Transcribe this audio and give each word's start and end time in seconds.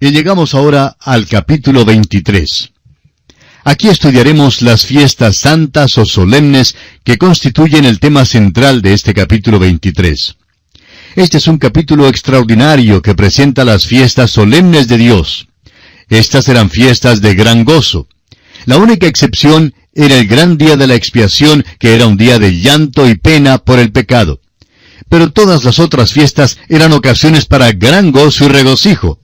Y 0.00 0.10
llegamos 0.10 0.54
ahora 0.54 0.96
al 0.98 1.26
capítulo 1.28 1.84
23. 1.84 2.70
Aquí 3.62 3.88
estudiaremos 3.88 4.60
las 4.60 4.84
fiestas 4.84 5.36
santas 5.36 5.96
o 5.98 6.04
solemnes 6.04 6.74
que 7.04 7.16
constituyen 7.16 7.84
el 7.84 8.00
tema 8.00 8.24
central 8.24 8.82
de 8.82 8.92
este 8.92 9.14
capítulo 9.14 9.60
23. 9.60 10.34
Este 11.14 11.38
es 11.38 11.46
un 11.46 11.58
capítulo 11.58 12.08
extraordinario 12.08 13.02
que 13.02 13.14
presenta 13.14 13.64
las 13.64 13.86
fiestas 13.86 14.32
solemnes 14.32 14.88
de 14.88 14.98
Dios. 14.98 15.46
Estas 16.08 16.48
eran 16.48 16.70
fiestas 16.70 17.20
de 17.20 17.34
gran 17.36 17.64
gozo. 17.64 18.08
La 18.66 18.78
única 18.78 19.06
excepción 19.06 19.74
era 19.94 20.18
el 20.18 20.26
gran 20.26 20.58
día 20.58 20.76
de 20.76 20.88
la 20.88 20.96
expiación, 20.96 21.64
que 21.78 21.94
era 21.94 22.08
un 22.08 22.16
día 22.16 22.40
de 22.40 22.60
llanto 22.60 23.08
y 23.08 23.14
pena 23.14 23.58
por 23.58 23.78
el 23.78 23.92
pecado. 23.92 24.40
Pero 25.08 25.30
todas 25.30 25.62
las 25.62 25.78
otras 25.78 26.12
fiestas 26.12 26.58
eran 26.68 26.92
ocasiones 26.92 27.46
para 27.46 27.70
gran 27.70 28.10
gozo 28.10 28.46
y 28.46 28.48
regocijo. 28.48 29.23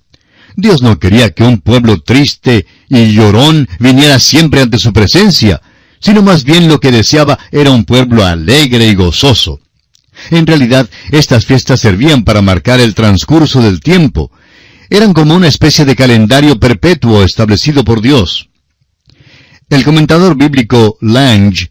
Dios 0.56 0.82
no 0.82 0.98
quería 0.98 1.30
que 1.30 1.44
un 1.44 1.60
pueblo 1.60 2.00
triste 2.00 2.66
y 2.88 3.12
llorón 3.12 3.68
viniera 3.78 4.18
siempre 4.18 4.60
ante 4.60 4.78
su 4.78 4.92
presencia, 4.92 5.60
sino 6.00 6.22
más 6.22 6.44
bien 6.44 6.68
lo 6.68 6.80
que 6.80 6.90
deseaba 6.90 7.38
era 7.52 7.70
un 7.70 7.84
pueblo 7.84 8.24
alegre 8.24 8.86
y 8.88 8.94
gozoso. 8.94 9.60
En 10.30 10.46
realidad, 10.46 10.88
estas 11.12 11.46
fiestas 11.46 11.80
servían 11.80 12.24
para 12.24 12.42
marcar 12.42 12.80
el 12.80 12.94
transcurso 12.94 13.62
del 13.62 13.80
tiempo. 13.80 14.30
Eran 14.90 15.12
como 15.12 15.34
una 15.34 15.48
especie 15.48 15.84
de 15.84 15.96
calendario 15.96 16.58
perpetuo 16.58 17.22
establecido 17.22 17.84
por 17.84 18.00
Dios. 18.00 18.48
El 19.68 19.84
comentador 19.84 20.36
bíblico 20.36 20.98
Lange 21.00 21.70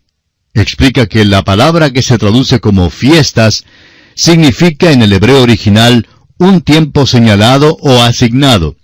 explica 0.54 1.06
que 1.06 1.26
la 1.26 1.44
palabra 1.44 1.92
que 1.92 2.02
se 2.02 2.18
traduce 2.18 2.60
como 2.60 2.90
fiestas 2.90 3.66
significa 4.16 4.92
en 4.92 5.02
el 5.02 5.14
hebreo 5.14 5.42
original 5.42 6.08
un 6.40 6.62
tiempo 6.62 7.06
señalado 7.06 7.78
o 7.82 8.02
asignado. 8.02 8.76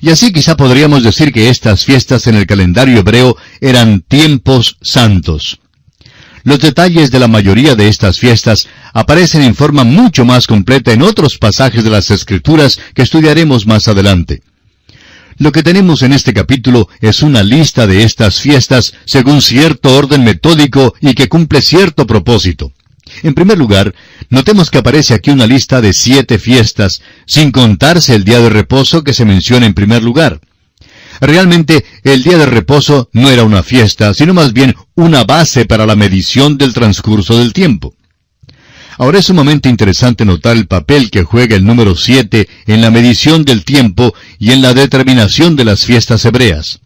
Y 0.00 0.10
así 0.10 0.32
quizá 0.32 0.56
podríamos 0.56 1.02
decir 1.02 1.32
que 1.32 1.48
estas 1.48 1.84
fiestas 1.84 2.26
en 2.26 2.36
el 2.36 2.46
calendario 2.46 2.98
hebreo 2.98 3.36
eran 3.60 4.00
tiempos 4.00 4.76
santos. 4.82 5.58
Los 6.44 6.58
detalles 6.58 7.10
de 7.10 7.20
la 7.20 7.28
mayoría 7.28 7.76
de 7.76 7.88
estas 7.88 8.18
fiestas 8.18 8.68
aparecen 8.92 9.42
en 9.42 9.54
forma 9.54 9.84
mucho 9.84 10.24
más 10.24 10.46
completa 10.46 10.92
en 10.92 11.02
otros 11.02 11.38
pasajes 11.38 11.84
de 11.84 11.90
las 11.90 12.10
Escrituras 12.10 12.80
que 12.94 13.02
estudiaremos 13.02 13.66
más 13.66 13.86
adelante. 13.86 14.42
Lo 15.38 15.52
que 15.52 15.62
tenemos 15.62 16.02
en 16.02 16.12
este 16.12 16.34
capítulo 16.34 16.88
es 17.00 17.22
una 17.22 17.42
lista 17.42 17.86
de 17.86 18.02
estas 18.02 18.40
fiestas 18.40 18.92
según 19.04 19.40
cierto 19.40 19.96
orden 19.96 20.24
metódico 20.24 20.94
y 21.00 21.14
que 21.14 21.28
cumple 21.28 21.62
cierto 21.62 22.06
propósito. 22.06 22.72
En 23.22 23.34
primer 23.34 23.58
lugar, 23.58 23.94
notemos 24.30 24.70
que 24.70 24.78
aparece 24.78 25.14
aquí 25.14 25.30
una 25.30 25.46
lista 25.46 25.80
de 25.80 25.92
siete 25.92 26.38
fiestas, 26.38 27.02
sin 27.26 27.50
contarse 27.50 28.14
el 28.14 28.24
día 28.24 28.40
de 28.40 28.50
reposo 28.50 29.04
que 29.04 29.14
se 29.14 29.24
menciona 29.24 29.66
en 29.66 29.74
primer 29.74 30.02
lugar. 30.02 30.40
Realmente, 31.20 31.84
el 32.02 32.22
día 32.22 32.38
de 32.38 32.46
reposo 32.46 33.08
no 33.12 33.30
era 33.30 33.44
una 33.44 33.62
fiesta, 33.62 34.14
sino 34.14 34.34
más 34.34 34.52
bien 34.52 34.74
una 34.94 35.24
base 35.24 35.66
para 35.66 35.86
la 35.86 35.94
medición 35.94 36.58
del 36.58 36.74
transcurso 36.74 37.38
del 37.38 37.52
tiempo. 37.52 37.94
Ahora 38.98 39.18
es 39.18 39.26
sumamente 39.26 39.68
interesante 39.68 40.24
notar 40.24 40.56
el 40.56 40.66
papel 40.66 41.10
que 41.10 41.24
juega 41.24 41.56
el 41.56 41.64
número 41.64 41.96
siete 41.96 42.48
en 42.66 42.80
la 42.80 42.90
medición 42.90 43.44
del 43.44 43.64
tiempo 43.64 44.14
y 44.38 44.52
en 44.52 44.62
la 44.62 44.74
determinación 44.74 45.56
de 45.56 45.64
las 45.64 45.84
fiestas 45.84 46.24
hebreas. 46.24 46.80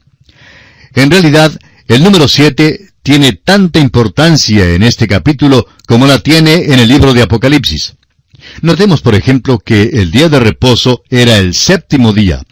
En 0.94 1.10
realidad, 1.10 1.58
el 1.88 2.02
número 2.02 2.28
siete 2.28 2.90
tiene 3.06 3.34
tanta 3.34 3.78
importancia 3.78 4.74
en 4.74 4.82
este 4.82 5.06
capítulo 5.06 5.68
como 5.86 6.08
la 6.08 6.18
tiene 6.18 6.54
en 6.72 6.80
el 6.80 6.88
libro 6.88 7.14
de 7.14 7.22
Apocalipsis. 7.22 7.94
Notemos, 8.62 9.00
por 9.00 9.14
ejemplo, 9.14 9.60
que 9.60 9.90
el 9.92 10.10
día 10.10 10.28
de 10.28 10.40
reposo 10.40 11.04
era 11.08 11.36
el 11.36 11.54
séptimo 11.54 12.12
día. 12.12 12.42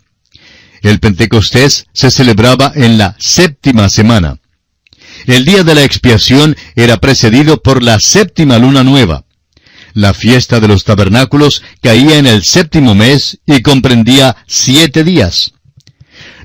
El 0.80 1.00
Pentecostés 1.00 1.86
se 1.92 2.08
celebraba 2.08 2.70
en 2.76 2.98
la 2.98 3.16
séptima 3.18 3.88
semana. 3.88 4.38
El 5.26 5.44
día 5.44 5.64
de 5.64 5.74
la 5.74 5.82
expiación 5.82 6.56
era 6.76 6.98
precedido 6.98 7.60
por 7.60 7.82
la 7.82 7.98
séptima 7.98 8.56
luna 8.56 8.84
nueva. 8.84 9.24
La 9.92 10.14
fiesta 10.14 10.60
de 10.60 10.68
los 10.68 10.84
tabernáculos 10.84 11.64
caía 11.82 12.16
en 12.16 12.28
el 12.28 12.44
séptimo 12.44 12.94
mes 12.94 13.40
y 13.44 13.60
comprendía 13.60 14.36
siete 14.46 15.02
días. 15.02 15.54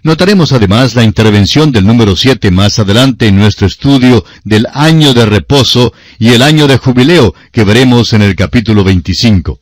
Notaremos 0.02 0.54
además 0.54 0.96
la 0.96 1.04
intervención 1.04 1.74
del 1.74 1.86
número 1.86 2.16
7 2.16 2.52
más 2.52 2.80
adelante 2.80 3.28
en 3.28 3.36
nuestro 3.36 3.68
estudio 3.68 4.24
del 4.46 4.66
año 4.74 5.14
de 5.14 5.26
reposo 5.26 5.94
y 6.18 6.30
el 6.30 6.42
año 6.42 6.68
de 6.68 6.78
jubileo 6.78 7.36
que 7.52 7.66
veremos 7.66 8.14
en 8.14 8.22
el 8.22 8.36
capítulo 8.36 8.86
25. 8.86 9.60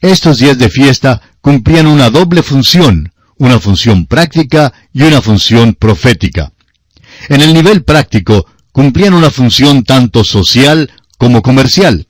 Estos 0.00 0.38
días 0.38 0.58
de 0.58 0.68
fiesta 0.68 1.22
cumplían 1.40 1.86
una 1.86 2.10
doble 2.10 2.42
función, 2.42 3.12
una 3.36 3.60
función 3.60 4.06
práctica 4.06 4.72
y 4.92 5.02
una 5.02 5.22
función 5.22 5.74
profética. 5.74 6.52
En 7.28 7.40
el 7.40 7.54
nivel 7.54 7.84
práctico, 7.84 8.46
cumplían 8.72 9.14
una 9.14 9.30
función 9.30 9.84
tanto 9.84 10.24
social 10.24 10.90
como 11.18 11.40
comercial. 11.40 12.08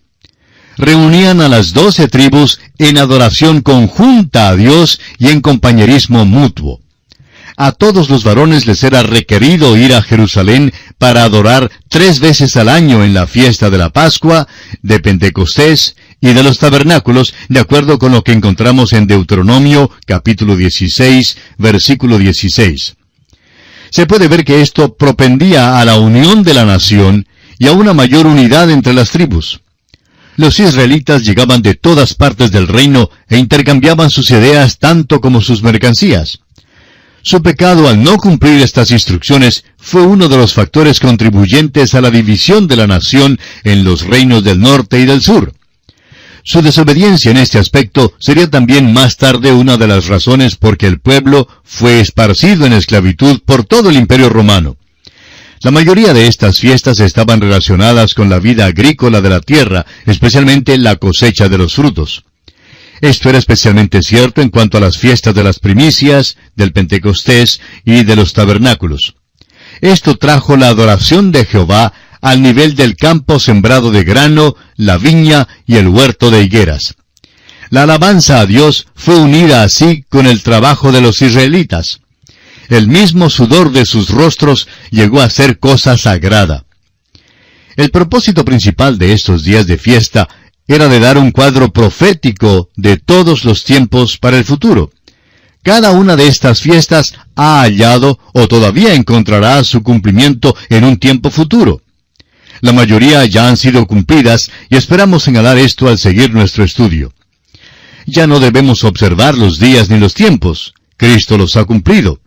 Reunían 0.79 1.43
a 1.43 1.51
las 1.51 1.75
doce 1.75 2.09
tribus 2.09 2.61
en 2.79 2.97
adoración 2.97 3.61
conjunta 3.61 4.49
a 4.49 4.57
Dios 4.57 5.01
y 5.19 5.29
en 5.29 5.43
compañerismo 5.43 6.25
mutuo 6.25 6.84
a 7.57 7.73
todos 7.73 8.11
los 8.11 8.25
varones 8.25 8.67
les 8.67 8.83
era 8.83 9.03
requerido 9.03 9.77
ir 9.77 9.95
a 9.95 10.03
Jerusalén 10.03 10.73
para 10.99 11.25
adorar 11.25 11.71
tres 11.89 12.21
veces 12.21 12.57
al 12.57 12.69
año 12.69 13.05
en 13.05 13.15
la 13.15 13.27
fiesta 13.27 13.71
de 13.71 13.79
la 13.79 13.91
Pascua, 13.91 14.49
de 14.83 15.01
Pentecostés 15.01 15.97
y 16.21 16.33
de 16.33 16.43
los 16.43 16.59
tabernáculos, 16.59 17.35
de 17.49 17.61
acuerdo 17.61 17.99
con 17.99 18.13
lo 18.13 18.25
que 18.25 18.33
encontramos 18.33 18.93
en 18.93 19.07
Deuteronomio 19.07 19.91
capítulo 20.07 20.57
16, 20.57 21.37
versículo 21.59 22.19
16. 22.19 22.97
Se 23.91 24.07
puede 24.07 24.27
ver 24.27 24.45
que 24.45 24.61
esto 24.61 24.95
propendía 24.95 25.79
a 25.79 25.85
la 25.85 26.01
unión 26.01 26.43
de 26.43 26.55
la 26.55 26.65
nación 26.65 27.29
y 27.59 27.69
a 27.69 27.73
una 27.73 27.93
mayor 27.93 28.27
unidad 28.27 28.71
entre 28.71 28.93
las 28.93 29.11
tribus. 29.11 29.61
Los 30.37 30.59
israelitas 30.59 31.23
llegaban 31.23 31.63
de 31.63 31.75
todas 31.75 32.15
partes 32.15 32.51
del 32.51 32.67
reino 32.67 33.11
e 33.29 33.39
intercambiaban 33.39 34.11
sus 34.11 34.31
ideas 34.33 34.79
tanto 34.79 35.21
como 35.21 35.41
sus 35.41 35.63
mercancías. 35.63 36.41
Su 37.27 37.43
pecado 37.43 37.89
al 37.89 38.03
no 38.03 38.19
cumplir 38.19 38.61
estas 38.61 38.91
instrucciones 38.91 39.65
fue 39.79 40.03
uno 40.03 40.29
de 40.29 40.37
los 40.37 40.53
factores 40.53 41.01
contribuyentes 41.01 41.95
a 41.95 42.03
la 42.03 42.11
división 42.11 42.69
de 42.69 42.77
la 42.77 42.87
nación 42.87 43.41
en 43.65 43.83
los 43.83 44.03
reinos 44.03 44.45
del 44.45 44.61
norte 44.61 45.01
y 45.01 45.07
del 45.07 45.23
sur. 45.23 45.55
Su 46.43 46.61
desobediencia 46.61 47.31
en 47.31 47.39
este 47.39 47.59
aspecto 47.59 48.13
sería 48.19 48.51
también 48.51 48.93
más 48.93 49.17
tarde 49.17 49.53
una 49.53 49.79
de 49.79 49.87
las 49.87 50.07
razones 50.07 50.57
por 50.57 50.77
que 50.77 50.87
el 50.87 51.01
pueblo 51.01 51.49
fue 51.65 52.01
esparcido 52.01 52.67
en 52.67 52.75
esclavitud 52.75 53.41
por 53.47 53.65
todo 53.65 53.89
el 53.89 53.97
imperio 53.97 54.29
romano. 54.29 54.77
La 55.63 55.71
mayoría 55.71 56.13
de 56.13 56.27
estas 56.27 56.59
fiestas 56.61 57.01
estaban 57.01 57.41
relacionadas 57.41 58.13
con 58.13 58.29
la 58.29 58.39
vida 58.39 58.67
agrícola 58.67 59.23
de 59.23 59.31
la 59.31 59.41
tierra, 59.41 59.87
especialmente 60.05 60.77
la 60.77 60.97
cosecha 60.97 61.49
de 61.49 61.57
los 61.57 61.75
frutos. 61.75 62.23
Esto 63.05 63.29
era 63.29 63.37
especialmente 63.37 64.03
cierto 64.03 64.41
en 64.41 64.49
cuanto 64.49 64.79
a 64.79 64.81
las 64.81 64.97
fiestas 64.97 65.35
de 65.35 65.45
las 65.45 65.59
primicias, 65.59 66.39
del 66.57 66.73
Pentecostés 66.73 67.61
y 67.85 68.03
de 68.03 68.17
los 68.17 68.33
tabernáculos. 68.33 69.17
Esto 69.83 70.17
trajo 70.17 70.57
la 70.57 70.69
adoración 70.69 71.31
de 71.31 71.45
Jehová 71.45 71.93
al 72.23 72.41
nivel 72.41 72.77
del 72.77 72.97
campo 72.97 73.39
sembrado 73.39 73.91
de 73.91 74.05
grano, 74.05 74.57
la 74.77 74.97
viña 74.97 75.47
y 75.67 75.77
el 75.77 75.89
huerto 75.89 76.31
de 76.31 76.45
higueras. 76.45 76.95
La 77.69 77.83
alabanza 77.83 78.41
a 78.41 78.47
Dios 78.47 78.87
fue 78.95 79.17
unida 79.17 79.65
así 79.65 80.07
con 80.09 80.27
el 80.27 80.43
trabajo 80.43 80.91
de 80.91 81.03
los 81.03 81.21
israelitas. 81.21 82.01
El 82.71 82.89
mismo 82.89 83.29
sudor 83.29 83.71
de 83.71 83.85
sus 83.85 84.09
rostros 84.09 84.67
llegó 84.91 85.21
a 85.21 85.29
ser 85.29 85.59
cosa 85.59 85.99
sagrada. 85.99 86.65
El 87.77 87.91
propósito 87.91 88.47
principal 88.47 88.97
de 88.97 89.13
estos 89.13 89.45
días 89.45 89.67
de 89.67 89.77
fiesta 89.77 90.27
era 90.67 90.89
de 90.89 91.01
dar 91.01 91.19
un 91.19 91.31
cuadro 91.31 91.73
profético 91.73 92.71
de 92.77 92.97
todos 92.97 93.45
los 93.45 93.65
tiempos 93.65 94.19
para 94.19 94.39
el 94.39 94.45
futuro. 94.45 94.91
Cada 95.63 95.93
una 95.93 96.17
de 96.17 96.27
estas 96.27 96.61
fiestas 96.61 97.15
ha 97.37 97.63
hallado 97.63 98.19
o 98.33 98.47
todavía 98.49 98.95
encontrará 98.95 99.63
su 99.65 99.83
cumplimiento 99.83 100.55
en 100.69 100.85
un 100.85 100.99
tiempo 100.99 101.31
futuro. 101.31 101.81
La 102.61 102.73
mayoría 102.73 103.25
ya 103.27 103.49
han 103.49 103.57
sido 103.57 103.87
cumplidas 103.87 104.51
y 104.69 104.77
esperamos 104.77 105.23
señalar 105.23 105.59
esto 105.59 105.89
al 105.89 105.99
seguir 105.99 106.33
nuestro 106.33 106.65
estudio. 106.65 107.13
Ya 108.07 108.27
no 108.27 108.41
debemos 108.41 108.85
observar 108.85 109.37
los 109.37 109.59
días 109.59 109.89
ni 109.89 109.99
los 109.99 110.15
tiempos. 110.15 110.75
Cristo 110.97 111.39
los 111.39 111.57
ha 111.57 111.65
cumplido. 111.65 112.21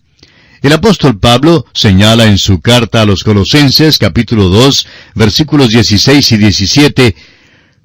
El 0.61 0.73
apóstol 0.73 1.19
Pablo 1.19 1.65
señala 1.73 2.25
en 2.25 2.39
su 2.39 2.59
carta 2.59 3.01
a 3.01 3.05
los 3.05 3.23
Colosenses 3.23 3.99
capítulo 3.99 4.49
2 4.49 4.87
versículos 5.13 5.69
16 5.69 6.31
y 6.31 6.37
17 6.37 7.15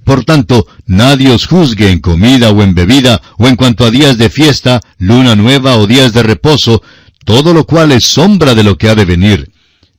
por 0.04 0.25
tanto, 0.25 0.66
nadie 0.87 1.31
os 1.31 1.46
juzgue 1.46 1.90
en 1.90 2.00
comida 2.00 2.50
o 2.50 2.62
en 2.62 2.75
bebida, 2.75 3.20
o 3.38 3.46
en 3.46 3.56
cuanto 3.56 3.84
a 3.84 3.90
días 3.90 4.19
de 4.19 4.31
fiesta, 4.31 4.81
luna 4.99 5.37
nueva 5.37 5.76
o 5.76 5.87
días 5.87 6.12
de 6.12 6.22
reposo, 6.22 6.82
todo 7.25 7.54
lo 7.54 7.64
cual 7.64 7.93
es 7.93 8.04
sombra 8.04 8.54
de 8.54 8.64
lo 8.64 8.76
que 8.76 8.88
ha 8.88 8.94
de 8.94 9.04
venir. 9.04 9.52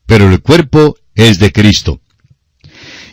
Pero 0.05 0.29
el 0.29 0.41
cuerpo 0.41 0.97
es 1.15 1.39
de 1.39 1.51
Cristo. 1.51 2.01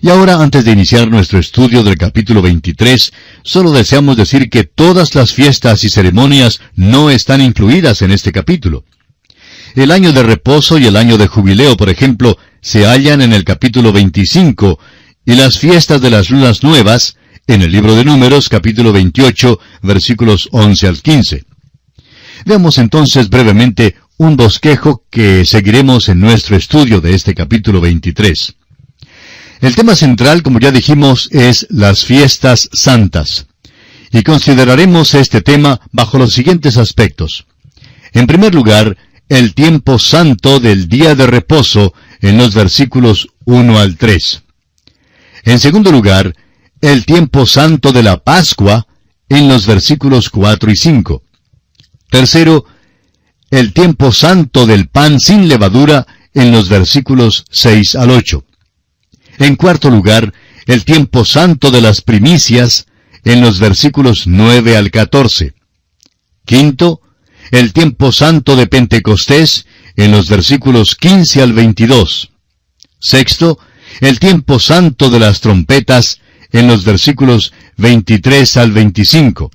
Y 0.02 0.08
ahora, 0.08 0.40
antes 0.40 0.64
de 0.64 0.72
iniciar 0.72 1.08
nuestro 1.08 1.38
estudio 1.38 1.82
del 1.82 1.98
capítulo 1.98 2.40
23, 2.40 3.12
solo 3.42 3.70
deseamos 3.70 4.16
decir 4.16 4.48
que 4.48 4.64
todas 4.64 5.14
las 5.14 5.34
fiestas 5.34 5.84
y 5.84 5.90
ceremonias 5.90 6.60
no 6.74 7.10
están 7.10 7.42
incluidas 7.42 8.00
en 8.00 8.10
este 8.10 8.32
capítulo. 8.32 8.84
El 9.76 9.90
año 9.92 10.12
de 10.12 10.22
reposo 10.22 10.78
y 10.78 10.86
el 10.86 10.96
año 10.96 11.18
de 11.18 11.26
jubileo, 11.26 11.76
por 11.76 11.90
ejemplo, 11.90 12.38
se 12.62 12.86
hallan 12.86 13.20
en 13.20 13.32
el 13.32 13.44
capítulo 13.44 13.92
25, 13.92 14.78
y 15.30 15.36
las 15.36 15.60
fiestas 15.60 16.00
de 16.00 16.10
las 16.10 16.28
lunas 16.28 16.64
nuevas, 16.64 17.16
en 17.46 17.62
el 17.62 17.70
libro 17.70 17.94
de 17.94 18.04
Números, 18.04 18.48
capítulo 18.48 18.92
28, 18.92 19.60
versículos 19.80 20.48
11 20.50 20.88
al 20.88 21.00
15. 21.00 21.44
Veamos 22.46 22.78
entonces 22.78 23.30
brevemente 23.30 23.94
un 24.16 24.36
bosquejo 24.36 25.04
que 25.08 25.44
seguiremos 25.44 26.08
en 26.08 26.18
nuestro 26.18 26.56
estudio 26.56 27.00
de 27.00 27.14
este 27.14 27.36
capítulo 27.36 27.80
23. 27.80 28.56
El 29.60 29.76
tema 29.76 29.94
central, 29.94 30.42
como 30.42 30.58
ya 30.58 30.72
dijimos, 30.72 31.28
es 31.30 31.64
las 31.70 32.04
fiestas 32.04 32.68
santas. 32.72 33.46
Y 34.10 34.24
consideraremos 34.24 35.14
este 35.14 35.42
tema 35.42 35.80
bajo 35.92 36.18
los 36.18 36.32
siguientes 36.32 36.76
aspectos. 36.76 37.46
En 38.14 38.26
primer 38.26 38.52
lugar, 38.52 38.96
el 39.28 39.54
tiempo 39.54 40.00
santo 40.00 40.58
del 40.58 40.88
día 40.88 41.14
de 41.14 41.28
reposo 41.28 41.94
en 42.20 42.36
los 42.36 42.52
versículos 42.52 43.28
1 43.44 43.78
al 43.78 43.96
3. 43.96 44.42
En 45.44 45.58
segundo 45.58 45.90
lugar, 45.90 46.34
el 46.80 47.04
tiempo 47.04 47.46
santo 47.46 47.92
de 47.92 48.02
la 48.02 48.18
Pascua 48.18 48.86
en 49.28 49.48
los 49.48 49.66
versículos 49.66 50.30
4 50.30 50.70
y 50.70 50.76
5. 50.76 51.22
Tercero, 52.10 52.64
el 53.50 53.72
tiempo 53.72 54.12
santo 54.12 54.66
del 54.66 54.88
pan 54.88 55.20
sin 55.20 55.48
levadura 55.48 56.06
en 56.34 56.52
los 56.52 56.68
versículos 56.68 57.44
6 57.50 57.94
al 57.96 58.10
8. 58.10 58.44
En 59.38 59.56
cuarto 59.56 59.90
lugar, 59.90 60.32
el 60.66 60.84
tiempo 60.84 61.24
santo 61.24 61.70
de 61.70 61.80
las 61.80 62.00
primicias 62.00 62.86
en 63.24 63.40
los 63.40 63.58
versículos 63.58 64.26
9 64.26 64.76
al 64.76 64.90
14. 64.90 65.54
Quinto, 66.44 67.00
el 67.50 67.72
tiempo 67.72 68.12
santo 68.12 68.56
de 68.56 68.66
Pentecostés 68.66 69.66
en 69.96 70.12
los 70.12 70.28
versículos 70.28 70.94
15 70.96 71.42
al 71.42 71.52
22. 71.52 72.30
Sexto, 72.98 73.58
el 74.00 74.18
tiempo 74.18 74.58
santo 74.58 75.10
de 75.10 75.18
las 75.18 75.40
trompetas 75.40 76.20
en 76.52 76.66
los 76.66 76.84
versículos 76.84 77.52
23 77.76 78.56
al 78.56 78.72
25. 78.72 79.50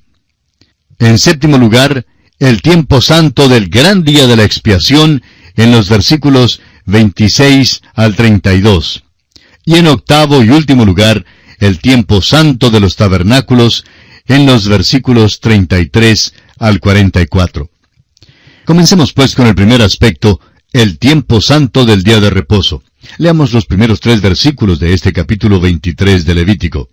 En 0.98 1.18
séptimo 1.18 1.58
lugar, 1.58 2.06
el 2.38 2.62
tiempo 2.62 3.00
santo 3.00 3.48
del 3.48 3.68
gran 3.68 4.04
día 4.04 4.26
de 4.26 4.36
la 4.36 4.44
expiación 4.44 5.22
en 5.56 5.72
los 5.72 5.88
versículos 5.88 6.60
26 6.86 7.82
al 7.94 8.14
32. 8.14 9.04
Y 9.64 9.76
en 9.76 9.88
octavo 9.88 10.42
y 10.42 10.50
último 10.50 10.84
lugar, 10.84 11.24
el 11.58 11.78
tiempo 11.80 12.22
santo 12.22 12.70
de 12.70 12.80
los 12.80 12.96
tabernáculos 12.96 13.84
en 14.26 14.46
los 14.46 14.68
versículos 14.68 15.40
33 15.40 16.34
al 16.58 16.80
44. 16.80 17.70
Comencemos 18.64 19.12
pues 19.12 19.34
con 19.34 19.46
el 19.46 19.54
primer 19.54 19.82
aspecto, 19.82 20.40
el 20.72 20.98
tiempo 20.98 21.40
santo 21.40 21.84
del 21.84 22.02
día 22.02 22.20
de 22.20 22.30
reposo. 22.30 22.82
Leamos 23.18 23.52
los 23.52 23.66
primeros 23.66 24.00
tres 24.00 24.20
versículos 24.20 24.78
de 24.78 24.92
este 24.92 25.12
capítulo 25.12 25.60
23 25.60 26.24
de 26.24 26.34
Levítico. 26.34 26.88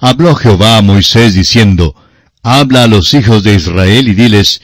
Habló 0.00 0.34
Jehová 0.34 0.78
a 0.78 0.82
Moisés 0.82 1.34
diciendo, 1.34 1.94
Habla 2.42 2.84
a 2.84 2.86
los 2.86 3.12
hijos 3.12 3.42
de 3.42 3.54
Israel 3.54 4.08
y 4.08 4.14
diles, 4.14 4.62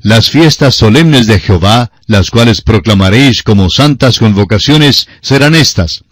Las 0.00 0.30
fiestas 0.30 0.74
solemnes 0.74 1.26
de 1.26 1.40
Jehová, 1.40 1.90
las 2.06 2.30
cuales 2.30 2.62
proclamaréis 2.62 3.42
como 3.42 3.68
santas 3.68 4.18
convocaciones, 4.18 5.08
serán 5.20 5.54
estas. 5.54 6.04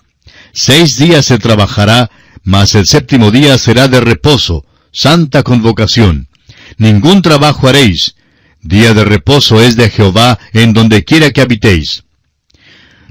Seis 0.52 0.99
días 0.99 1.26
se 1.26 1.38
trabajará, 1.38 2.11
mas 2.43 2.75
el 2.75 2.87
séptimo 2.87 3.31
día 3.31 3.56
será 3.58 3.88
de 3.88 4.00
reposo, 4.00 4.64
santa 4.93 5.43
convocación. 5.43 6.28
Ningún 6.76 7.23
trabajo 7.23 7.69
haréis. 7.69 8.14
Día 8.61 8.94
de 8.94 9.05
reposo 9.05 9.61
es 9.61 9.76
de 9.76 9.90
Jehová 9.90 10.38
en 10.52 10.73
donde 10.73 11.05
quiera 11.05 11.31
que 11.31 11.40
habitéis. 11.40 12.06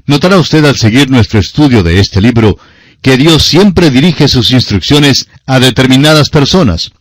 Notará 0.06 0.38
usted 0.38 0.64
al 0.64 0.76
seguir 0.76 1.10
nuestro 1.10 1.40
estudio 1.40 1.82
de 1.82 1.98
este 1.98 2.20
libro 2.20 2.58
que 3.02 3.16
Dios 3.16 3.42
siempre 3.42 3.90
dirige 3.90 4.28
sus 4.28 4.52
instrucciones 4.52 5.28
a 5.46 5.58
determinadas 5.58 6.30
personas. 6.30 6.92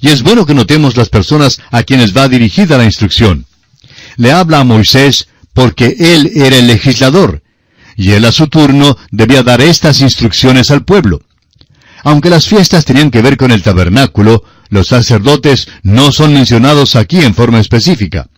Y 0.00 0.08
es 0.08 0.22
bueno 0.22 0.44
que 0.44 0.54
notemos 0.54 0.96
las 0.96 1.08
personas 1.08 1.60
a 1.70 1.84
quienes 1.84 2.16
va 2.16 2.28
dirigida 2.28 2.78
la 2.78 2.84
instrucción. 2.84 3.46
Le 4.16 4.32
habla 4.32 4.60
a 4.60 4.64
Moisés 4.64 5.28
porque 5.52 5.96
él 5.98 6.30
era 6.34 6.56
el 6.56 6.66
legislador, 6.66 7.42
y 7.96 8.12
él 8.12 8.24
a 8.24 8.32
su 8.32 8.46
turno 8.46 8.96
debía 9.10 9.42
dar 9.42 9.60
estas 9.60 10.00
instrucciones 10.00 10.70
al 10.70 10.84
pueblo. 10.84 11.22
Aunque 12.04 12.30
las 12.30 12.46
fiestas 12.46 12.84
tenían 12.84 13.10
que 13.10 13.22
ver 13.22 13.36
con 13.36 13.50
el 13.50 13.62
tabernáculo, 13.62 14.44
los 14.68 14.88
sacerdotes 14.88 15.68
no 15.82 16.12
son 16.12 16.32
mencionados 16.32 16.94
aquí 16.94 17.20
en 17.20 17.34
forma 17.34 17.58
específica 17.58 18.28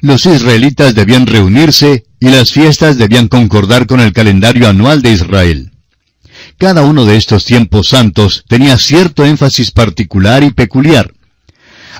los 0.00 0.26
israelitas 0.26 0.94
debían 0.94 1.26
reunirse 1.26 2.04
y 2.20 2.28
las 2.28 2.52
fiestas 2.52 2.98
debían 2.98 3.28
concordar 3.28 3.86
con 3.86 4.00
el 4.00 4.12
calendario 4.12 4.68
anual 4.68 5.02
de 5.02 5.12
Israel. 5.12 5.72
Cada 6.56 6.82
uno 6.82 7.04
de 7.04 7.16
estos 7.16 7.44
tiempos 7.44 7.88
santos 7.88 8.44
tenía 8.48 8.78
cierto 8.78 9.24
énfasis 9.24 9.70
particular 9.70 10.42
y 10.42 10.50
peculiar. 10.50 11.12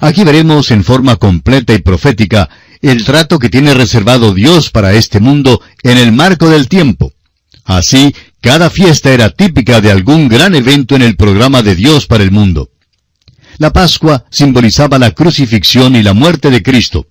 Aquí 0.00 0.25
veremos 0.25 0.71
en 0.71 0.85
forma 0.85 1.17
completa 1.17 1.75
y 1.75 1.79
profética 1.79 2.49
el 2.83 3.05
trato 3.05 3.39
que 3.39 3.49
tiene 3.49 3.75
reservado 3.75 4.35
Dios 4.35 4.71
para 4.71 4.93
este 4.94 5.21
mundo 5.21 5.61
en 5.83 5.99
el 5.99 6.12
marco 6.12 6.49
del 6.49 6.69
tiempo. 6.69 7.12
Así, 7.65 8.15
cada 8.41 8.71
fiesta 8.71 9.12
era 9.12 9.31
típica 9.31 9.81
de 9.81 9.91
algún 9.91 10.29
gran 10.29 10.55
evento 10.55 10.97
en 10.97 11.03
el 11.03 11.17
programa 11.17 11.62
de 11.62 11.75
Dios 11.75 12.06
para 12.06 12.23
el 12.23 12.31
mundo. 12.31 12.71
La 13.59 13.73
Pascua 13.73 14.25
simbolizaba 14.31 14.99
la 14.99 15.11
crucifixión 15.11 15.97
y 15.97 16.03
la 16.03 16.15
muerte 16.15 16.51
de 16.51 16.62
Cristo. 16.62 17.06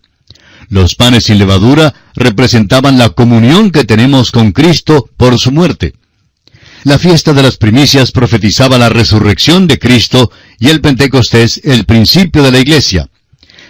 Los 0.69 0.95
panes 0.95 1.25
sin 1.25 1.37
levadura 1.37 1.93
representaban 2.15 2.97
la 2.97 3.09
comunión 3.09 3.71
que 3.71 3.85
tenemos 3.85 4.31
con 4.31 4.51
Cristo 4.51 5.09
por 5.15 5.39
su 5.39 5.51
muerte. 5.51 5.93
La 6.83 6.99
fiesta 6.99 7.33
de 7.33 7.43
las 7.43 7.57
primicias 7.57 8.11
profetizaba 8.11 8.77
la 8.77 8.89
resurrección 8.89 9.67
de 9.67 9.79
Cristo 9.79 10.31
y 10.59 10.69
el 10.69 10.81
Pentecostés 10.81 11.61
el 11.63 11.85
principio 11.85 12.43
de 12.43 12.51
la 12.51 12.59
iglesia. 12.59 13.09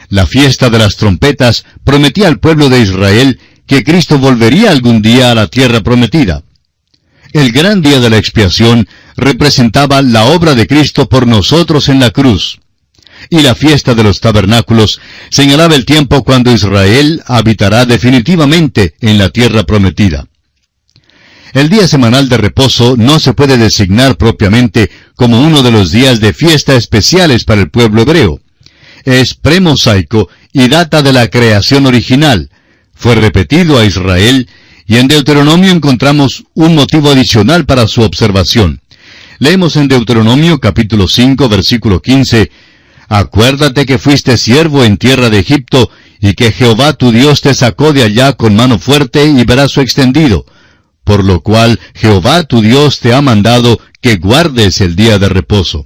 La 0.10 0.26
fiesta 0.26 0.70
de 0.70 0.80
las 0.80 0.96
trompetas 0.96 1.66
prometía 1.84 2.28
al 2.28 2.40
pueblo 2.40 2.70
de 2.70 2.82
Israel 2.82 3.40
que 3.66 3.84
Cristo 3.84 4.18
volvería 4.18 4.72
algún 4.72 5.02
día 5.02 5.32
a 5.32 5.36
la 5.36 5.48
tierra 5.48 5.82
prometida. 5.82 6.44
El 7.34 7.52
gran 7.52 7.82
día 7.82 8.00
de 8.00 8.10
la 8.10 8.18
expiación 8.18 8.88
representaba 9.16 10.02
la 10.02 10.26
obra 10.26 10.56
de 10.56 10.66
Cristo 10.66 11.10
por 11.10 11.28
nosotros 11.28 11.90
en 11.90 12.00
la 12.00 12.12
cruz 12.12 12.60
y 13.30 13.42
la 13.42 13.56
fiesta 13.56 13.96
de 13.96 14.04
los 14.04 14.20
tabernáculos 14.20 15.00
señalaba 15.30 15.76
el 15.76 15.86
tiempo 15.86 16.24
cuando 16.24 16.52
Israel 16.52 17.22
habitará 17.26 17.86
definitivamente 17.86 18.96
en 19.02 19.18
la 19.18 19.30
tierra 19.30 19.64
prometida. 19.64 20.28
El 21.54 21.70
día 21.70 21.88
semanal 21.88 22.30
de 22.30 22.38
reposo 22.38 22.96
no 22.98 23.20
se 23.20 23.34
puede 23.34 23.58
designar 23.58 24.18
propiamente 24.18 24.92
como 25.16 25.42
uno 25.42 25.64
de 25.64 25.72
los 25.72 25.92
días 25.92 26.20
de 26.20 26.34
fiesta 26.34 26.76
especiales 26.76 27.46
para 27.46 27.62
el 27.62 27.70
pueblo 27.70 28.02
hebreo. 28.02 28.40
Es 29.06 29.34
premosaico 29.34 30.30
y 30.52 30.68
data 30.68 31.02
de 31.02 31.14
la 31.14 31.30
creación 31.30 31.86
original. 31.86 32.50
Fue 32.94 33.16
repetido 33.16 33.80
a 33.80 33.86
Israel 33.86 34.48
y 34.86 34.98
en 34.98 35.08
Deuteronomio 35.08 35.72
encontramos 35.72 36.44
un 36.54 36.76
motivo 36.76 37.12
adicional 37.12 37.66
para 37.66 37.88
su 37.88 38.02
observación. 38.02 38.82
Leemos 39.40 39.76
en 39.76 39.88
Deuteronomio 39.88 40.60
capítulo 40.60 41.08
5 41.08 41.48
versículo 41.48 42.02
15, 42.02 42.52
Acuérdate 43.08 43.86
que 43.86 44.00
fuiste 44.00 44.38
siervo 44.38 44.84
en 44.84 44.98
tierra 44.98 45.30
de 45.30 45.40
Egipto, 45.40 45.90
y 46.20 46.34
que 46.34 46.52
Jehová 46.52 46.94
tu 46.94 47.12
Dios 47.12 47.42
te 47.42 47.54
sacó 47.54 47.94
de 47.94 48.04
allá 48.04 48.34
con 48.34 48.56
mano 48.56 48.80
fuerte 48.80 49.26
y 49.26 49.44
brazo 49.44 49.82
extendido, 49.82 50.46
por 51.04 51.24
lo 51.24 51.42
cual 51.42 51.80
Jehová 51.94 52.44
tu 52.44 52.62
Dios 52.62 53.00
te 53.00 53.14
ha 53.14 53.22
mandado 53.22 53.80
que 54.02 54.16
guardes 54.18 54.82
el 54.82 54.96
día 54.96 55.20
de 55.20 55.30
reposo. 55.30 55.86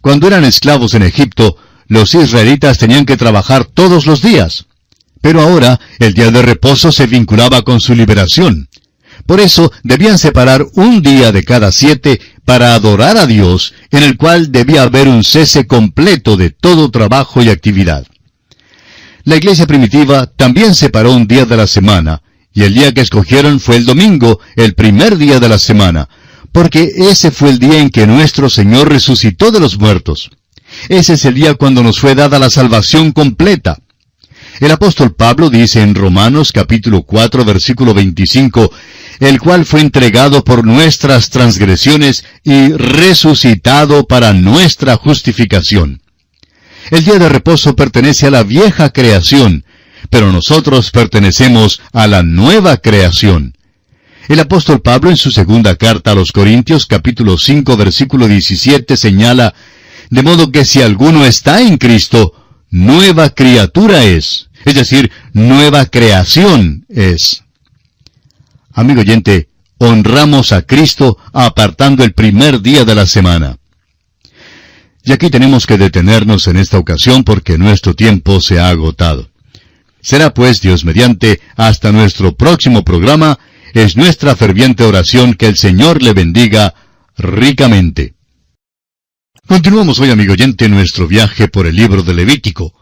Cuando 0.00 0.26
eran 0.26 0.44
esclavos 0.44 0.94
en 0.94 1.02
Egipto, 1.02 1.56
los 1.86 2.14
israelitas 2.14 2.78
tenían 2.78 3.06
que 3.06 3.16
trabajar 3.16 3.64
todos 3.64 4.06
los 4.06 4.20
días. 4.20 4.66
Pero 5.20 5.40
ahora 5.40 5.80
el 5.98 6.12
día 6.12 6.30
de 6.30 6.42
reposo 6.42 6.92
se 6.92 7.06
vinculaba 7.06 7.62
con 7.62 7.80
su 7.80 7.94
liberación. 7.94 8.68
Por 9.26 9.40
eso 9.40 9.72
debían 9.82 10.18
separar 10.18 10.66
un 10.74 11.00
día 11.00 11.32
de 11.32 11.44
cada 11.44 11.72
siete 11.72 12.20
para 12.44 12.74
adorar 12.74 13.16
a 13.16 13.26
Dios, 13.26 13.74
en 13.90 14.02
el 14.02 14.16
cual 14.16 14.52
debía 14.52 14.82
haber 14.82 15.08
un 15.08 15.24
cese 15.24 15.66
completo 15.66 16.36
de 16.36 16.50
todo 16.50 16.90
trabajo 16.90 17.42
y 17.42 17.48
actividad. 17.48 18.06
La 19.24 19.36
iglesia 19.36 19.66
primitiva 19.66 20.26
también 20.26 20.74
separó 20.74 21.12
un 21.12 21.26
día 21.26 21.46
de 21.46 21.56
la 21.56 21.66
semana, 21.66 22.22
y 22.52 22.62
el 22.62 22.74
día 22.74 22.92
que 22.92 23.00
escogieron 23.00 23.58
fue 23.58 23.76
el 23.76 23.86
domingo, 23.86 24.38
el 24.56 24.74
primer 24.74 25.16
día 25.16 25.40
de 25.40 25.48
la 25.48 25.58
semana, 25.58 26.08
porque 26.52 26.92
ese 26.96 27.30
fue 27.30 27.50
el 27.50 27.58
día 27.58 27.80
en 27.80 27.90
que 27.90 28.06
nuestro 28.06 28.48
Señor 28.48 28.88
resucitó 28.88 29.50
de 29.50 29.60
los 29.60 29.78
muertos. 29.78 30.30
Ese 30.88 31.14
es 31.14 31.24
el 31.24 31.34
día 31.34 31.54
cuando 31.54 31.82
nos 31.82 31.98
fue 31.98 32.14
dada 32.14 32.38
la 32.38 32.50
salvación 32.50 33.12
completa. 33.12 33.78
El 34.60 34.70
apóstol 34.70 35.12
Pablo 35.14 35.50
dice 35.50 35.82
en 35.82 35.96
Romanos 35.96 36.52
capítulo 36.52 37.02
4 37.02 37.44
versículo 37.44 37.92
25, 37.92 38.72
el 39.18 39.40
cual 39.40 39.64
fue 39.64 39.80
entregado 39.80 40.44
por 40.44 40.64
nuestras 40.64 41.30
transgresiones 41.30 42.24
y 42.44 42.72
resucitado 42.72 44.06
para 44.06 44.32
nuestra 44.32 44.96
justificación. 44.96 46.02
El 46.90 47.04
día 47.04 47.18
de 47.18 47.28
reposo 47.28 47.74
pertenece 47.74 48.28
a 48.28 48.30
la 48.30 48.44
vieja 48.44 48.90
creación, 48.90 49.64
pero 50.08 50.30
nosotros 50.30 50.92
pertenecemos 50.92 51.80
a 51.92 52.06
la 52.06 52.22
nueva 52.22 52.76
creación. 52.76 53.56
El 54.28 54.38
apóstol 54.38 54.80
Pablo 54.80 55.10
en 55.10 55.16
su 55.16 55.32
segunda 55.32 55.74
carta 55.74 56.12
a 56.12 56.14
los 56.14 56.30
Corintios 56.30 56.86
capítulo 56.86 57.38
5 57.38 57.76
versículo 57.76 58.28
17 58.28 58.96
señala, 58.96 59.52
de 60.10 60.22
modo 60.22 60.52
que 60.52 60.64
si 60.64 60.80
alguno 60.80 61.24
está 61.24 61.60
en 61.60 61.76
Cristo, 61.76 62.43
nueva 62.74 63.30
criatura 63.30 64.02
es, 64.02 64.48
es 64.64 64.74
decir, 64.74 65.12
nueva 65.32 65.86
creación 65.86 66.84
es. 66.88 67.44
Amigo 68.72 69.02
oyente, 69.02 69.48
honramos 69.78 70.50
a 70.50 70.62
Cristo 70.62 71.16
apartando 71.32 72.02
el 72.02 72.14
primer 72.14 72.60
día 72.62 72.84
de 72.84 72.96
la 72.96 73.06
semana. 73.06 73.58
Y 75.04 75.12
aquí 75.12 75.30
tenemos 75.30 75.68
que 75.68 75.78
detenernos 75.78 76.48
en 76.48 76.56
esta 76.56 76.78
ocasión 76.78 77.22
porque 77.22 77.58
nuestro 77.58 77.94
tiempo 77.94 78.40
se 78.40 78.58
ha 78.58 78.70
agotado. 78.70 79.30
Será 80.00 80.34
pues 80.34 80.60
Dios 80.60 80.84
mediante 80.84 81.40
hasta 81.54 81.92
nuestro 81.92 82.34
próximo 82.34 82.82
programa, 82.82 83.38
es 83.72 83.96
nuestra 83.96 84.34
ferviente 84.34 84.82
oración 84.82 85.34
que 85.34 85.46
el 85.46 85.56
Señor 85.56 86.02
le 86.02 86.12
bendiga 86.12 86.74
ricamente. 87.16 88.14
Continuamos 89.46 89.98
hoy, 89.98 90.08
amigo 90.08 90.32
oyente, 90.32 90.70
nuestro 90.70 91.06
viaje 91.06 91.48
por 91.48 91.66
el 91.66 91.76
libro 91.76 92.02
de 92.02 92.14
Levítico. 92.14 92.72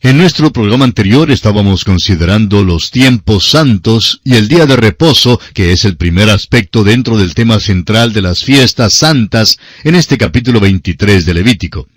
En 0.00 0.16
nuestro 0.16 0.52
programa 0.52 0.84
anterior 0.84 1.32
estábamos 1.32 1.84
considerando 1.84 2.62
los 2.62 2.92
tiempos 2.92 3.50
santos 3.50 4.20
y 4.22 4.36
el 4.36 4.46
día 4.46 4.66
de 4.66 4.76
reposo, 4.76 5.40
que 5.54 5.72
es 5.72 5.84
el 5.84 5.96
primer 5.96 6.30
aspecto 6.30 6.84
dentro 6.84 7.18
del 7.18 7.34
tema 7.34 7.58
central 7.58 8.12
de 8.12 8.22
las 8.22 8.44
fiestas 8.44 8.92
santas 8.92 9.58
en 9.82 9.96
este 9.96 10.16
capítulo 10.16 10.60
23 10.60 11.26
de 11.26 11.34
Levítico. 11.34 11.88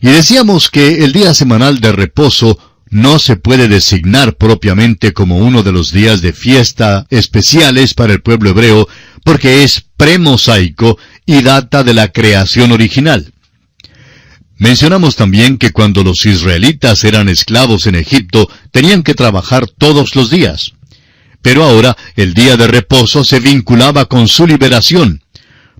Y 0.00 0.10
decíamos 0.10 0.70
que 0.70 1.04
el 1.04 1.12
día 1.12 1.34
semanal 1.34 1.80
de 1.80 1.90
reposo 1.90 2.67
no 2.90 3.18
se 3.18 3.36
puede 3.36 3.68
designar 3.68 4.36
propiamente 4.36 5.12
como 5.12 5.38
uno 5.38 5.62
de 5.62 5.72
los 5.72 5.92
días 5.92 6.20
de 6.20 6.32
fiesta 6.32 7.06
especiales 7.10 7.94
para 7.94 8.12
el 8.12 8.22
pueblo 8.22 8.50
hebreo, 8.50 8.88
porque 9.24 9.64
es 9.64 9.84
premosaico 9.96 10.98
y 11.26 11.42
data 11.42 11.84
de 11.84 11.94
la 11.94 12.08
creación 12.08 12.72
original. 12.72 13.32
Mencionamos 14.56 15.14
también 15.14 15.56
que 15.56 15.70
cuando 15.70 16.02
los 16.02 16.26
israelitas 16.26 17.04
eran 17.04 17.28
esclavos 17.28 17.86
en 17.86 17.94
Egipto, 17.94 18.50
tenían 18.72 19.04
que 19.04 19.14
trabajar 19.14 19.68
todos 19.68 20.16
los 20.16 20.30
días. 20.30 20.72
Pero 21.42 21.62
ahora 21.62 21.96
el 22.16 22.34
día 22.34 22.56
de 22.56 22.66
reposo 22.66 23.24
se 23.24 23.38
vinculaba 23.38 24.06
con 24.06 24.26
su 24.26 24.46
liberación. 24.46 25.22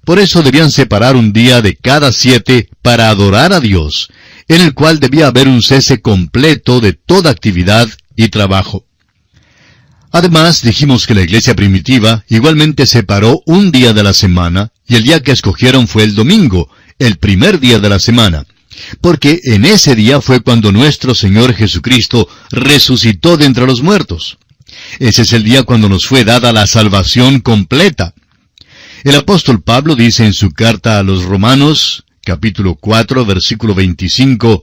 Por 0.05 0.21
eso 0.21 0.43
debían 0.43 0.71
separar 0.71 1.17
un 1.17 1.33
día 1.33 1.61
de 1.61 1.77
cada 1.77 2.13
siete 2.13 2.69
para 2.81 3.11
adorar 3.11 3.53
a 3.53 3.61
Dios, 3.61 4.11
en 4.49 4.61
el 4.63 4.75
cual 4.75 4.99
debía 4.99 5.29
haber 5.29 5.49
un 5.49 5.63
cese 5.63 6.01
completo 6.01 6.81
de 6.81 6.93
toda 6.95 7.31
actividad 7.31 7.89
y 8.17 8.29
trabajo. 8.29 8.85
Además, 10.11 10.63
dijimos 10.63 11.07
que 11.07 11.15
la 11.15 11.23
iglesia 11.23 11.55
primitiva 11.55 12.25
igualmente 12.29 12.87
separó 12.87 13.43
un 13.45 13.71
día 13.71 13.93
de 13.93 14.03
la 14.03 14.15
semana, 14.15 14.73
y 14.87 14.97
el 14.97 15.05
día 15.05 15.23
que 15.23 15.33
escogieron 15.33 15.87
fue 15.87 16.05
el 16.05 16.15
domingo, 16.15 16.69
el 16.99 17.17
primer 17.19 17.61
día 17.61 17.79
de 17.79 17.89
la 17.89 17.99
semana 17.99 18.47
porque 19.01 19.41
en 19.45 19.65
ese 19.65 19.95
día 19.95 20.21
fue 20.21 20.41
cuando 20.41 20.73
nuestro 20.73 21.15
Señor 21.15 21.55
Jesucristo 21.55 22.29
resucitó 22.51 23.37
de 23.37 23.47
entre 23.47 23.67
los 23.67 23.83
muertos. 23.83 24.39
Ese 24.99 25.23
es 25.23 25.33
el 25.33 25.45
día 25.45 25.63
cuando 25.63 25.89
nos 25.89 26.07
fue 26.07 26.25
dada 26.25 26.53
la 26.53 26.67
salvación 26.67 27.41
completa. 27.41 28.15
El 29.05 29.15
apóstol 29.15 29.63
Pablo 29.63 29.95
dice 29.95 30.27
en 30.27 30.35
su 30.35 30.51
carta 30.51 30.99
a 30.99 31.03
los 31.03 31.25
Romanos, 31.25 32.05
capítulo 32.29 32.75
4, 32.75 33.25
versículo 33.25 33.75
25, 33.75 34.63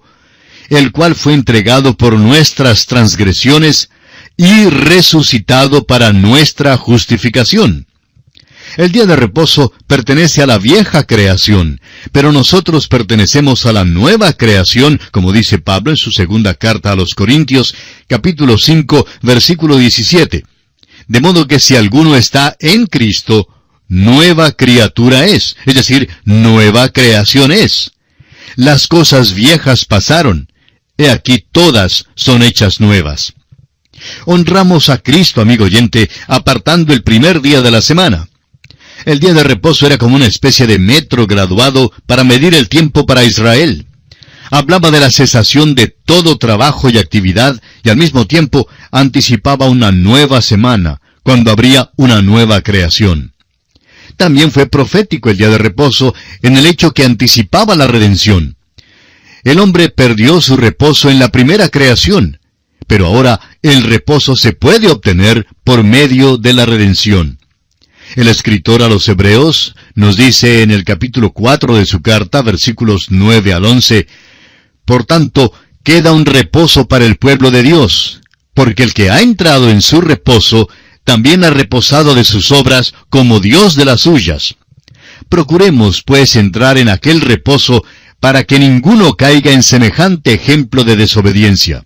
el 0.69 0.91
cual 0.91 1.15
fue 1.15 1.33
entregado 1.33 1.97
por 1.97 2.13
nuestras 2.13 2.85
transgresiones 2.85 3.89
y 4.37 4.65
resucitado 4.65 5.87
para 5.87 6.13
nuestra 6.13 6.77
justificación. 6.77 7.87
El 8.77 8.91
día 8.91 9.07
de 9.07 9.15
reposo 9.15 9.73
pertenece 9.87 10.43
a 10.43 10.45
la 10.45 10.59
vieja 10.59 11.05
creación, 11.05 11.81
pero 12.11 12.31
nosotros 12.31 12.87
pertenecemos 12.87 13.65
a 13.65 13.73
la 13.73 13.83
nueva 13.83 14.33
creación, 14.33 15.01
como 15.09 15.31
dice 15.31 15.57
Pablo 15.57 15.89
en 15.89 15.97
su 15.97 16.11
segunda 16.11 16.53
carta 16.53 16.91
a 16.91 16.95
los 16.95 17.15
Corintios, 17.15 17.73
capítulo 18.07 18.59
5, 18.59 19.07
versículo 19.23 19.77
17. 19.77 20.45
De 21.07 21.19
modo 21.19 21.47
que 21.47 21.59
si 21.59 21.75
alguno 21.75 22.15
está 22.15 22.55
en 22.59 22.85
Cristo, 22.85 23.47
nueva 23.87 24.51
criatura 24.51 25.25
es, 25.25 25.55
es 25.65 25.75
decir, 25.75 26.09
nueva 26.23 26.89
creación 26.89 27.51
es. 27.51 27.91
Las 28.55 28.87
cosas 28.87 29.33
viejas 29.33 29.85
pasaron, 29.85 30.49
he 30.97 31.09
aquí 31.09 31.45
todas 31.51 32.05
son 32.15 32.43
hechas 32.43 32.79
nuevas. 32.79 33.33
Honramos 34.25 34.89
a 34.89 34.97
Cristo, 34.97 35.41
amigo 35.41 35.65
oyente, 35.65 36.09
apartando 36.27 36.93
el 36.93 37.03
primer 37.03 37.41
día 37.41 37.61
de 37.61 37.71
la 37.71 37.81
semana. 37.81 38.27
El 39.05 39.19
día 39.19 39.33
de 39.33 39.43
reposo 39.43 39.85
era 39.85 39.97
como 39.97 40.15
una 40.15 40.25
especie 40.25 40.67
de 40.67 40.79
metro 40.79 41.27
graduado 41.27 41.91
para 42.05 42.23
medir 42.23 42.55
el 42.55 42.69
tiempo 42.69 43.05
para 43.05 43.23
Israel. 43.23 43.85
Hablaba 44.51 44.91
de 44.91 44.99
la 44.99 45.11
cesación 45.11 45.75
de 45.75 45.87
todo 45.87 46.37
trabajo 46.37 46.89
y 46.89 46.97
actividad 46.97 47.61
y 47.83 47.89
al 47.89 47.97
mismo 47.97 48.25
tiempo 48.25 48.67
anticipaba 48.91 49.67
una 49.67 49.91
nueva 49.91 50.41
semana, 50.41 51.01
cuando 51.23 51.51
habría 51.51 51.91
una 51.97 52.21
nueva 52.21 52.61
creación. 52.61 53.34
También 54.17 54.51
fue 54.51 54.67
profético 54.67 55.29
el 55.29 55.37
día 55.37 55.49
de 55.49 55.57
reposo 55.57 56.13
en 56.41 56.57
el 56.57 56.65
hecho 56.65 56.91
que 56.91 57.03
anticipaba 57.03 57.75
la 57.75 57.87
redención. 57.87 58.55
El 59.43 59.59
hombre 59.59 59.89
perdió 59.89 60.41
su 60.41 60.57
reposo 60.57 61.09
en 61.09 61.19
la 61.19 61.29
primera 61.29 61.69
creación, 61.69 62.39
pero 62.87 63.07
ahora 63.07 63.39
el 63.61 63.83
reposo 63.83 64.35
se 64.35 64.53
puede 64.53 64.89
obtener 64.89 65.45
por 65.63 65.83
medio 65.83 66.37
de 66.37 66.53
la 66.53 66.65
redención. 66.65 67.37
El 68.15 68.27
escritor 68.27 68.83
a 68.83 68.87
los 68.87 69.07
Hebreos 69.07 69.75
nos 69.95 70.15
dice 70.15 70.61
en 70.61 70.71
el 70.71 70.83
capítulo 70.83 71.31
4 71.31 71.75
de 71.75 71.85
su 71.85 72.01
carta, 72.01 72.41
versículos 72.41 73.07
9 73.09 73.53
al 73.53 73.65
11, 73.65 74.07
Por 74.85 75.05
tanto, 75.05 75.51
queda 75.83 76.13
un 76.13 76.25
reposo 76.25 76.87
para 76.87 77.05
el 77.05 77.17
pueblo 77.17 77.51
de 77.51 77.63
Dios, 77.63 78.21
porque 78.53 78.83
el 78.83 78.93
que 78.93 79.09
ha 79.09 79.21
entrado 79.21 79.69
en 79.69 79.81
su 79.81 80.01
reposo, 80.01 80.69
también 81.05 81.45
ha 81.45 81.51
reposado 81.51 82.15
de 82.15 82.25
sus 82.25 82.51
obras 82.51 82.93
como 83.09 83.39
Dios 83.39 83.75
de 83.75 83.85
las 83.85 84.01
suyas. 84.01 84.55
Procuremos, 85.29 86.03
pues, 86.03 86.35
entrar 86.35 86.77
en 86.77 86.89
aquel 86.89 87.21
reposo 87.21 87.85
para 88.19 88.43
que 88.43 88.59
ninguno 88.59 89.13
caiga 89.13 89.51
en 89.51 89.63
semejante 89.63 90.33
ejemplo 90.33 90.83
de 90.83 90.97
desobediencia. 90.97 91.85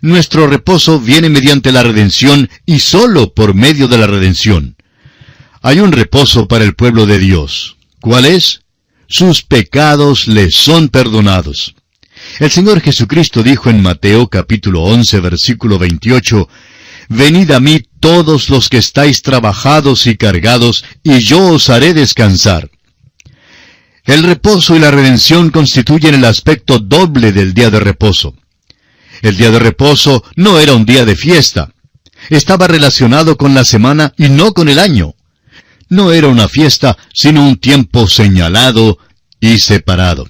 Nuestro 0.00 0.48
reposo 0.48 0.98
viene 0.98 1.28
mediante 1.28 1.70
la 1.70 1.84
redención 1.84 2.50
y 2.66 2.80
sólo 2.80 3.34
por 3.34 3.54
medio 3.54 3.86
de 3.86 3.98
la 3.98 4.08
redención. 4.08 4.74
Hay 5.60 5.78
un 5.78 5.92
reposo 5.92 6.48
para 6.48 6.64
el 6.64 6.74
pueblo 6.74 7.06
de 7.06 7.20
Dios. 7.20 7.76
¿Cuál 8.00 8.24
es? 8.24 8.62
Sus 9.06 9.42
pecados 9.42 10.26
les 10.26 10.54
son 10.54 10.88
perdonados. 10.88 11.76
El 12.40 12.50
Señor 12.50 12.80
Jesucristo 12.80 13.42
dijo 13.42 13.70
en 13.70 13.82
Mateo 13.82 14.28
capítulo 14.28 14.82
11 14.82 15.20
versículo 15.20 15.78
28, 15.78 16.48
Venid 17.08 17.50
a 17.50 17.60
mí 17.60 17.84
todos 18.00 18.48
los 18.50 18.68
que 18.68 18.78
estáis 18.78 19.22
trabajados 19.22 20.06
y 20.06 20.16
cargados, 20.16 20.84
y 21.02 21.18
yo 21.20 21.54
os 21.54 21.70
haré 21.70 21.94
descansar. 21.94 22.70
El 24.04 24.24
reposo 24.24 24.74
y 24.74 24.80
la 24.80 24.90
redención 24.90 25.50
constituyen 25.50 26.14
el 26.14 26.24
aspecto 26.24 26.78
doble 26.78 27.32
del 27.32 27.54
día 27.54 27.70
de 27.70 27.80
reposo. 27.80 28.34
El 29.22 29.36
día 29.36 29.50
de 29.50 29.58
reposo 29.58 30.24
no 30.34 30.58
era 30.58 30.74
un 30.74 30.84
día 30.84 31.04
de 31.04 31.14
fiesta. 31.14 31.72
Estaba 32.28 32.66
relacionado 32.66 33.36
con 33.36 33.54
la 33.54 33.64
semana 33.64 34.12
y 34.16 34.28
no 34.28 34.52
con 34.52 34.68
el 34.68 34.78
año 34.78 35.14
no 35.92 36.10
era 36.10 36.28
una 36.28 36.48
fiesta, 36.48 36.96
sino 37.12 37.46
un 37.46 37.56
tiempo 37.56 38.08
señalado 38.08 38.98
y 39.40 39.58
separado. 39.58 40.26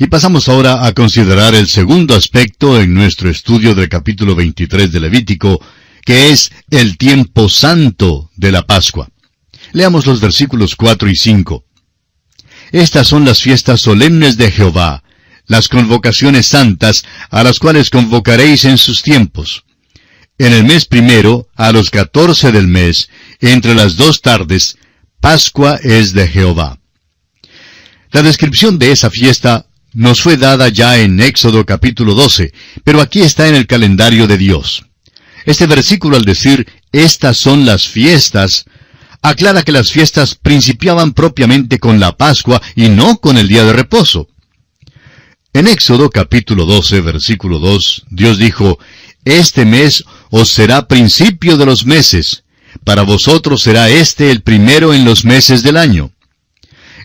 Y 0.00 0.06
pasamos 0.06 0.48
ahora 0.48 0.86
a 0.86 0.92
considerar 0.92 1.56
el 1.56 1.66
segundo 1.66 2.14
aspecto 2.14 2.80
en 2.80 2.94
nuestro 2.94 3.28
estudio 3.30 3.74
del 3.74 3.88
capítulo 3.88 4.36
23 4.36 4.92
de 4.92 5.00
Levítico, 5.00 5.60
que 6.04 6.30
es 6.30 6.52
el 6.70 6.96
tiempo 6.96 7.48
santo 7.48 8.30
de 8.36 8.52
la 8.52 8.62
Pascua. 8.62 9.08
Leamos 9.72 10.06
los 10.06 10.20
versículos 10.20 10.76
4 10.76 11.10
y 11.10 11.16
5. 11.16 11.64
Estas 12.70 13.08
son 13.08 13.24
las 13.24 13.42
fiestas 13.42 13.80
solemnes 13.80 14.36
de 14.36 14.52
Jehová, 14.52 15.02
las 15.46 15.68
convocaciones 15.68 16.46
santas 16.46 17.04
a 17.30 17.42
las 17.42 17.58
cuales 17.58 17.90
convocaréis 17.90 18.66
en 18.66 18.78
sus 18.78 19.02
tiempos. 19.02 19.64
En 20.38 20.52
el 20.52 20.62
mes 20.62 20.84
primero, 20.84 21.48
a 21.56 21.72
los 21.72 21.90
catorce 21.90 22.52
del 22.52 22.68
mes, 22.68 23.10
entre 23.40 23.74
las 23.74 23.96
dos 23.96 24.22
tardes, 24.22 24.78
Pascua 25.18 25.80
es 25.82 26.12
de 26.12 26.28
Jehová. 26.28 26.78
La 28.12 28.22
descripción 28.22 28.78
de 28.78 28.92
esa 28.92 29.10
fiesta 29.10 29.67
nos 29.92 30.20
fue 30.20 30.36
dada 30.36 30.68
ya 30.68 30.98
en 30.98 31.20
Éxodo 31.20 31.64
capítulo 31.64 32.14
12, 32.14 32.52
pero 32.84 33.00
aquí 33.00 33.20
está 33.20 33.48
en 33.48 33.54
el 33.54 33.66
calendario 33.66 34.26
de 34.26 34.38
Dios. 34.38 34.84
Este 35.44 35.66
versículo 35.66 36.16
al 36.16 36.24
decir, 36.24 36.66
estas 36.92 37.38
son 37.38 37.64
las 37.64 37.86
fiestas, 37.86 38.66
aclara 39.22 39.62
que 39.62 39.72
las 39.72 39.90
fiestas 39.90 40.34
principiaban 40.34 41.12
propiamente 41.12 41.78
con 41.78 42.00
la 42.00 42.16
Pascua 42.16 42.60
y 42.76 42.88
no 42.88 43.18
con 43.18 43.38
el 43.38 43.48
día 43.48 43.64
de 43.64 43.72
reposo. 43.72 44.28
En 45.54 45.66
Éxodo 45.66 46.10
capítulo 46.10 46.66
12, 46.66 47.00
versículo 47.00 47.58
2, 47.58 48.04
Dios 48.10 48.38
dijo, 48.38 48.78
Este 49.24 49.64
mes 49.64 50.04
os 50.30 50.50
será 50.50 50.86
principio 50.86 51.56
de 51.56 51.66
los 51.66 51.86
meses, 51.86 52.44
para 52.84 53.02
vosotros 53.02 53.62
será 53.62 53.88
este 53.88 54.30
el 54.30 54.42
primero 54.42 54.92
en 54.92 55.04
los 55.04 55.24
meses 55.24 55.62
del 55.62 55.78
año. 55.78 56.12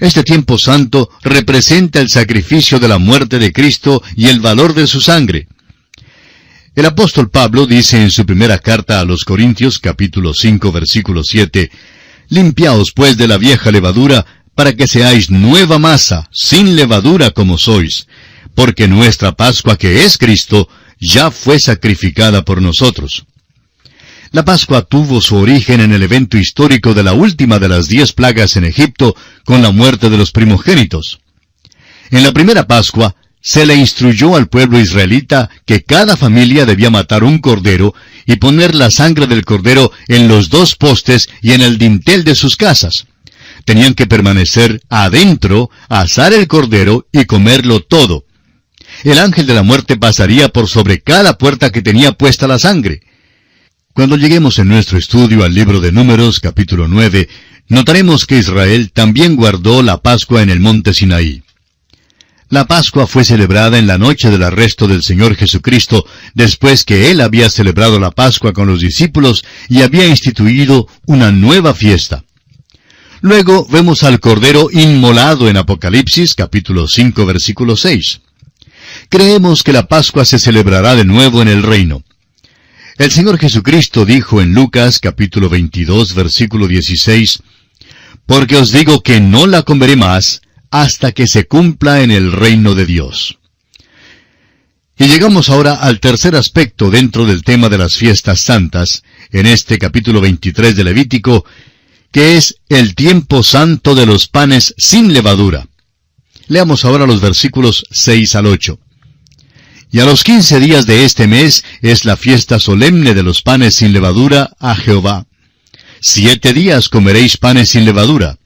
Este 0.04 0.26
tiempo 0.26 0.58
santo 0.58 1.10
representa 1.22 2.02
el 2.02 2.10
sacrificio 2.10 2.78
de 2.78 2.90
la 2.90 2.98
muerte 2.98 3.40
de 3.40 3.54
Cristo 3.54 4.04
y 4.18 4.28
el 4.28 4.42
valor 4.42 4.74
de 4.74 4.86
su 4.86 5.00
sangre. 5.00 5.48
El 6.76 6.88
apóstol 6.88 7.30
Pablo 7.30 7.66
dice 7.66 8.02
en 8.02 8.12
su 8.12 8.26
primera 8.26 8.60
carta 8.60 9.00
a 9.00 9.06
los 9.06 9.24
Corintios 9.24 9.80
capítulo 9.80 10.34
5 10.34 10.74
versículo 10.74 11.24
7, 11.24 11.72
Limpiaos 12.28 12.92
pues 12.94 13.16
de 13.16 13.30
la 13.30 13.38
vieja 13.38 13.72
levadura, 13.72 14.26
para 14.56 14.74
que 14.74 14.90
seáis 14.90 15.30
nueva 15.30 15.80
masa, 15.80 16.28
sin 16.34 16.76
levadura 16.76 17.30
como 17.30 17.58
sois, 17.58 18.08
porque 18.56 18.90
nuestra 18.90 19.32
Pascua 19.32 19.78
que 19.78 20.04
es 20.04 20.18
Cristo, 20.18 20.68
ya 21.00 21.32
fue 21.32 21.62
sacrificada 21.62 22.44
por 22.44 22.62
nosotros. 22.62 23.26
La 24.34 24.44
Pascua 24.44 24.82
tuvo 24.82 25.22
su 25.22 25.36
origen 25.36 25.80
en 25.80 25.94
el 25.94 26.02
evento 26.02 26.40
histórico 26.40 26.96
de 26.96 27.04
la 27.04 27.14
última 27.14 27.60
de 27.60 27.70
las 27.70 27.88
diez 27.88 28.14
plagas 28.14 28.56
en 28.56 28.64
Egipto, 28.64 29.16
con 29.46 29.62
la 29.62 29.70
muerte 29.70 30.10
de 30.10 30.18
los 30.18 30.32
primogénitos. 30.32 31.20
En 32.10 32.24
la 32.24 32.32
primera 32.32 32.66
Pascua, 32.66 33.16
se 33.42 33.68
le 33.68 33.76
instruyó 33.76 34.36
al 34.36 34.48
pueblo 34.48 34.80
israelita 34.80 35.52
que 35.68 35.84
cada 35.84 36.18
familia 36.18 36.66
debía 36.66 36.90
matar 36.90 37.24
un 37.24 37.38
cordero 37.38 37.94
y 38.26 38.38
poner 38.38 38.74
la 38.74 38.90
sangre 38.90 39.28
del 39.28 39.46
cordero 39.46 39.92
en 40.08 40.28
los 40.28 40.50
dos 40.50 40.76
postes 40.78 41.30
y 41.44 41.52
en 41.52 41.62
el 41.62 41.78
dintel 41.78 42.24
de 42.24 42.34
sus 42.34 42.58
casas. 42.58 43.06
Tenían 43.66 43.94
que 43.94 44.08
permanecer 44.08 44.82
adentro, 44.90 45.70
asar 45.90 46.34
el 46.34 46.48
cordero 46.48 47.06
y 47.12 47.26
comerlo 47.26 47.82
todo. 47.82 48.26
El 49.04 49.20
ángel 49.20 49.46
de 49.46 49.54
la 49.54 49.62
muerte 49.62 49.96
pasaría 49.96 50.50
por 50.50 50.68
sobre 50.68 51.02
cada 51.02 51.38
puerta 51.38 51.72
que 51.72 51.84
tenía 51.84 52.14
puesta 52.14 52.48
la 52.48 52.58
sangre. 52.58 53.02
Cuando 53.94 54.18
lleguemos 54.18 54.58
en 54.58 54.70
nuestro 54.70 54.98
estudio 54.98 55.44
al 55.44 55.54
libro 55.54 55.80
de 55.80 55.92
Números 55.92 56.40
capítulo 56.40 56.88
9, 56.88 57.30
notaremos 57.68 58.26
que 58.26 58.40
Israel 58.40 58.92
también 58.92 59.36
guardó 59.36 59.84
la 59.84 60.02
Pascua 60.02 60.42
en 60.42 60.50
el 60.50 60.60
monte 60.60 60.96
Sinaí. 60.96 61.44
La 62.50 62.66
Pascua 62.66 63.06
fue 63.06 63.24
celebrada 63.24 63.78
en 63.78 63.86
la 63.86 64.00
noche 64.00 64.32
del 64.32 64.42
arresto 64.42 64.88
del 64.88 65.04
Señor 65.04 65.36
Jesucristo, 65.36 66.08
después 66.34 66.86
que 66.86 67.12
Él 67.12 67.22
había 67.22 67.52
celebrado 67.52 68.00
la 68.00 68.10
Pascua 68.10 68.52
con 68.52 68.66
los 68.66 68.82
discípulos 68.82 69.46
y 69.70 69.84
había 69.84 70.08
instituido 70.08 70.88
una 71.06 71.32
nueva 71.32 71.76
fiesta. 71.76 72.24
Luego 73.22 73.68
vemos 73.70 74.02
al 74.02 74.20
Cordero 74.20 74.70
inmolado 74.72 75.48
en 75.50 75.58
Apocalipsis 75.58 76.34
capítulo 76.34 76.88
5 76.88 77.28
versículo 77.28 77.78
6. 77.78 78.22
Creemos 79.10 79.62
que 79.62 79.72
la 79.72 79.88
Pascua 79.88 80.26
se 80.26 80.40
celebrará 80.40 80.96
de 80.96 81.06
nuevo 81.06 81.44
en 81.44 81.48
el 81.48 81.62
reino. 81.62 82.04
El 82.98 83.10
Señor 83.10 83.40
Jesucristo 83.40 84.06
dijo 84.06 84.40
en 84.40 84.54
Lucas 84.54 85.00
capítulo 85.00 85.50
22 85.50 86.14
versículo 86.14 86.68
16, 86.68 87.40
Porque 88.28 88.56
os 88.56 88.72
digo 88.72 89.02
que 89.02 89.20
no 89.20 89.48
la 89.48 89.64
comeré 89.64 89.96
más, 89.96 90.42
hasta 90.70 91.12
que 91.12 91.26
se 91.26 91.46
cumpla 91.46 92.04
en 92.04 92.12
el 92.12 92.32
reino 92.32 92.76
de 92.76 92.86
Dios. 92.86 93.40
Y 94.96 95.06
llegamos 95.06 95.50
ahora 95.50 95.74
al 95.74 96.00
tercer 96.00 96.36
aspecto 96.36 96.92
dentro 96.92 97.26
del 97.26 97.44
tema 97.44 97.68
de 97.68 97.80
las 97.80 97.96
fiestas 97.96 98.42
santas, 98.42 99.02
en 99.32 99.48
este 99.48 99.80
capítulo 99.80 100.22
23 100.22 100.76
de 100.76 100.84
Levítico, 100.84 101.46
que 102.12 102.38
es 102.38 102.58
el 102.70 102.94
tiempo 102.94 103.42
santo 103.42 103.96
de 103.96 104.06
los 104.06 104.28
panes 104.28 104.76
sin 104.78 105.14
levadura. 105.14 105.68
Leamos 106.48 106.86
ahora 106.86 107.08
los 107.08 107.22
versículos 107.22 107.86
6 107.90 108.36
al 108.36 108.46
8. 108.46 108.78
Y 109.94 110.00
a 110.00 110.06
los 110.06 110.24
quince 110.24 110.60
días 110.60 110.88
de 110.88 111.06
este 111.06 111.28
mes 111.28 111.64
es 111.84 112.04
la 112.04 112.18
fiesta 112.18 112.60
solemne 112.60 113.14
de 113.14 113.22
los 113.22 113.44
panes 113.44 113.76
sin 113.76 113.94
levadura 113.94 114.50
a 114.60 114.74
Jehová. 114.74 115.28
Siete 116.02 116.52
días 116.52 116.90
comeréis 116.90 117.38
panes 117.38 117.70
sin 117.70 117.86
levadura. 117.86 118.40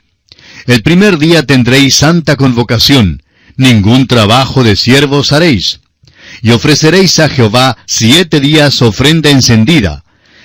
El 0.65 0.83
primer 0.83 1.17
día 1.17 1.43
tendréis 1.43 1.95
santa 1.95 2.35
convocación, 2.35 3.23
ningún 3.55 4.07
trabajo 4.07 4.61
de 4.61 4.75
siervos 4.75 5.31
haréis. 5.31 5.79
Y 6.41 6.51
ofreceréis 6.51 7.17
a 7.19 7.29
Jehová 7.29 7.77
siete 7.85 8.41
días 8.41 8.81
ofrenda 8.81 9.29
encendida. 9.29 10.03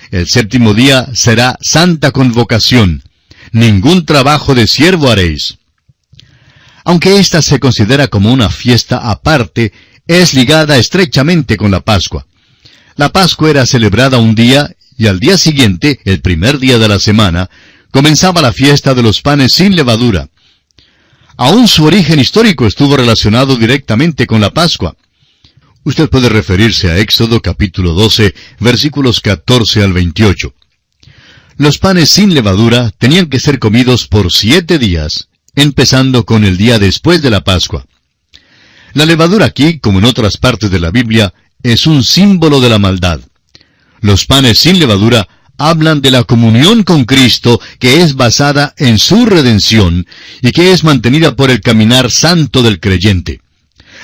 El 0.09 0.25
séptimo 0.29 0.73
día 0.73 1.09
será 1.13 1.57
santa 1.59 2.11
convocación, 2.11 3.03
ningún 3.51 4.05
trabajo 4.05 4.55
de 4.55 4.67
siervo 4.67 5.11
haréis. 5.11 5.57
Aunque 6.85 7.17
ésta 7.17 7.41
se 7.41 7.59
considera 7.59 8.07
como 8.07 8.31
una 8.31 8.49
fiesta 8.49 9.09
aparte, 9.09 9.73
es 10.07 10.33
ligada 10.33 10.77
estrechamente 10.77 11.57
con 11.57 11.71
la 11.71 11.79
Pascua. 11.79 12.25
La 12.95 13.09
Pascua 13.09 13.49
era 13.49 13.65
celebrada 13.65 14.17
un 14.17 14.35
día 14.35 14.75
y 14.97 15.07
al 15.07 15.19
día 15.19 15.37
siguiente, 15.37 15.99
el 16.05 16.21
primer 16.21 16.59
día 16.59 16.77
de 16.77 16.87
la 16.87 16.99
semana, 16.99 17.49
comenzaba 17.91 18.41
la 18.41 18.53
fiesta 18.53 18.93
de 18.93 19.03
los 19.03 19.21
panes 19.21 19.53
sin 19.53 19.75
levadura. 19.75 20.29
Aún 21.37 21.67
su 21.67 21.85
origen 21.85 22.19
histórico 22.19 22.67
estuvo 22.67 22.95
relacionado 22.95 23.55
directamente 23.55 24.27
con 24.27 24.41
la 24.41 24.51
Pascua. 24.51 24.95
Usted 25.83 26.09
puede 26.09 26.29
referirse 26.29 26.91
a 26.91 26.97
Éxodo 26.97 27.41
capítulo 27.41 27.93
12, 27.93 28.33
versículos 28.59 29.19
14 29.19 29.83
al 29.83 29.93
28. 29.93 30.53
Los 31.57 31.77
panes 31.77 32.09
sin 32.09 32.33
levadura 32.33 32.91
tenían 32.97 33.27
que 33.27 33.39
ser 33.39 33.59
comidos 33.59 34.07
por 34.07 34.31
siete 34.31 34.79
días, 34.79 35.29
empezando 35.55 36.25
con 36.25 36.45
el 36.45 36.57
día 36.57 36.79
después 36.79 37.21
de 37.21 37.29
la 37.29 37.43
Pascua. 37.43 37.85
La 38.93 39.05
levadura 39.05 39.45
aquí, 39.45 39.79
como 39.79 39.99
en 39.99 40.05
otras 40.05 40.37
partes 40.37 40.69
de 40.69 40.79
la 40.79 40.91
Biblia, 40.91 41.33
es 41.63 41.87
un 41.87 42.03
símbolo 42.03 42.61
de 42.61 42.69
la 42.69 42.79
maldad. 42.79 43.19
Los 44.01 44.25
panes 44.25 44.59
sin 44.59 44.79
levadura 44.79 45.27
hablan 45.57 46.01
de 46.01 46.11
la 46.11 46.23
comunión 46.23 46.83
con 46.83 47.05
Cristo 47.05 47.59
que 47.79 48.01
es 48.01 48.15
basada 48.15 48.73
en 48.77 48.99
su 48.99 49.25
redención 49.25 50.05
y 50.41 50.51
que 50.51 50.73
es 50.73 50.83
mantenida 50.83 51.35
por 51.35 51.49
el 51.49 51.61
caminar 51.61 52.11
santo 52.11 52.61
del 52.61 52.79
creyente. 52.79 53.39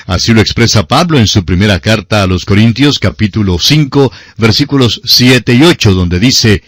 Así 0.06 0.32
lo 0.32 0.40
expresa 0.40 0.88
Pablo 0.88 1.18
en 1.18 1.26
su 1.26 1.44
primera 1.44 1.78
carta 1.80 2.22
a 2.22 2.26
los 2.26 2.44
Corintios 2.44 2.98
capítulo 2.98 3.58
5 3.60 4.10
versículos 4.38 5.00
7 5.04 5.54
y 5.54 5.62
8 5.62 5.92
donde 5.94 6.18
dice, 6.18 6.62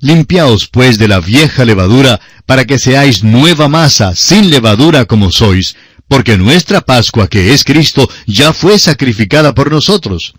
Limpiaos 0.00 0.68
pues 0.68 0.98
de 0.98 1.08
la 1.08 1.20
vieja 1.20 1.64
levadura 1.64 2.20
para 2.46 2.64
que 2.64 2.78
seáis 2.78 3.22
nueva 3.22 3.68
masa 3.68 4.14
sin 4.14 4.50
levadura 4.50 5.04
como 5.04 5.30
sois, 5.30 5.76
porque 6.08 6.36
nuestra 6.36 6.80
Pascua 6.80 7.28
que 7.28 7.52
es 7.52 7.64
Cristo 7.64 8.08
ya 8.26 8.52
fue 8.52 8.78
sacrificada 8.78 9.54
por 9.54 9.70
nosotros. 9.70 10.34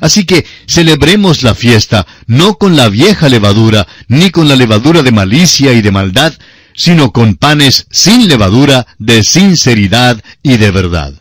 Así 0.00 0.24
que 0.24 0.46
celebremos 0.66 1.42
la 1.42 1.54
fiesta 1.54 2.06
no 2.26 2.56
con 2.56 2.76
la 2.76 2.88
vieja 2.88 3.28
levadura, 3.28 3.86
ni 4.08 4.30
con 4.30 4.48
la 4.48 4.56
levadura 4.56 5.02
de 5.02 5.12
malicia 5.12 5.72
y 5.72 5.82
de 5.82 5.90
maldad, 5.90 6.32
sino 6.74 7.12
con 7.12 7.36
panes 7.36 7.86
sin 7.90 8.28
levadura, 8.28 8.86
de 8.98 9.22
sinceridad 9.22 10.22
y 10.42 10.56
de 10.56 10.70
verdad. 10.70 11.14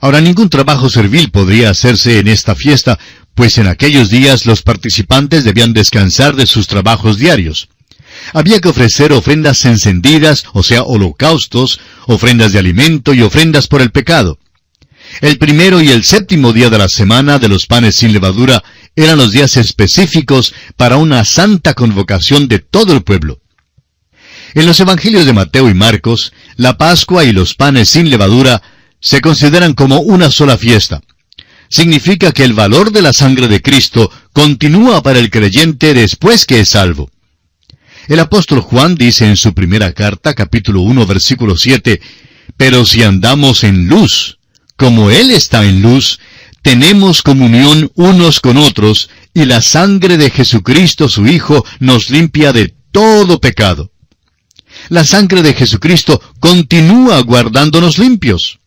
Ahora 0.00 0.20
ningún 0.20 0.48
trabajo 0.48 0.88
servil 0.88 1.30
podría 1.30 1.70
hacerse 1.70 2.18
en 2.18 2.28
esta 2.28 2.54
fiesta, 2.54 2.98
pues 3.34 3.58
en 3.58 3.66
aquellos 3.66 4.10
días 4.10 4.46
los 4.46 4.62
participantes 4.62 5.44
debían 5.44 5.72
descansar 5.72 6.36
de 6.36 6.46
sus 6.46 6.66
trabajos 6.66 7.18
diarios. 7.18 7.68
Había 8.32 8.60
que 8.60 8.68
ofrecer 8.68 9.12
ofrendas 9.12 9.64
encendidas, 9.64 10.44
o 10.52 10.62
sea, 10.62 10.82
holocaustos, 10.82 11.80
ofrendas 12.06 12.52
de 12.52 12.58
alimento 12.58 13.14
y 13.14 13.22
ofrendas 13.22 13.66
por 13.66 13.82
el 13.82 13.90
pecado. 13.90 14.38
El 15.20 15.38
primero 15.38 15.80
y 15.80 15.90
el 15.90 16.04
séptimo 16.04 16.52
día 16.52 16.70
de 16.70 16.78
la 16.78 16.88
semana 16.88 17.38
de 17.38 17.48
los 17.48 17.66
panes 17.66 17.96
sin 17.96 18.12
levadura 18.12 18.62
eran 18.96 19.18
los 19.18 19.32
días 19.32 19.56
específicos 19.56 20.54
para 20.76 20.96
una 20.96 21.24
santa 21.24 21.74
convocación 21.74 22.48
de 22.48 22.58
todo 22.58 22.92
el 22.92 23.02
pueblo. 23.02 23.40
En 24.54 24.66
los 24.66 24.78
Evangelios 24.80 25.26
de 25.26 25.32
Mateo 25.32 25.68
y 25.68 25.74
Marcos, 25.74 26.32
la 26.56 26.78
Pascua 26.78 27.24
y 27.24 27.32
los 27.32 27.54
panes 27.54 27.88
sin 27.88 28.08
levadura 28.08 28.62
se 29.00 29.20
consideran 29.20 29.74
como 29.74 30.00
una 30.00 30.30
sola 30.30 30.56
fiesta. 30.56 31.02
Significa 31.68 32.32
que 32.32 32.44
el 32.44 32.52
valor 32.52 32.92
de 32.92 33.02
la 33.02 33.12
sangre 33.12 33.48
de 33.48 33.60
Cristo 33.60 34.10
continúa 34.32 35.02
para 35.02 35.18
el 35.18 35.30
creyente 35.30 35.92
después 35.92 36.46
que 36.46 36.60
es 36.60 36.70
salvo. 36.70 37.10
El 38.06 38.20
apóstol 38.20 38.60
Juan 38.60 38.96
dice 38.96 39.26
en 39.26 39.36
su 39.36 39.54
primera 39.54 39.92
carta, 39.92 40.34
capítulo 40.34 40.82
1, 40.82 41.06
versículo 41.06 41.56
7, 41.56 42.02
Pero 42.58 42.84
si 42.84 43.02
andamos 43.02 43.64
en 43.64 43.88
luz, 43.88 44.38
como 44.76 45.10
Él 45.10 45.30
está 45.30 45.64
en 45.64 45.80
luz, 45.80 46.20
tenemos 46.60 47.22
comunión 47.22 47.90
unos 47.94 48.40
con 48.40 48.58
otros, 48.58 49.08
y 49.32 49.46
la 49.46 49.62
sangre 49.62 50.18
de 50.18 50.30
Jesucristo 50.30 51.08
su 51.08 51.26
Hijo 51.26 51.64
nos 51.80 52.10
limpia 52.10 52.52
de 52.52 52.74
todo 52.92 53.40
pecado. 53.40 53.90
La 54.90 55.04
sangre 55.04 55.42
de 55.42 55.54
Jesucristo 55.54 56.20
continúa 56.40 57.20
guardándonos 57.20 57.96
limpios. 57.98 58.58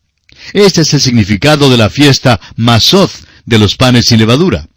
Este 0.52 0.80
es 0.80 0.94
el 0.94 1.00
significado 1.00 1.70
de 1.70 1.76
la 1.76 1.90
fiesta 1.90 2.40
Mazoth 2.56 3.12
de 3.46 3.58
los 3.58 3.76
panes 3.76 4.06
sin 4.06 4.18
levadura. 4.18 4.68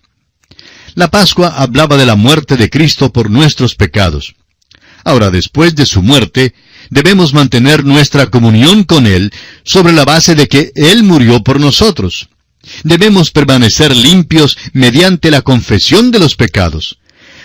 La 0.94 1.10
Pascua 1.10 1.48
hablaba 1.48 1.98
de 1.98 2.06
la 2.06 2.16
muerte 2.16 2.58
de 2.58 2.70
Cristo 2.70 3.12
por 3.12 3.32
nuestros 3.32 3.76
pecados. 3.76 4.36
Ahora, 5.04 5.32
después 5.32 5.76
de 5.76 5.86
su 5.86 6.02
muerte, 6.02 6.54
debemos 6.90 7.34
mantener 7.34 7.84
nuestra 7.86 8.28
comunión 8.28 8.84
con 8.84 9.08
Él 9.08 9.32
sobre 9.64 9.94
la 9.94 10.06
base 10.06 10.36
de 10.36 10.48
que 10.48 10.72
Él 10.76 11.04
murió 11.04 11.44
por 11.44 11.60
nosotros. 11.60 12.30
Debemos 12.84 13.32
permanecer 13.32 13.96
limpios 13.96 14.58
mediante 14.74 15.32
la 15.32 15.42
confesión 15.42 16.12
de 16.12 16.20
los 16.20 16.36
pecados. 16.36 17.00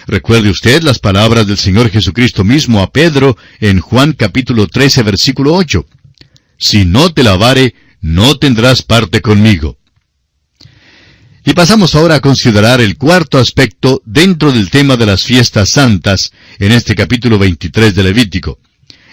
Recuerde 0.06 0.50
usted 0.50 0.82
las 0.82 0.98
palabras 0.98 1.46
del 1.46 1.58
Señor 1.58 1.90
Jesucristo 1.90 2.44
mismo 2.44 2.80
a 2.80 2.92
Pedro 2.92 3.36
en 3.60 3.80
Juan 3.80 4.12
capítulo 4.12 4.68
13 4.68 5.02
versículo 5.02 5.54
8. 5.54 5.84
Si 6.58 6.84
no 6.84 7.12
te 7.12 7.22
lavare, 7.22 7.74
no 8.00 8.38
tendrás 8.38 8.82
parte 8.82 9.20
conmigo. 9.20 9.78
Y 11.48 11.52
pasamos 11.52 11.94
ahora 11.94 12.16
a 12.16 12.20
considerar 12.20 12.80
el 12.80 12.98
cuarto 12.98 13.38
aspecto 13.38 14.02
dentro 14.04 14.50
del 14.50 14.68
tema 14.68 14.96
de 14.96 15.06
las 15.06 15.22
fiestas 15.22 15.68
santas 15.68 16.32
en 16.58 16.72
este 16.72 16.96
capítulo 16.96 17.38
23 17.38 17.94
de 17.94 18.02
Levítico. 18.02 18.58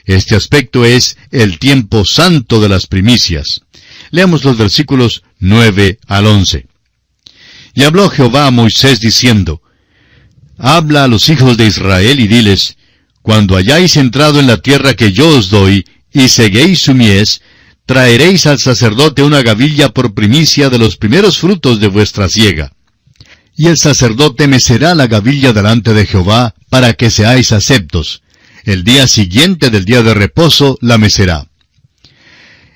Este 0.04 0.36
aspecto 0.36 0.84
es 0.84 1.16
el 1.30 1.60
tiempo 1.60 2.04
santo 2.06 2.60
de 2.60 2.70
las 2.70 2.88
primicias. 2.88 3.62
Leamos 4.10 4.44
los 4.44 4.58
versículos 4.58 5.22
9 5.42 6.00
al 6.08 6.26
11. 6.26 6.66
Y 7.76 7.84
habló 7.84 8.10
Jehová 8.10 8.48
a 8.48 8.52
Moisés 8.52 9.00
diciendo, 9.00 9.62
Habla 10.58 11.04
a 11.04 11.08
los 11.08 11.30
hijos 11.30 11.56
de 11.56 11.68
Israel 11.68 12.20
y 12.20 12.28
diles, 12.28 12.78
Cuando 13.22 13.56
hayáis 13.56 13.96
entrado 13.96 14.40
en 14.40 14.48
la 14.48 14.58
tierra 14.58 14.96
que 14.96 15.12
yo 15.12 15.38
os 15.38 15.52
doy, 15.52 15.86
y 16.12 16.30
seguéis 16.30 16.82
su 16.82 16.96
mies, 16.96 17.42
traeréis 17.86 18.46
al 18.46 18.60
sacerdote 18.60 19.24
una 19.24 19.42
gavilla 19.42 19.90
por 19.90 20.14
primicia 20.14 20.70
de 20.70 20.78
los 20.78 20.98
primeros 20.98 21.38
frutos 21.38 21.80
de 21.80 21.88
vuestra 21.88 22.30
siega. 22.30 22.72
Y 23.56 23.68
el 23.68 23.78
sacerdote 23.78 24.48
mecerá 24.48 24.96
la 24.96 25.08
gavilla 25.08 25.54
delante 25.54 25.94
de 25.94 26.06
Jehová, 26.06 26.56
para 26.70 26.94
que 26.94 27.12
seáis 27.12 27.52
aceptos. 27.52 28.22
El 28.64 28.84
día 28.84 29.08
siguiente 29.08 29.70
del 29.70 29.86
día 29.86 30.02
de 30.02 30.14
reposo 30.14 30.78
la 30.82 30.98
mecerá. 30.98 31.48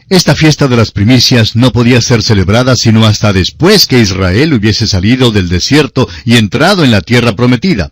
Esta 0.09 0.35
fiesta 0.35 0.67
de 0.67 0.77
las 0.77 0.91
primicias 0.91 1.55
no 1.55 1.71
podía 1.71 2.01
ser 2.01 2.23
celebrada 2.23 2.75
sino 2.75 3.05
hasta 3.05 3.33
después 3.33 3.87
que 3.87 3.99
Israel 3.99 4.53
hubiese 4.53 4.87
salido 4.87 5.31
del 5.31 5.49
desierto 5.49 6.07
y 6.23 6.37
entrado 6.37 6.85
en 6.85 6.91
la 6.91 7.01
tierra 7.01 7.35
prometida. 7.35 7.91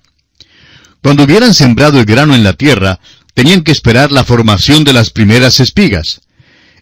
Cuando 1.02 1.24
hubieran 1.24 1.54
sembrado 1.54 2.00
el 2.00 2.06
grano 2.06 2.34
en 2.34 2.44
la 2.44 2.54
tierra, 2.54 3.00
tenían 3.34 3.64
que 3.64 3.72
esperar 3.72 4.12
la 4.12 4.24
formación 4.24 4.84
de 4.84 4.94
las 4.94 5.10
primeras 5.10 5.60
espigas. 5.60 6.22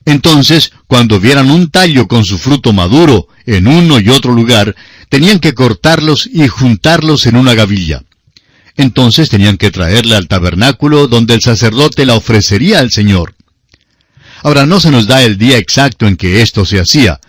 Entonces, 0.05 0.73
cuando 0.87 1.19
vieran 1.19 1.49
un 1.49 1.69
tallo 1.69 2.07
con 2.07 2.25
su 2.25 2.37
fruto 2.37 2.73
maduro 2.73 3.27
en 3.45 3.67
uno 3.67 3.99
y 3.99 4.09
otro 4.09 4.33
lugar, 4.33 4.75
tenían 5.09 5.39
que 5.39 5.53
cortarlos 5.53 6.29
y 6.31 6.47
juntarlos 6.47 7.25
en 7.25 7.35
una 7.35 7.53
gavilla. 7.53 8.03
Entonces 8.75 9.29
tenían 9.29 9.57
que 9.57 9.71
traerla 9.71 10.17
al 10.17 10.27
tabernáculo 10.27 11.07
donde 11.07 11.35
el 11.35 11.41
sacerdote 11.41 12.05
la 12.05 12.15
ofrecería 12.15 12.79
al 12.79 12.91
Señor. 12.91 13.35
Ahora 14.41 14.65
no 14.65 14.79
se 14.79 14.91
nos 14.91 15.07
da 15.07 15.23
el 15.23 15.37
día 15.37 15.57
exacto 15.57 16.07
en 16.07 16.17
que 16.17 16.41
esto 16.41 16.65
se 16.65 16.79
hacía. 16.79 17.19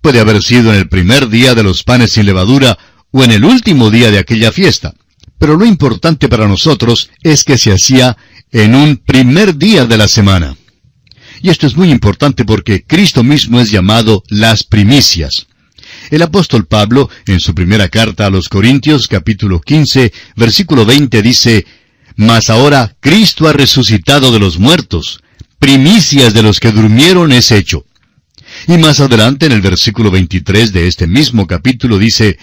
Puede 0.00 0.20
haber 0.20 0.42
sido 0.42 0.72
en 0.72 0.78
el 0.80 0.88
primer 0.88 1.28
día 1.28 1.54
de 1.54 1.62
los 1.62 1.84
panes 1.84 2.12
sin 2.12 2.26
levadura 2.26 2.78
o 3.10 3.22
en 3.22 3.30
el 3.30 3.44
último 3.44 3.90
día 3.90 4.10
de 4.10 4.18
aquella 4.18 4.50
fiesta. 4.50 4.94
Pero 5.38 5.56
lo 5.56 5.66
importante 5.66 6.28
para 6.28 6.48
nosotros 6.48 7.10
es 7.22 7.44
que 7.44 7.58
se 7.58 7.72
hacía 7.72 8.16
en 8.50 8.74
un 8.74 8.96
primer 8.96 9.56
día 9.56 9.84
de 9.86 9.96
la 9.98 10.08
semana. 10.08 10.56
Y 11.42 11.50
esto 11.50 11.66
es 11.66 11.76
muy 11.76 11.90
importante 11.90 12.44
porque 12.44 12.84
Cristo 12.84 13.22
mismo 13.22 13.60
es 13.60 13.70
llamado 13.70 14.22
las 14.28 14.64
primicias. 14.64 15.46
El 16.10 16.22
apóstol 16.22 16.66
Pablo, 16.66 17.08
en 17.26 17.40
su 17.40 17.54
primera 17.54 17.88
carta 17.88 18.26
a 18.26 18.30
los 18.30 18.48
Corintios, 18.48 19.08
capítulo 19.08 19.60
15, 19.60 20.12
versículo 20.36 20.84
20, 20.84 21.22
dice, 21.22 21.66
Mas 22.16 22.50
ahora 22.50 22.96
Cristo 23.00 23.48
ha 23.48 23.52
resucitado 23.52 24.32
de 24.32 24.38
los 24.38 24.58
muertos, 24.58 25.20
primicias 25.58 26.34
de 26.34 26.42
los 26.42 26.60
que 26.60 26.72
durmieron 26.72 27.32
es 27.32 27.50
hecho. 27.50 27.84
Y 28.68 28.78
más 28.78 29.00
adelante, 29.00 29.46
en 29.46 29.52
el 29.52 29.60
versículo 29.60 30.10
23 30.10 30.72
de 30.72 30.86
este 30.86 31.06
mismo 31.06 31.46
capítulo, 31.46 31.98
dice, 31.98 32.38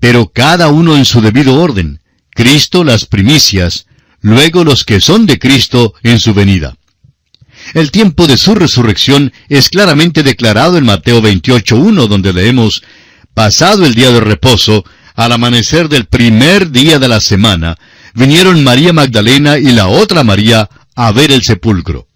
Pero 0.00 0.28
cada 0.28 0.68
uno 0.68 0.96
en 0.96 1.04
su 1.04 1.20
debido 1.20 1.60
orden, 1.60 2.00
Cristo 2.30 2.84
las 2.84 3.06
primicias, 3.06 3.86
luego 4.20 4.64
los 4.64 4.84
que 4.84 5.00
son 5.00 5.26
de 5.26 5.38
Cristo 5.38 5.94
en 6.02 6.20
su 6.20 6.34
venida. 6.34 6.76
El 7.74 7.90
tiempo 7.90 8.26
de 8.26 8.36
su 8.36 8.54
resurrección 8.54 9.32
es 9.48 9.68
claramente 9.68 10.22
declarado 10.22 10.78
en 10.78 10.84
Mateo 10.84 11.20
28.1, 11.20 12.06
donde 12.06 12.32
leemos, 12.32 12.82
Pasado 13.34 13.84
el 13.84 13.94
día 13.94 14.10
de 14.10 14.20
reposo, 14.20 14.84
al 15.14 15.32
amanecer 15.32 15.88
del 15.88 16.06
primer 16.06 16.70
día 16.70 16.98
de 16.98 17.08
la 17.08 17.20
semana, 17.20 17.76
vinieron 18.14 18.64
María 18.64 18.92
Magdalena 18.92 19.58
y 19.58 19.70
la 19.72 19.86
otra 19.86 20.24
María 20.24 20.68
a 20.94 21.12
ver 21.12 21.30
el 21.30 21.42
sepulcro. 21.42 22.08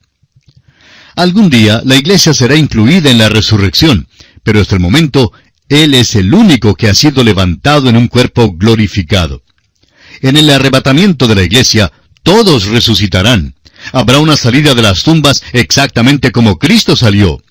Algún 1.14 1.50
día 1.50 1.82
la 1.84 1.96
iglesia 1.96 2.32
será 2.32 2.56
incluida 2.56 3.10
en 3.10 3.18
la 3.18 3.28
resurrección, 3.28 4.08
pero 4.42 4.60
hasta 4.60 4.74
el 4.74 4.80
momento 4.80 5.32
Él 5.68 5.94
es 5.94 6.14
el 6.14 6.32
único 6.32 6.74
que 6.74 6.88
ha 6.88 6.94
sido 6.94 7.22
levantado 7.22 7.88
en 7.88 7.96
un 7.96 8.08
cuerpo 8.08 8.52
glorificado. 8.52 9.42
En 10.20 10.36
el 10.36 10.50
arrebatamiento 10.50 11.28
de 11.28 11.34
la 11.34 11.42
iglesia, 11.42 11.92
todos 12.22 12.66
resucitarán. 12.66 13.54
Habrá 13.92 14.18
una 14.18 14.36
salida 14.36 14.74
de 14.74 14.82
las 14.82 15.02
tumbas 15.02 15.42
exactamente 15.52 16.30
como 16.30 16.58
Cristo 16.58 16.96
salió. 16.96 17.42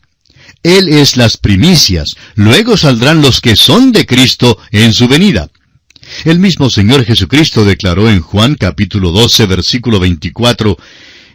Él 0.63 0.89
es 0.89 1.17
las 1.17 1.37
primicias, 1.37 2.15
luego 2.35 2.77
saldrán 2.77 3.21
los 3.21 3.41
que 3.41 3.55
son 3.55 3.91
de 3.91 4.05
Cristo 4.05 4.57
en 4.71 4.93
su 4.93 5.07
venida. 5.07 5.49
El 6.23 6.39
mismo 6.39 6.69
Señor 6.69 7.03
Jesucristo 7.05 7.65
declaró 7.65 8.09
en 8.09 8.21
Juan 8.21 8.55
capítulo 8.55 9.11
12 9.11 9.45
versículo 9.47 9.99
24, 9.99 10.77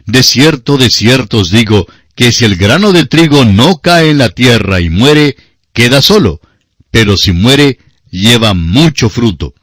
De 0.05 0.23
cierto, 0.23 0.77
de 0.77 0.89
cierto 0.89 1.39
os 1.39 1.51
digo, 1.51 1.87
que 2.15 2.31
si 2.31 2.45
el 2.45 2.55
grano 2.55 2.93
de 2.93 3.05
trigo 3.05 3.45
no 3.45 3.77
cae 3.77 4.09
en 4.09 4.17
la 4.17 4.29
tierra 4.29 4.79
y 4.81 4.89
muere, 4.89 5.37
queda 5.71 6.01
solo, 6.01 6.41
pero 6.89 7.15
si 7.15 7.31
muere, 7.31 7.77
lleva 8.09 8.53
mucho 8.53 9.09
fruto. 9.09 9.53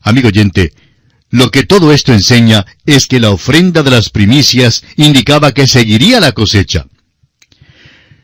Amigo 0.00 0.28
oyente, 0.28 0.72
lo 1.36 1.50
que 1.50 1.64
todo 1.64 1.92
esto 1.92 2.14
enseña 2.14 2.64
es 2.86 3.06
que 3.06 3.20
la 3.20 3.30
ofrenda 3.30 3.82
de 3.82 3.90
las 3.90 4.08
primicias 4.08 4.82
indicaba 4.96 5.52
que 5.52 5.66
seguiría 5.66 6.18
la 6.18 6.32
cosecha. 6.32 6.86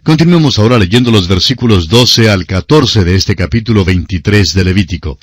Continuemos 0.02 0.58
ahora 0.58 0.78
leyendo 0.78 1.10
los 1.10 1.28
versículos 1.28 1.88
12 1.88 2.30
al 2.30 2.46
14 2.46 3.04
de 3.04 3.14
este 3.14 3.36
capítulo 3.36 3.84
23 3.84 4.54
de 4.54 4.64
Levítico. 4.64 5.18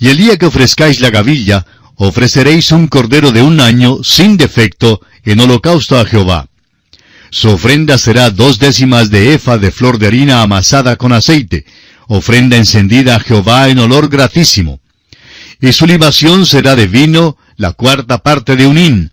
Y 0.00 0.08
el 0.08 0.16
día 0.16 0.36
que 0.36 0.46
ofrezcáis 0.46 1.00
la 1.00 1.10
gavilla, 1.10 1.64
ofreceréis 1.94 2.72
un 2.72 2.88
cordero 2.88 3.30
de 3.30 3.42
un 3.42 3.60
año 3.60 4.02
sin 4.02 4.36
defecto 4.36 5.00
en 5.24 5.38
holocausto 5.38 5.96
a 5.98 6.04
Jehová. 6.04 6.48
Su 7.30 7.50
ofrenda 7.50 7.96
será 7.96 8.30
dos 8.30 8.58
décimas 8.58 9.08
de 9.10 9.34
efa 9.34 9.56
de 9.56 9.70
flor 9.70 9.98
de 9.98 10.08
harina 10.08 10.42
amasada 10.42 10.96
con 10.96 11.12
aceite, 11.12 11.64
ofrenda 12.08 12.56
encendida 12.56 13.14
a 13.14 13.20
Jehová 13.20 13.68
en 13.68 13.78
olor 13.78 14.08
gratísimo 14.08 14.80
y 15.60 15.72
su 15.72 15.86
libación 15.86 16.46
será 16.46 16.76
de 16.76 16.86
vino, 16.86 17.36
la 17.56 17.72
cuarta 17.72 18.18
parte 18.18 18.56
de 18.56 18.66
un 18.66 18.78
hin. 18.78 19.12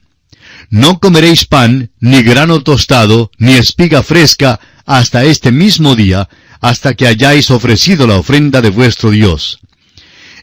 No 0.70 1.00
comeréis 1.00 1.46
pan, 1.46 1.92
ni 2.00 2.24
grano 2.24 2.64
tostado, 2.64 3.32
ni 3.38 3.54
espiga 3.54 4.04
fresca, 4.04 4.60
hasta 4.86 5.24
este 5.24 5.52
mismo 5.52 5.96
día, 5.96 6.28
hasta 6.62 6.94
que 6.94 7.08
hayáis 7.08 7.52
ofrecido 7.52 8.08
la 8.08 8.18
ofrenda 8.18 8.62
de 8.62 8.70
vuestro 8.70 9.12
Dios. 9.12 9.60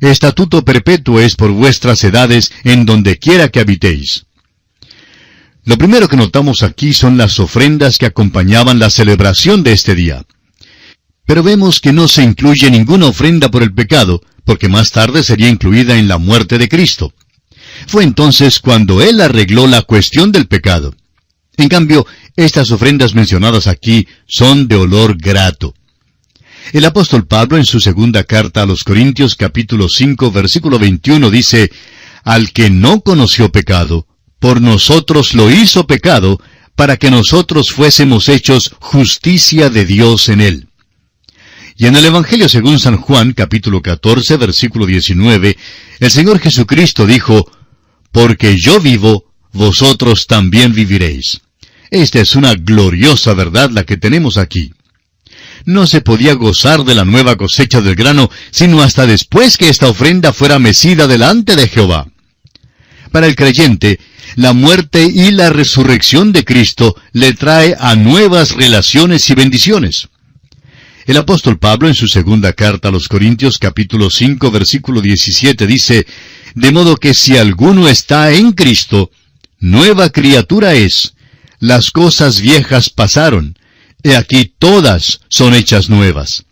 Estatuto 0.00 0.64
perpetuo 0.64 1.20
es 1.20 1.36
por 1.36 1.50
vuestras 1.50 2.02
edades 2.04 2.52
en 2.64 2.86
donde 2.86 3.18
quiera 3.18 3.48
que 3.48 3.60
habitéis. 3.60 4.26
Lo 5.64 5.76
primero 5.76 6.08
que 6.08 6.16
notamos 6.16 6.62
aquí 6.62 6.94
son 6.94 7.18
las 7.18 7.38
ofrendas 7.38 7.98
que 7.98 8.06
acompañaban 8.06 8.78
la 8.78 8.88
celebración 8.88 9.62
de 9.62 9.72
este 9.72 9.94
día. 9.94 10.24
Pero 11.26 11.42
vemos 11.42 11.80
que 11.80 11.92
no 11.92 12.08
se 12.08 12.22
incluye 12.22 12.70
ninguna 12.70 13.06
ofrenda 13.06 13.50
por 13.50 13.62
el 13.62 13.74
pecado, 13.74 14.22
porque 14.50 14.68
más 14.68 14.90
tarde 14.90 15.22
sería 15.22 15.48
incluida 15.48 15.96
en 15.96 16.08
la 16.08 16.18
muerte 16.18 16.58
de 16.58 16.68
Cristo. 16.68 17.14
Fue 17.86 18.02
entonces 18.02 18.58
cuando 18.58 19.00
Él 19.00 19.20
arregló 19.20 19.68
la 19.68 19.82
cuestión 19.82 20.32
del 20.32 20.48
pecado. 20.48 20.92
En 21.56 21.68
cambio, 21.68 22.04
estas 22.34 22.72
ofrendas 22.72 23.14
mencionadas 23.14 23.68
aquí 23.68 24.08
son 24.26 24.66
de 24.66 24.74
olor 24.74 25.16
grato. 25.16 25.72
El 26.72 26.84
apóstol 26.84 27.28
Pablo 27.28 27.58
en 27.58 27.64
su 27.64 27.78
segunda 27.78 28.24
carta 28.24 28.62
a 28.62 28.66
los 28.66 28.82
Corintios 28.82 29.36
capítulo 29.36 29.88
5 29.88 30.32
versículo 30.32 30.80
21 30.80 31.30
dice, 31.30 31.70
Al 32.24 32.50
que 32.50 32.70
no 32.70 33.02
conoció 33.02 33.52
pecado, 33.52 34.08
por 34.40 34.60
nosotros 34.60 35.32
lo 35.34 35.48
hizo 35.48 35.86
pecado, 35.86 36.40
para 36.74 36.96
que 36.96 37.12
nosotros 37.12 37.70
fuésemos 37.70 38.28
hechos 38.28 38.72
justicia 38.80 39.70
de 39.70 39.84
Dios 39.84 40.28
en 40.28 40.40
él. 40.40 40.69
Y 41.80 41.86
en 41.86 41.96
el 41.96 42.04
Evangelio 42.04 42.46
según 42.46 42.78
San 42.78 42.98
Juan, 42.98 43.32
capítulo 43.32 43.80
14, 43.80 44.36
versículo 44.36 44.84
19, 44.84 45.56
el 46.00 46.10
Señor 46.10 46.38
Jesucristo 46.38 47.06
dijo, 47.06 47.50
Porque 48.12 48.58
yo 48.58 48.82
vivo, 48.82 49.32
vosotros 49.54 50.26
también 50.26 50.74
viviréis. 50.74 51.40
Esta 51.90 52.20
es 52.20 52.36
una 52.36 52.52
gloriosa 52.52 53.32
verdad 53.32 53.70
la 53.70 53.84
que 53.84 53.96
tenemos 53.96 54.36
aquí. 54.36 54.74
no 55.64 55.86
se 55.86 56.02
podía 56.02 56.34
gozar 56.34 56.84
de 56.84 56.94
la 56.94 57.06
nueva 57.06 57.36
cosecha 57.36 57.80
del 57.80 57.94
grano, 57.94 58.30
sino 58.50 58.82
hasta 58.82 59.06
después 59.06 59.56
que 59.56 59.70
esta 59.70 59.88
ofrenda 59.88 60.34
fuera 60.34 60.58
mecida 60.58 61.06
delante 61.06 61.56
de 61.56 61.66
Jehová. 61.66 62.08
Para 63.10 63.26
el 63.26 63.36
creyente, 63.36 63.98
la 64.36 64.52
muerte 64.52 65.04
y 65.04 65.30
la 65.30 65.48
resurrección 65.48 66.32
de 66.32 66.44
Cristo 66.44 66.94
le 67.12 67.32
trae 67.32 67.74
a 67.80 67.94
nuevas 67.94 68.50
relaciones 68.50 69.30
y 69.30 69.34
bendiciones. 69.34 70.10
El 71.06 71.16
apóstol 71.16 71.58
Pablo 71.58 71.88
en 71.88 71.94
su 71.94 72.08
segunda 72.08 72.52
carta 72.52 72.88
a 72.88 72.90
los 72.90 73.08
Corintios 73.08 73.58
capítulo 73.58 74.10
5 74.10 74.50
versículo 74.50 75.00
17 75.00 75.66
dice, 75.66 76.06
De 76.54 76.72
modo 76.72 76.96
que 76.96 77.14
si 77.14 77.38
alguno 77.38 77.88
está 77.88 78.32
en 78.32 78.52
Cristo, 78.52 79.10
nueva 79.60 80.10
criatura 80.10 80.74
es, 80.74 81.14
las 81.58 81.90
cosas 81.90 82.40
viejas 82.42 82.90
pasaron, 82.90 83.58
he 84.02 84.14
aquí 84.14 84.52
todas 84.58 85.20
son 85.28 85.54
hechas 85.54 85.88
nuevas. 85.88 86.44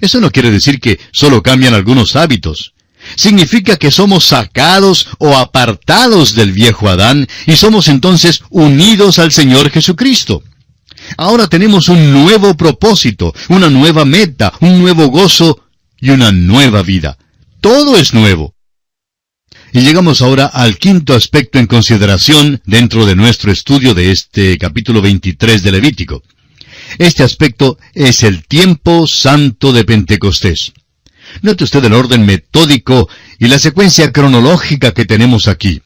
Eso 0.00 0.20
no 0.20 0.30
quiere 0.30 0.50
decir 0.50 0.80
que 0.80 0.98
solo 1.12 1.42
cambian 1.42 1.74
algunos 1.74 2.16
hábitos. 2.16 2.72
Significa 3.16 3.76
que 3.76 3.90
somos 3.90 4.24
sacados 4.24 5.08
o 5.18 5.36
apartados 5.36 6.34
del 6.34 6.52
viejo 6.52 6.88
Adán 6.88 7.28
y 7.46 7.56
somos 7.56 7.88
entonces 7.88 8.42
unidos 8.48 9.18
al 9.18 9.32
Señor 9.32 9.70
Jesucristo. 9.70 10.42
Ahora 11.16 11.48
tenemos 11.48 11.88
un 11.88 12.12
nuevo 12.12 12.56
propósito, 12.56 13.34
una 13.48 13.68
nueva 13.70 14.04
meta, 14.04 14.52
un 14.60 14.80
nuevo 14.80 15.08
gozo 15.08 15.64
y 16.00 16.10
una 16.10 16.32
nueva 16.32 16.82
vida. 16.82 17.18
Todo 17.60 17.96
es 17.96 18.14
nuevo. 18.14 18.54
Y 19.72 19.80
llegamos 19.80 20.20
ahora 20.20 20.46
al 20.46 20.76
quinto 20.76 21.14
aspecto 21.14 21.58
en 21.58 21.66
consideración 21.66 22.60
dentro 22.66 23.06
de 23.06 23.16
nuestro 23.16 23.50
estudio 23.50 23.94
de 23.94 24.10
este 24.10 24.58
capítulo 24.58 25.00
23 25.00 25.62
de 25.62 25.72
Levítico. 25.72 26.22
Este 26.98 27.22
aspecto 27.22 27.78
es 27.94 28.22
el 28.22 28.44
tiempo 28.46 29.06
santo 29.06 29.72
de 29.72 29.84
Pentecostés. 29.84 30.72
Note 31.40 31.64
usted 31.64 31.84
el 31.84 31.94
orden 31.94 32.26
metódico 32.26 33.08
y 33.38 33.48
la 33.48 33.58
secuencia 33.58 34.12
cronológica 34.12 34.92
que 34.92 35.06
tenemos 35.06 35.48
aquí. 35.48 35.80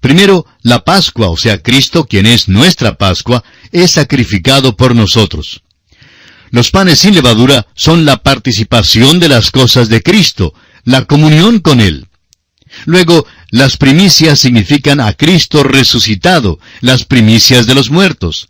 Primero, 0.00 0.46
la 0.62 0.84
Pascua, 0.84 1.28
o 1.28 1.36
sea, 1.36 1.62
Cristo, 1.62 2.06
quien 2.06 2.26
es 2.26 2.48
nuestra 2.48 2.96
Pascua, 2.98 3.42
es 3.72 3.92
sacrificado 3.92 4.76
por 4.76 4.94
nosotros. 4.94 5.62
Los 6.50 6.70
panes 6.70 7.00
sin 7.00 7.14
levadura 7.14 7.66
son 7.74 8.04
la 8.04 8.18
participación 8.22 9.18
de 9.18 9.28
las 9.28 9.50
cosas 9.50 9.88
de 9.88 10.02
Cristo, 10.02 10.54
la 10.84 11.04
comunión 11.04 11.58
con 11.58 11.80
Él. 11.80 12.06
Luego, 12.84 13.26
las 13.50 13.76
primicias 13.76 14.38
significan 14.38 15.00
a 15.00 15.12
Cristo 15.14 15.62
resucitado, 15.62 16.58
las 16.80 17.04
primicias 17.04 17.66
de 17.66 17.74
los 17.74 17.90
muertos. 17.90 18.48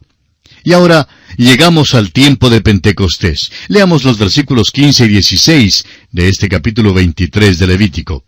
Y 0.65 0.73
ahora 0.73 1.09
llegamos 1.37 1.95
al 1.95 2.13
tiempo 2.13 2.51
de 2.51 2.61
Pentecostés. 2.61 3.53
Leamos 3.69 4.03
los 4.03 4.19
versículos 4.19 4.71
15 4.73 5.05
y 5.05 5.09
16 5.09 5.85
de 6.11 6.29
este 6.29 6.49
capítulo 6.49 6.93
23 6.93 7.59
de 7.59 7.67
Levítico. 7.67 8.25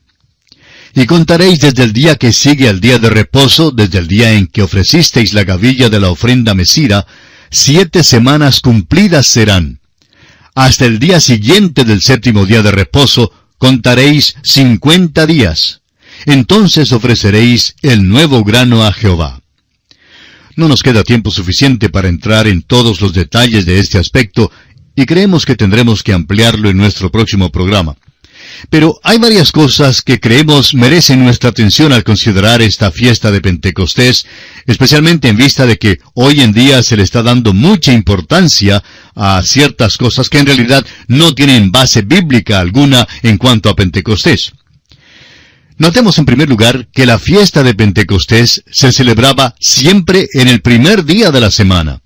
Y 0.94 1.06
contaréis 1.06 1.60
desde 1.60 1.84
el 1.84 1.92
día 1.92 2.16
que 2.16 2.32
sigue 2.32 2.68
al 2.68 2.80
día 2.80 2.98
de 2.98 3.10
reposo, 3.10 3.70
desde 3.70 3.98
el 3.98 4.08
día 4.08 4.32
en 4.32 4.46
que 4.46 4.62
ofrecisteis 4.62 5.34
la 5.34 5.44
gavilla 5.44 5.90
de 5.90 6.00
la 6.00 6.10
ofrenda 6.10 6.54
mesira, 6.54 7.06
siete 7.50 8.02
semanas 8.02 8.60
cumplidas 8.60 9.26
serán. 9.26 9.80
Hasta 10.54 10.86
el 10.86 10.98
día 10.98 11.20
siguiente 11.20 11.84
del 11.84 12.00
séptimo 12.00 12.46
día 12.46 12.62
de 12.62 12.72
reposo, 12.72 13.32
contaréis 13.58 14.34
cincuenta 14.42 15.26
días. 15.26 15.82
Entonces 16.26 16.90
ofreceréis 16.92 17.76
el 17.82 18.08
nuevo 18.08 18.42
grano 18.42 18.84
a 18.84 18.92
Jehová. 18.92 19.40
No 20.56 20.66
nos 20.66 20.82
queda 20.82 21.04
tiempo 21.04 21.30
suficiente 21.30 21.88
para 21.88 22.08
entrar 22.08 22.48
en 22.48 22.62
todos 22.62 23.00
los 23.00 23.12
detalles 23.12 23.66
de 23.66 23.78
este 23.78 23.98
aspecto, 23.98 24.50
y 24.96 25.06
creemos 25.06 25.46
que 25.46 25.54
tendremos 25.54 26.02
que 26.02 26.12
ampliarlo 26.12 26.70
en 26.70 26.76
nuestro 26.76 27.12
próximo 27.12 27.50
programa. 27.52 27.94
Pero 28.70 29.00
hay 29.02 29.18
varias 29.18 29.52
cosas 29.52 30.02
que 30.02 30.20
creemos 30.20 30.74
merecen 30.74 31.24
nuestra 31.24 31.50
atención 31.50 31.92
al 31.92 32.04
considerar 32.04 32.60
esta 32.60 32.90
fiesta 32.90 33.30
de 33.30 33.40
Pentecostés, 33.40 34.26
especialmente 34.66 35.28
en 35.28 35.36
vista 35.36 35.66
de 35.66 35.78
que 35.78 35.98
hoy 36.14 36.40
en 36.40 36.52
día 36.52 36.82
se 36.82 36.96
le 36.96 37.02
está 37.02 37.22
dando 37.22 37.54
mucha 37.54 37.92
importancia 37.92 38.82
a 39.14 39.42
ciertas 39.42 39.96
cosas 39.96 40.28
que 40.28 40.38
en 40.38 40.46
realidad 40.46 40.84
no 41.06 41.34
tienen 41.34 41.72
base 41.72 42.02
bíblica 42.02 42.60
alguna 42.60 43.06
en 43.22 43.38
cuanto 43.38 43.68
a 43.68 43.76
Pentecostés. 43.76 44.52
Notemos 45.78 46.18
en 46.18 46.24
primer 46.24 46.48
lugar 46.48 46.88
que 46.92 47.06
la 47.06 47.20
fiesta 47.20 47.62
de 47.62 47.74
Pentecostés 47.74 48.64
se 48.68 48.90
celebraba 48.90 49.54
siempre 49.60 50.28
en 50.32 50.48
el 50.48 50.60
primer 50.60 51.04
día 51.04 51.30
de 51.30 51.40
la 51.40 51.52
semana. 51.52 52.00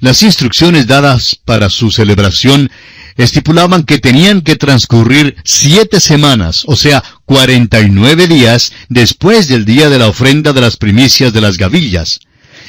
Las 0.00 0.22
instrucciones 0.22 0.86
dadas 0.86 1.38
para 1.42 1.70
su 1.70 1.90
celebración 1.90 2.70
estipulaban 3.16 3.84
que 3.84 3.98
tenían 3.98 4.42
que 4.42 4.56
transcurrir 4.56 5.36
siete 5.44 6.00
semanas, 6.00 6.64
o 6.66 6.76
sea, 6.76 7.02
cuarenta 7.24 7.80
y 7.80 7.90
nueve 7.90 8.26
días 8.26 8.72
después 8.88 9.48
del 9.48 9.64
día 9.64 9.88
de 9.88 9.98
la 9.98 10.08
ofrenda 10.08 10.52
de 10.52 10.60
las 10.60 10.76
primicias 10.76 11.32
de 11.32 11.40
las 11.40 11.56
gavillas, 11.56 12.20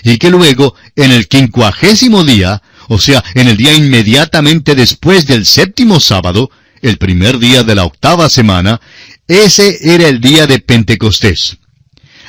y 0.03 0.17
que 0.17 0.29
luego, 0.29 0.75
en 0.95 1.11
el 1.11 1.27
quincuagésimo 1.27 2.23
día, 2.23 2.61
o 2.89 2.99
sea, 2.99 3.23
en 3.35 3.47
el 3.47 3.57
día 3.57 3.73
inmediatamente 3.73 4.75
después 4.75 5.25
del 5.25 5.45
séptimo 5.45 5.99
sábado, 5.99 6.51
el 6.81 6.97
primer 6.97 7.39
día 7.39 7.63
de 7.63 7.75
la 7.75 7.85
octava 7.85 8.29
semana, 8.29 8.81
ese 9.27 9.77
era 9.81 10.09
el 10.09 10.19
día 10.19 10.47
de 10.47 10.59
Pentecostés. 10.59 11.57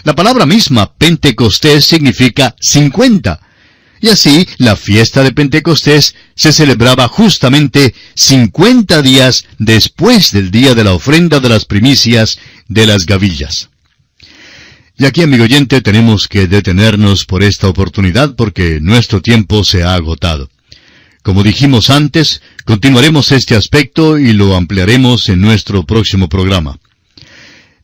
La 0.05 0.14
palabra 0.14 0.46
misma, 0.46 0.92
Pentecostés, 0.94 1.85
significa 1.85 2.55
cincuenta, 2.61 3.40
y 4.05 4.11
así, 4.11 4.47
la 4.59 4.77
fiesta 4.77 5.23
de 5.23 5.33
Pentecostés 5.33 6.14
se 6.35 6.53
celebraba 6.53 7.09
justamente 7.09 7.95
50 8.14 9.01
días 9.01 9.47
después 9.59 10.31
del 10.31 10.51
día 10.51 10.75
de 10.75 10.85
la 10.85 10.93
ofrenda 10.93 11.40
de 11.40 11.49
las 11.49 11.64
primicias 11.64 12.38
de 12.69 12.87
las 12.87 13.07
gavillas. 13.07 13.71
Y 14.99 15.07
aquí, 15.07 15.23
amigo 15.23 15.45
oyente, 15.45 15.81
tenemos 15.81 16.29
que 16.29 16.47
detenernos 16.47 17.25
por 17.25 17.43
esta 17.43 17.67
oportunidad 17.67 18.37
porque 18.37 18.79
nuestro 18.79 19.23
tiempo 19.23 19.64
se 19.64 19.85
ha 19.85 19.95
agotado. 19.95 20.51
Como 21.23 21.43
dijimos 21.43 21.88
antes, 21.88 22.43
continuaremos 22.67 23.33
este 23.33 23.57
aspecto 23.57 24.19
y 24.19 24.35
lo 24.35 24.55
ampliaremos 24.55 25.31
en 25.31 25.40
nuestro 25.40 25.87
próximo 25.87 26.29
programa. 26.29 26.79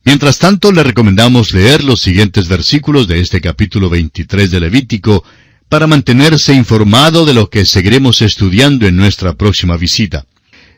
Mientras 0.05 0.37
tanto, 0.37 0.71
le 0.71 0.83
recomendamos 0.83 1.51
leer 1.51 1.83
los 1.83 1.99
siguientes 1.99 2.47
versículos 2.47 3.07
de 3.07 3.21
este 3.21 3.41
capítulo 3.41 3.89
23 3.89 4.51
de 4.51 4.59
Levítico, 4.59 5.23
para 5.71 5.87
mantenerse 5.87 6.53
informado 6.53 7.23
de 7.23 7.33
lo 7.33 7.49
que 7.49 7.63
seguiremos 7.63 8.21
estudiando 8.21 8.87
en 8.87 8.97
nuestra 8.97 9.35
próxima 9.35 9.77
visita. 9.77 10.25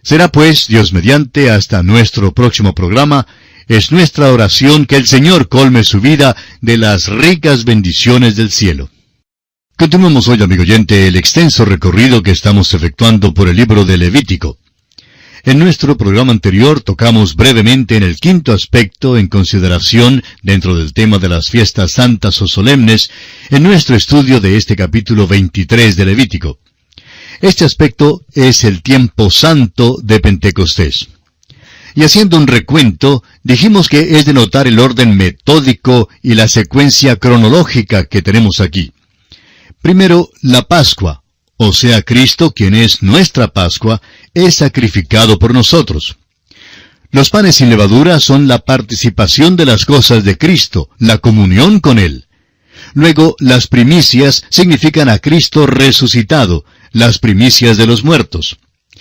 Será 0.04 0.28
pues, 0.28 0.68
Dios 0.68 0.94
mediante, 0.94 1.50
hasta 1.50 1.82
nuestro 1.82 2.32
próximo 2.32 2.76
programa, 2.76 3.26
es 3.68 3.92
nuestra 3.92 4.32
oración 4.32 4.86
que 4.86 4.96
el 4.96 5.08
Señor 5.08 5.50
colme 5.50 5.84
su 5.84 6.00
vida 6.00 6.36
de 6.62 6.78
las 6.78 7.08
ricas 7.08 7.64
bendiciones 7.64 8.36
del 8.36 8.52
cielo. 8.52 8.92
Continuamos 9.76 10.28
hoy, 10.28 10.44
amigo 10.44 10.62
oyente, 10.62 11.08
el 11.08 11.16
extenso 11.16 11.66
recorrido 11.66 12.22
que 12.22 12.30
estamos 12.30 12.72
efectuando 12.76 13.34
por 13.34 13.50
el 13.50 13.56
libro 13.56 13.86
de 13.86 13.98
Levítico. 13.98 14.60
En 15.46 15.60
nuestro 15.60 15.98
programa 15.98 16.32
anterior 16.32 16.80
tocamos 16.80 17.36
brevemente 17.36 17.98
en 17.98 18.04
el 18.04 18.16
quinto 18.16 18.54
aspecto 18.54 19.18
en 19.18 19.28
consideración 19.28 20.24
dentro 20.42 20.74
del 20.78 20.94
tema 20.94 21.18
de 21.18 21.28
las 21.28 21.50
fiestas 21.50 21.92
santas 21.92 22.42
o 22.42 22.48
solemnes 22.48 23.12
en 23.50 23.62
nuestro 23.62 23.98
estudio 23.98 24.40
de 24.40 24.56
este 24.56 24.78
capítulo 24.78 25.28
23 25.28 25.98
de 25.98 26.06
Levítico. 26.06 26.60
Este 27.42 27.66
aspecto 27.66 28.22
es 28.34 28.64
el 28.64 28.82
tiempo 28.82 29.30
santo 29.30 29.98
de 30.02 30.22
Pentecostés. 30.22 31.10
Y 31.94 32.04
haciendo 32.04 32.38
un 32.38 32.48
recuento, 32.48 33.22
dijimos 33.44 33.90
que 33.90 34.18
es 34.18 34.24
de 34.24 34.32
notar 34.32 34.66
el 34.66 34.80
orden 34.80 35.18
metódico 35.18 36.08
y 36.22 36.36
la 36.36 36.48
secuencia 36.48 37.18
cronológica 37.18 38.06
que 38.06 38.22
tenemos 38.22 38.62
aquí. 38.62 38.94
Primero, 39.82 40.30
la 40.42 40.62
Pascua, 40.62 41.24
o 41.58 41.72
sea, 41.72 42.02
Cristo, 42.02 42.52
quien 42.52 42.74
es 42.74 43.04
nuestra 43.04 43.48
Pascua, 43.48 44.02
es 44.34 44.56
sacrificado 44.56 45.40
por 45.40 45.54
nosotros. 45.54 46.18
Los 47.12 47.30
panes 47.30 47.58
sin 47.58 47.70
levadura 47.70 48.20
son 48.20 48.48
la 48.48 48.60
participación 48.60 49.56
de 49.56 49.66
las 49.66 49.86
cosas 49.86 50.24
de 50.24 50.38
Cristo, 50.38 50.90
la 50.98 51.20
comunión 51.20 51.80
con 51.80 52.00
Él. 52.00 52.26
Luego, 52.96 53.36
las 53.40 53.68
primicias 53.68 54.44
significan 54.50 55.10
a 55.10 55.20
Cristo 55.20 55.68
resucitado, 55.68 56.66
las 56.92 57.20
primicias 57.20 57.78
de 57.78 57.86
los 57.86 58.04
muertos. 58.04 58.58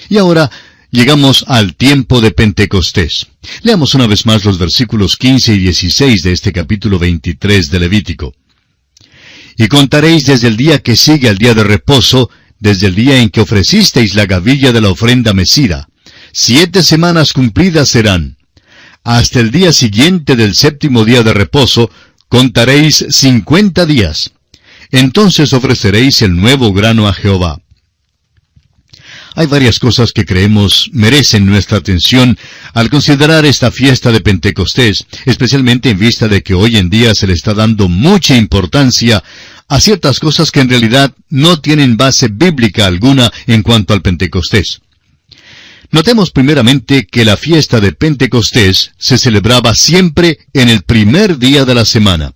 Y 0.09 0.19
ahora, 0.19 0.51
llegamos 0.91 1.45
al 1.49 1.75
tiempo 1.75 2.21
de 2.21 2.33
Pentecostés. 2.33 3.29
Leamos 3.63 3.95
una 3.95 4.07
vez 4.07 4.27
más 4.27 4.45
los 4.45 4.59
versículos 4.59 5.17
15 5.17 5.55
y 5.55 5.59
16 5.59 6.23
de 6.23 6.33
este 6.33 6.53
capítulo 6.53 6.99
23 6.99 7.71
de 7.71 7.81
Levítico. 7.81 8.35
Y 9.57 9.69
contaréis 9.69 10.27
desde 10.27 10.49
el 10.49 10.57
día 10.57 10.81
que 10.81 10.97
sigue 10.97 11.29
al 11.29 11.39
día 11.39 11.55
de 11.55 11.65
reposo, 11.65 12.31
desde 12.63 12.87
el 12.87 12.95
día 12.95 13.21
en 13.21 13.29
que 13.29 13.41
ofrecisteis 13.41 14.15
la 14.15 14.27
gavilla 14.27 14.71
de 14.71 14.81
la 14.81 14.89
ofrenda 14.89 15.35
mesira. 15.35 15.89
Siete 16.33 16.85
semanas 16.85 17.33
cumplidas 17.33 17.89
serán. 17.89 18.37
Hasta 19.03 19.41
el 19.41 19.51
día 19.51 19.73
siguiente 19.73 20.37
del 20.37 20.55
séptimo 20.55 21.05
día 21.05 21.25
de 21.25 21.35
reposo, 21.35 21.91
contaréis 22.29 23.05
cincuenta 23.11 23.85
días. 23.85 24.31
Entonces 24.93 25.53
ofreceréis 25.53 26.23
el 26.23 26.37
nuevo 26.37 26.73
grano 26.73 27.09
a 27.09 27.13
Jehová. 27.13 27.61
Hay 29.35 29.47
varias 29.47 29.79
cosas 29.79 30.13
que 30.13 30.27
creemos 30.27 30.91
merecen 30.93 31.47
nuestra 31.47 31.79
atención 31.79 32.39
al 32.75 32.91
considerar 32.91 33.47
esta 33.47 33.71
fiesta 33.71 34.13
de 34.13 34.21
Pentecostés, 34.21 35.07
especialmente 35.25 35.91
en 35.91 35.99
vista 35.99 36.29
de 36.29 36.43
que 36.43 36.55
hoy 36.55 36.77
en 36.77 36.91
día 36.91 37.15
se 37.15 37.27
le 37.27 37.33
está 37.33 37.55
dando 37.55 37.89
mucha 37.89 38.37
importancia 38.37 39.23
a 39.69 39.81
ciertas 39.81 40.21
cosas 40.21 40.51
que 40.51 40.61
en 40.61 40.69
realidad 40.69 41.15
no 41.31 41.61
tienen 41.61 41.97
base 41.97 42.29
bíblica 42.29 42.87
alguna 42.87 43.33
en 43.47 43.63
cuanto 43.63 43.95
al 43.95 44.03
Pentecostés. 44.03 44.83
Notemos 45.91 46.31
primeramente 46.31 47.07
que 47.07 47.25
la 47.25 47.37
fiesta 47.37 47.81
de 47.81 47.93
Pentecostés 47.93 48.93
se 48.99 49.19
celebraba 49.19 49.75
siempre 49.75 50.39
en 50.53 50.69
el 50.69 50.83
primer 50.83 51.39
día 51.39 51.65
de 51.65 51.75
la 51.75 51.85
semana. 51.85 52.33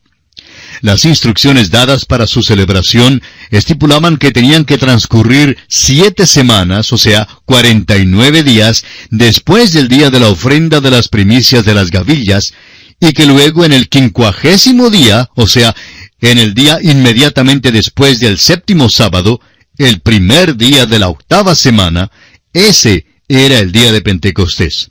Las 0.81 1.05
instrucciones 1.05 1.71
dadas 1.71 2.05
para 2.05 2.27
su 2.27 2.43
celebración 2.43 3.23
estipulaban 3.51 4.17
que 4.17 4.33
tenían 4.33 4.65
que 4.65 4.79
transcurrir 4.79 5.57
siete 5.69 6.27
semanas, 6.27 6.93
o 6.93 6.99
sea, 6.99 7.27
cuarenta 7.45 7.97
y 7.97 8.07
nueve 8.07 8.43
días, 8.43 8.85
después 9.11 9.73
del 9.73 9.89
día 9.89 10.11
de 10.11 10.21
la 10.21 10.29
ofrenda 10.29 10.81
de 10.81 10.91
las 10.91 11.09
primicias 11.09 11.65
de 11.65 11.75
las 11.75 11.91
gavillas, 11.91 12.53
y 13.01 13.13
que 13.13 13.27
luego 13.27 13.65
en 13.65 13.73
el 13.73 13.89
quincuagésimo 13.89 14.91
día, 14.91 15.31
o 15.35 15.47
sea, 15.47 15.75
en 16.21 16.39
el 16.39 16.55
día 16.55 16.79
inmediatamente 16.83 17.73
después 17.73 18.21
del 18.21 18.39
séptimo 18.39 18.89
sábado, 18.89 19.41
el 19.79 20.01
primer 20.01 20.57
día 20.57 20.87
de 20.87 20.99
la 20.99 21.09
octava 21.09 21.55
semana, 21.55 22.11
ese 22.53 23.07
era 23.29 23.59
el 23.59 23.73
día 23.73 23.93
de 23.93 24.01
Pentecostés. 24.01 24.91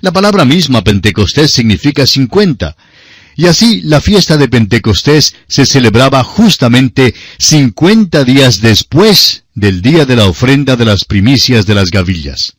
La 0.00 0.12
palabra 0.12 0.44
misma 0.44 0.82
Pentecostés 0.82 1.52
significa 1.52 2.06
cincuenta, 2.06 2.76
y 3.36 3.46
así 3.46 3.82
la 3.82 4.00
fiesta 4.00 4.36
de 4.36 4.48
Pentecostés 4.48 5.34
se 5.48 5.66
celebraba 5.66 6.22
justamente 6.22 7.14
cincuenta 7.38 8.24
días 8.24 8.60
después 8.60 9.44
del 9.54 9.82
día 9.82 10.04
de 10.06 10.16
la 10.16 10.26
ofrenda 10.26 10.76
de 10.76 10.84
las 10.84 11.04
primicias 11.04 11.66
de 11.66 11.74
las 11.74 11.90
gavillas. 11.90 12.54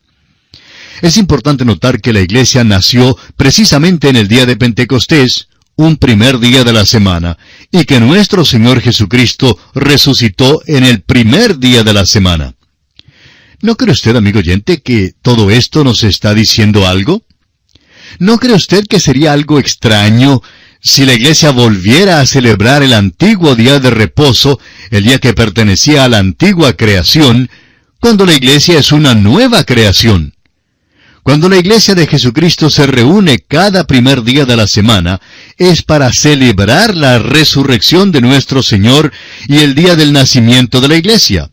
Es 1.01 1.17
importante 1.17 1.65
notar 1.65 1.99
que 1.99 2.13
la 2.13 2.21
iglesia 2.21 2.63
nació 2.63 3.17
precisamente 3.35 4.09
en 4.09 4.15
el 4.15 4.27
día 4.27 4.45
de 4.45 4.55
Pentecostés, 4.55 5.47
un 5.75 5.97
primer 5.97 6.39
día 6.39 6.63
de 6.63 6.71
la 6.71 6.85
semana, 6.85 7.37
y 7.71 7.85
que 7.85 7.99
nuestro 7.99 8.45
Señor 8.45 8.79
Jesucristo 8.79 9.57
resucitó 9.73 10.61
en 10.67 10.83
el 10.83 11.01
primer 11.01 11.57
día 11.57 11.83
de 11.83 11.93
la 11.93 12.05
semana. 12.05 12.55
¿No 13.61 13.75
cree 13.75 13.91
usted, 13.91 14.15
amigo 14.15 14.39
oyente, 14.39 14.81
que 14.81 15.13
todo 15.21 15.49
esto 15.49 15.83
nos 15.83 16.03
está 16.03 16.33
diciendo 16.33 16.87
algo? 16.87 17.23
¿No 18.19 18.37
cree 18.37 18.55
usted 18.55 18.85
que 18.87 18.99
sería 18.99 19.33
algo 19.33 19.57
extraño 19.57 20.41
si 20.83 21.05
la 21.05 21.13
iglesia 21.13 21.51
volviera 21.51 22.19
a 22.19 22.25
celebrar 22.25 22.83
el 22.83 22.93
antiguo 22.93 23.55
día 23.55 23.79
de 23.79 23.89
reposo, 23.89 24.59
el 24.91 25.05
día 25.05 25.17
que 25.17 25.33
pertenecía 25.33 26.03
a 26.03 26.09
la 26.09 26.17
antigua 26.17 26.73
creación, 26.73 27.49
cuando 28.01 28.25
la 28.25 28.33
iglesia 28.33 28.79
es 28.79 28.91
una 28.91 29.15
nueva 29.15 29.63
creación? 29.63 30.35
Cuando 31.23 31.47
la 31.47 31.57
iglesia 31.57 31.95
de 31.95 32.05
Jesucristo 32.05 32.69
se 32.69 32.85
reúne 32.85 33.39
cada 33.39 33.87
primer 33.87 34.23
día 34.23 34.43
de 34.43 34.57
la 34.57 34.67
semana, 34.67 35.21
es 35.57 35.83
para 35.83 36.11
celebrar 36.11 36.97
la 36.97 37.17
resurrección 37.17 38.11
de 38.11 38.19
nuestro 38.19 38.61
Señor 38.61 39.13
y 39.47 39.59
el 39.59 39.75
día 39.75 39.95
del 39.95 40.11
nacimiento 40.11 40.81
de 40.81 40.89
la 40.89 40.97
iglesia. 40.97 41.49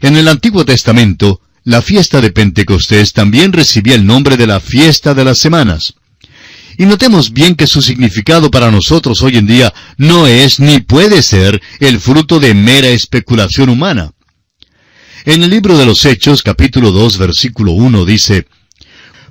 En 0.00 0.16
el 0.16 0.26
Antiguo 0.26 0.64
Testamento, 0.64 1.40
la 1.62 1.82
fiesta 1.82 2.20
de 2.20 2.32
Pentecostés 2.32 3.12
también 3.12 3.52
recibía 3.52 3.94
el 3.94 4.04
nombre 4.04 4.36
de 4.36 4.48
la 4.48 4.58
fiesta 4.58 5.14
de 5.14 5.24
las 5.24 5.38
semanas. 5.38 5.94
Y 6.78 6.86
notemos 6.86 7.32
bien 7.32 7.54
que 7.54 7.66
su 7.66 7.82
significado 7.82 8.50
para 8.50 8.70
nosotros 8.70 9.22
hoy 9.22 9.36
en 9.36 9.46
día 9.46 9.72
no 9.96 10.26
es 10.26 10.60
ni 10.60 10.80
puede 10.80 11.22
ser 11.22 11.60
el 11.80 12.00
fruto 12.00 12.40
de 12.40 12.54
mera 12.54 12.88
especulación 12.88 13.68
humana. 13.68 14.12
En 15.24 15.42
el 15.42 15.50
libro 15.50 15.78
de 15.78 15.86
los 15.86 16.04
Hechos, 16.04 16.42
capítulo 16.42 16.90
2, 16.90 17.18
versículo 17.18 17.72
1 17.72 18.04
dice, 18.04 18.46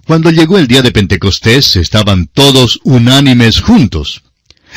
Cuando 0.05 0.31
llegó 0.31 0.57
el 0.57 0.67
día 0.67 0.81
de 0.81 0.91
Pentecostés, 0.91 1.75
estaban 1.75 2.27
todos 2.27 2.79
unánimes 2.83 3.59
juntos. 3.59 4.21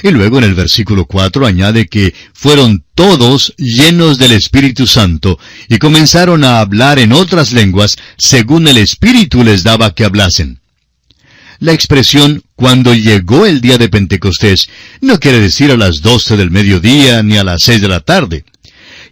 Y 0.03 0.11
luego 0.11 0.38
en 0.38 0.44
el 0.44 0.55
versículo 0.55 1.07
4 1.07 1.46
añade 1.46 1.87
que 1.87 2.14
fueron 2.33 2.85
todos 2.96 3.55
llenos 3.57 4.18
del 4.18 4.33
Espíritu 4.33 4.88
Santo 4.88 5.38
y 5.68 5.79
comenzaron 5.79 6.42
a 6.42 6.59
hablar 6.59 6.98
en 6.98 7.12
otras 7.12 7.53
lenguas 7.53 7.96
según 8.18 8.66
el 8.66 8.79
Espíritu 8.79 9.44
les 9.44 9.62
daba 9.62 9.94
que 9.94 10.05
hablasen. 10.05 10.61
La 11.58 11.72
expresión 11.72 12.42
cuando 12.56 12.94
llegó 12.94 13.46
el 13.46 13.60
día 13.60 13.78
de 13.78 13.88
Pentecostés 13.88 14.68
no 15.00 15.18
quiere 15.18 15.40
decir 15.40 15.70
a 15.70 15.76
las 15.76 16.02
doce 16.02 16.36
del 16.36 16.50
mediodía 16.50 17.22
ni 17.22 17.36
a 17.36 17.44
las 17.44 17.62
seis 17.62 17.80
de 17.80 17.88
la 17.88 18.00
tarde. 18.00 18.44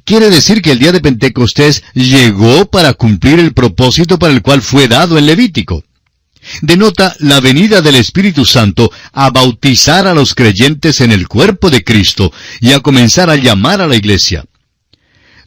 Quiere 0.04 0.30
decir 0.30 0.62
que 0.62 0.72
el 0.72 0.78
día 0.78 0.92
de 0.92 1.00
Pentecostés 1.00 1.84
llegó 1.94 2.70
para 2.70 2.94
cumplir 2.94 3.38
el 3.38 3.52
propósito 3.52 4.18
para 4.18 4.32
el 4.32 4.42
cual 4.42 4.62
fue 4.62 4.88
dado 4.88 5.18
en 5.18 5.26
Levítico 5.26 5.84
denota 6.60 7.14
la 7.20 7.40
venida 7.40 7.80
del 7.80 7.96
Espíritu 7.96 8.44
Santo 8.44 8.90
a 9.12 9.30
bautizar 9.30 10.06
a 10.06 10.14
los 10.14 10.34
creyentes 10.34 11.00
en 11.00 11.12
el 11.12 11.28
cuerpo 11.28 11.70
de 11.70 11.84
Cristo 11.84 12.32
y 12.60 12.72
a 12.72 12.80
comenzar 12.80 13.30
a 13.30 13.36
llamar 13.36 13.80
a 13.80 13.86
la 13.86 13.96
iglesia. 13.96 14.44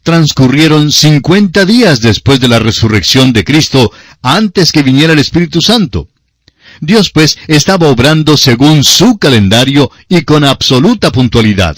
Transcurrieron 0.03 0.91
cincuenta 0.91 1.65
días 1.65 1.99
después 1.99 2.39
de 2.39 2.47
la 2.47 2.60
resurrección 2.60 3.34
de 3.34 3.43
Cristo 3.43 3.91
antes 4.21 4.71
que 4.71 4.84
viniera 4.84 5.13
el 5.13 5.19
Espíritu 5.19 5.62
Santo. 5.62 6.10
Dios 6.81 7.09
pues 7.11 7.38
estaba 7.47 7.88
obrando 7.88 8.38
según 8.38 8.83
su 8.83 9.17
calendario 9.17 9.91
y 10.09 10.21
con 10.21 10.43
absoluta 10.43 11.11
puntualidad. 11.11 11.77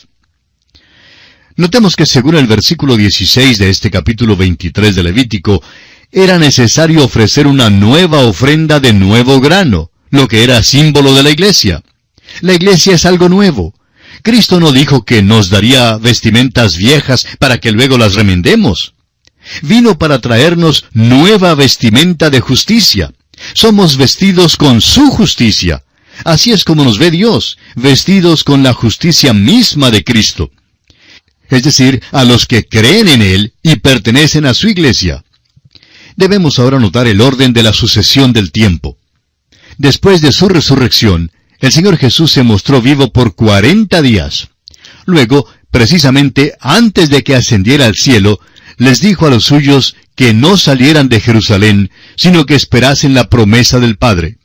Notemos 1.55 1.95
que 1.95 2.05
según 2.05 2.36
el 2.36 2.45
versículo 2.45 2.95
16 2.95 3.57
de 3.57 3.69
este 3.69 3.89
capítulo 3.89 4.38
23 4.38 4.95
de 4.95 5.03
Levítico, 5.03 5.63
era 6.12 6.38
necesario 6.38 7.03
ofrecer 7.03 7.47
una 7.47 7.69
nueva 7.69 8.19
ofrenda 8.19 8.79
de 8.79 8.93
nuevo 8.93 9.41
grano, 9.41 9.91
lo 10.10 10.27
que 10.27 10.43
era 10.43 10.62
símbolo 10.63 11.13
de 11.13 11.23
la 11.23 11.31
iglesia. 11.31 11.81
La 12.41 12.53
iglesia 12.53 12.93
es 12.93 13.05
algo 13.05 13.27
nuevo. 13.27 13.73
Cristo 14.21 14.60
no 14.60 14.71
dijo 14.71 15.03
que 15.03 15.21
nos 15.21 15.49
daría 15.49 15.97
vestimentas 15.97 16.77
viejas 16.77 17.27
para 17.39 17.60
que 17.60 17.71
luego 17.71 17.97
las 17.97 18.15
remendemos. 18.15 18.93
Vino 19.62 19.97
para 19.97 20.19
traernos 20.19 20.86
nueva 20.93 21.55
vestimenta 21.55 22.29
de 22.29 22.39
justicia. 22.39 23.13
Somos 23.54 23.97
vestidos 23.97 24.58
con 24.58 24.82
su 24.82 25.10
justicia. 25.10 25.84
Así 26.23 26.52
es 26.52 26.63
como 26.63 26.84
nos 26.84 26.97
ve 26.97 27.12
Dios, 27.12 27.58
vestidos 27.76 28.43
con 28.43 28.63
la 28.63 28.73
justicia 28.73 29.34
misma 29.34 29.91
de 29.91 30.04
Cristo. 30.04 30.52
Es 31.50 31.63
decir, 31.63 32.02
a 32.12 32.23
los 32.23 32.45
que 32.45 32.65
creen 32.67 33.08
en 33.08 33.21
Él 33.21 33.54
y 33.62 33.78
pertenecen 33.78 34.45
a 34.45 34.54
su 34.54 34.67
iglesia. 34.67 35.23
Debemos 36.15 36.60
ahora 36.60 36.80
notar 36.80 37.08
el 37.08 37.21
orden 37.21 37.54
de 37.54 37.63
la 37.63 37.73
sucesión 37.73 38.34
del 38.34 38.52
tiempo. 38.52 38.97
Después 39.78 40.21
de 40.21 40.32
su 40.32 40.50
resurrección, 40.50 41.32
el 41.60 41.71
Señor 41.71 41.97
Jesús 41.97 42.32
se 42.32 42.43
mostró 42.43 42.82
vivo 42.82 43.12
por 43.12 43.36
cuarenta 43.36 44.02
días. 44.02 44.50
Luego, 45.06 45.47
precisamente 45.71 46.56
antes 46.60 47.10
de 47.10 47.23
que 47.23 47.36
ascendiera 47.36 47.86
al 47.86 47.95
cielo, 47.95 48.39
les 48.78 49.02
dijo 49.02 49.26
a 49.26 49.30
los 49.30 49.46
suyos 49.46 49.96
que 50.16 50.34
no 50.34 50.58
salieran 50.58 51.10
de 51.10 51.20
Jerusalén, 51.20 51.92
sino 52.16 52.46
que 52.46 52.56
esperasen 52.56 53.13
la 53.13 53.30
promesa 53.30 53.80
del 53.80 53.98
Padre. 53.98 54.38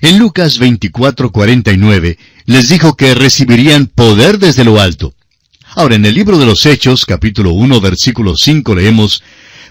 En 0.00 0.18
Lucas 0.18 0.60
24:49 0.60 2.18
les 2.46 2.68
dijo 2.68 2.96
que 2.96 3.14
recibirían 3.14 3.86
poder 3.86 4.38
desde 4.38 4.64
lo 4.64 4.80
alto. 4.80 5.14
Ahora 5.74 5.96
en 5.96 6.06
el 6.06 6.14
libro 6.14 6.38
de 6.38 6.46
los 6.46 6.64
Hechos, 6.66 7.04
capítulo 7.04 7.52
1, 7.52 7.80
versículo 7.80 8.36
5 8.36 8.74
leemos, 8.74 9.22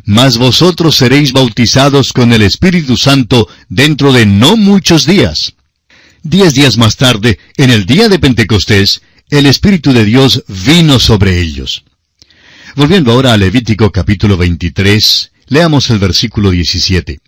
mas 0.06 0.38
vosotros 0.38 0.96
seréis 0.96 1.34
bautizados 1.34 2.14
con 2.14 2.34
el 2.34 2.42
Espíritu 2.42 2.98
Santo 2.98 3.48
dentro 3.70 4.14
de 4.14 4.26
no 4.26 4.58
muchos 4.58 5.06
días. 5.06 5.54
Diez 6.24 6.54
días 6.54 6.78
más 6.78 6.98
tarde, 6.98 7.40
en 7.58 7.72
el 7.72 7.86
día 7.86 8.10
de 8.10 8.20
Pentecostés, 8.20 9.02
el 9.30 9.46
Espíritu 9.46 9.94
de 9.94 10.06
Dios 10.06 10.44
vino 10.48 11.00
sobre 11.00 11.40
ellos. 11.40 11.84
Volviendo 12.78 13.12
ahora 13.12 13.34
a 13.34 13.38
Levítico 13.38 13.92
capítulo 13.92 14.38
23, 14.38 15.32
leamos 15.48 15.90
el 15.90 15.98
versículo 15.98 16.52
17. 16.52 17.20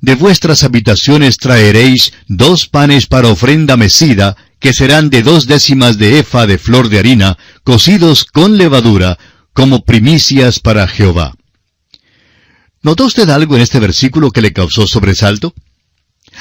De 0.00 0.14
vuestras 0.14 0.62
habitaciones 0.62 1.36
traeréis 1.36 2.12
dos 2.28 2.68
panes 2.68 3.06
para 3.06 3.26
ofrenda 3.26 3.76
mecida, 3.76 4.36
que 4.60 4.72
serán 4.72 5.10
de 5.10 5.24
dos 5.24 5.48
décimas 5.48 5.98
de 5.98 6.20
efa 6.20 6.46
de 6.46 6.58
flor 6.58 6.90
de 6.90 7.00
harina, 7.00 7.36
cocidos 7.64 8.24
con 8.24 8.56
levadura, 8.56 9.18
como 9.52 9.82
primicias 9.82 10.60
para 10.60 10.86
Jehová. 10.86 11.34
¿Notó 12.82 13.06
usted 13.06 13.28
algo 13.30 13.56
en 13.56 13.62
este 13.62 13.80
versículo 13.80 14.30
que 14.30 14.42
le 14.42 14.52
causó 14.52 14.86
sobresalto? 14.86 15.54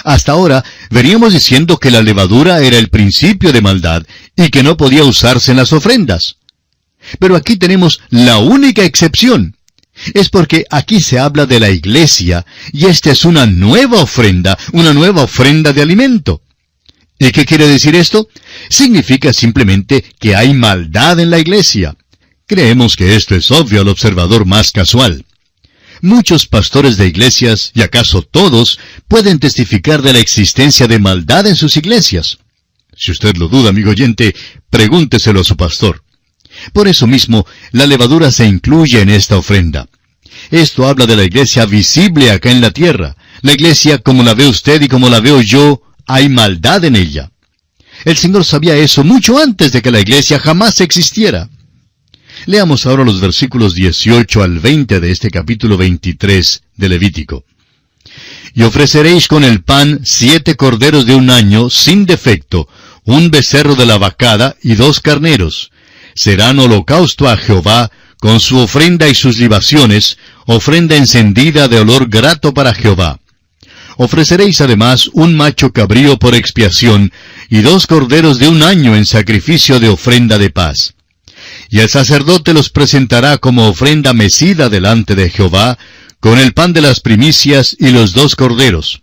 Hasta 0.03 0.33
ahora 0.33 0.63
veníamos 0.91 1.33
diciendo 1.33 1.79
que 1.79 1.89
la 1.89 2.03
levadura 2.03 2.61
era 2.61 2.77
el 2.77 2.89
principio 2.89 3.51
de 3.51 3.61
maldad 3.61 4.03
y 4.35 4.49
que 4.49 4.61
no 4.61 4.77
podía 4.77 5.03
usarse 5.03 5.49
en 5.49 5.57
las 5.57 5.73
ofrendas. 5.73 6.37
Pero 7.19 7.35
aquí 7.35 7.57
tenemos 7.57 8.01
la 8.09 8.37
única 8.37 8.83
excepción. 8.83 9.55
Es 10.13 10.29
porque 10.29 10.65
aquí 10.69 10.99
se 10.99 11.19
habla 11.19 11.45
de 11.45 11.59
la 11.59 11.69
iglesia 11.69 12.45
y 12.73 12.85
esta 12.85 13.11
es 13.11 13.23
una 13.23 13.45
nueva 13.45 14.01
ofrenda, 14.01 14.57
una 14.73 14.93
nueva 14.93 15.23
ofrenda 15.23 15.71
de 15.71 15.81
alimento. 15.81 16.41
¿Y 17.17 17.31
qué 17.31 17.45
quiere 17.45 17.67
decir 17.67 17.95
esto? 17.95 18.27
Significa 18.69 19.31
simplemente 19.31 20.03
que 20.19 20.35
hay 20.35 20.53
maldad 20.53 21.19
en 21.19 21.29
la 21.29 21.39
iglesia. 21.39 21.95
Creemos 22.45 22.95
que 22.95 23.15
esto 23.15 23.35
es 23.35 23.49
obvio 23.51 23.81
al 23.81 23.87
observador 23.87 24.45
más 24.45 24.71
casual. 24.71 25.25
Muchos 26.01 26.45
pastores 26.45 26.97
de 26.97 27.07
iglesias, 27.07 27.71
y 27.73 27.81
acaso 27.81 28.21
todos, 28.21 28.79
pueden 29.07 29.39
testificar 29.39 30.01
de 30.01 30.13
la 30.13 30.19
existencia 30.19 30.87
de 30.87 30.99
maldad 30.99 31.47
en 31.47 31.55
sus 31.55 31.77
iglesias. 31.77 32.37
Si 32.95 33.11
usted 33.11 33.35
lo 33.37 33.47
duda, 33.47 33.69
amigo 33.69 33.91
oyente, 33.91 34.35
pregúnteselo 34.69 35.41
a 35.41 35.43
su 35.43 35.55
pastor. 35.55 36.03
Por 36.73 36.87
eso 36.87 37.07
mismo, 37.07 37.45
la 37.71 37.85
levadura 37.85 38.31
se 38.31 38.45
incluye 38.45 39.01
en 39.01 39.09
esta 39.09 39.37
ofrenda. 39.37 39.87
Esto 40.51 40.87
habla 40.87 41.05
de 41.05 41.15
la 41.15 41.23
iglesia 41.23 41.65
visible 41.65 42.31
acá 42.31 42.51
en 42.51 42.61
la 42.61 42.71
tierra. 42.71 43.15
La 43.41 43.53
iglesia 43.53 43.97
como 43.99 44.23
la 44.23 44.33
ve 44.33 44.47
usted 44.47 44.81
y 44.81 44.87
como 44.87 45.09
la 45.09 45.19
veo 45.19 45.41
yo, 45.41 45.81
hay 46.07 46.29
maldad 46.29 46.83
en 46.85 46.95
ella. 46.95 47.31
El 48.03 48.17
Señor 48.17 48.45
sabía 48.45 48.75
eso 48.75 49.03
mucho 49.03 49.37
antes 49.39 49.71
de 49.71 49.81
que 49.81 49.91
la 49.91 49.99
iglesia 49.99 50.39
jamás 50.39 50.81
existiera. 50.81 51.49
Leamos 52.45 52.85
ahora 52.85 53.03
los 53.03 53.21
versículos 53.21 53.73
18 53.73 54.43
al 54.43 54.59
20 54.59 54.99
de 54.99 55.11
este 55.11 55.31
capítulo 55.31 55.77
23 55.77 56.63
de 56.75 56.89
Levítico. 56.89 57.45
Y 58.53 58.63
ofreceréis 58.63 59.27
con 59.27 59.43
el 59.43 59.63
pan 59.63 60.01
siete 60.03 60.55
corderos 60.55 61.05
de 61.05 61.15
un 61.15 61.29
año 61.29 61.69
sin 61.69 62.05
defecto, 62.05 62.67
un 63.03 63.31
becerro 63.31 63.75
de 63.75 63.85
la 63.85 63.97
vacada 63.97 64.55
y 64.61 64.75
dos 64.75 64.99
carneros. 64.99 65.71
Serán 66.15 66.59
holocausto 66.59 67.29
a 67.29 67.35
Jehová, 67.35 67.91
con 68.19 68.39
su 68.39 68.57
ofrenda 68.57 69.09
y 69.09 69.13
sus 69.13 69.37
libaciones, 69.37 70.17
ofrenda 70.45 70.95
encendida 70.95 71.67
de 71.67 71.79
olor 71.79 72.07
grato 72.09 72.53
para 72.53 72.73
Jehová. 72.73 73.19
Ofreceréis 73.97 74.61
además 74.61 75.09
un 75.13 75.35
macho 75.35 75.71
cabrío 75.71 76.17
por 76.17 76.33
expiación, 76.33 77.11
y 77.49 77.61
dos 77.61 77.85
corderos 77.85 78.39
de 78.39 78.47
un 78.47 78.63
año 78.63 78.95
en 78.95 79.05
sacrificio 79.05 79.79
de 79.79 79.89
ofrenda 79.89 80.37
de 80.37 80.49
paz. 80.49 80.95
Y 81.69 81.79
el 81.79 81.89
sacerdote 81.89 82.53
los 82.53 82.69
presentará 82.69 83.37
como 83.37 83.67
ofrenda 83.67 84.13
mecida 84.13 84.69
delante 84.69 85.15
de 85.15 85.29
Jehová, 85.29 85.77
con 86.19 86.39
el 86.39 86.53
pan 86.53 86.73
de 86.73 86.81
las 86.81 87.01
primicias 87.01 87.75
y 87.77 87.89
los 87.89 88.13
dos 88.13 88.35
corderos. 88.35 89.01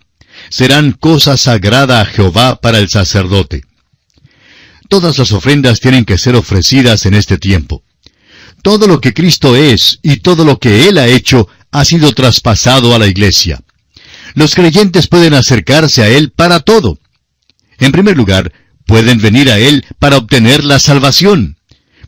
Serán 0.48 0.92
cosa 0.92 1.36
sagrada 1.36 2.00
a 2.00 2.06
Jehová 2.06 2.60
para 2.60 2.78
el 2.78 2.88
sacerdote. 2.88 3.64
Todas 4.92 5.16
las 5.16 5.32
ofrendas 5.32 5.80
tienen 5.80 6.04
que 6.04 6.18
ser 6.18 6.36
ofrecidas 6.36 7.06
en 7.06 7.14
este 7.14 7.38
tiempo. 7.38 7.82
Todo 8.60 8.86
lo 8.86 9.00
que 9.00 9.14
Cristo 9.14 9.56
es 9.56 9.98
y 10.02 10.16
todo 10.16 10.44
lo 10.44 10.58
que 10.58 10.86
Él 10.86 10.98
ha 10.98 11.06
hecho 11.06 11.48
ha 11.70 11.86
sido 11.86 12.12
traspasado 12.12 12.94
a 12.94 12.98
la 12.98 13.06
iglesia. 13.06 13.62
Los 14.34 14.54
creyentes 14.54 15.06
pueden 15.06 15.32
acercarse 15.32 16.02
a 16.02 16.08
Él 16.10 16.30
para 16.30 16.60
todo. 16.60 16.98
En 17.78 17.90
primer 17.90 18.18
lugar, 18.18 18.52
pueden 18.84 19.16
venir 19.16 19.50
a 19.50 19.58
Él 19.58 19.82
para 19.98 20.18
obtener 20.18 20.62
la 20.62 20.78
salvación. 20.78 21.56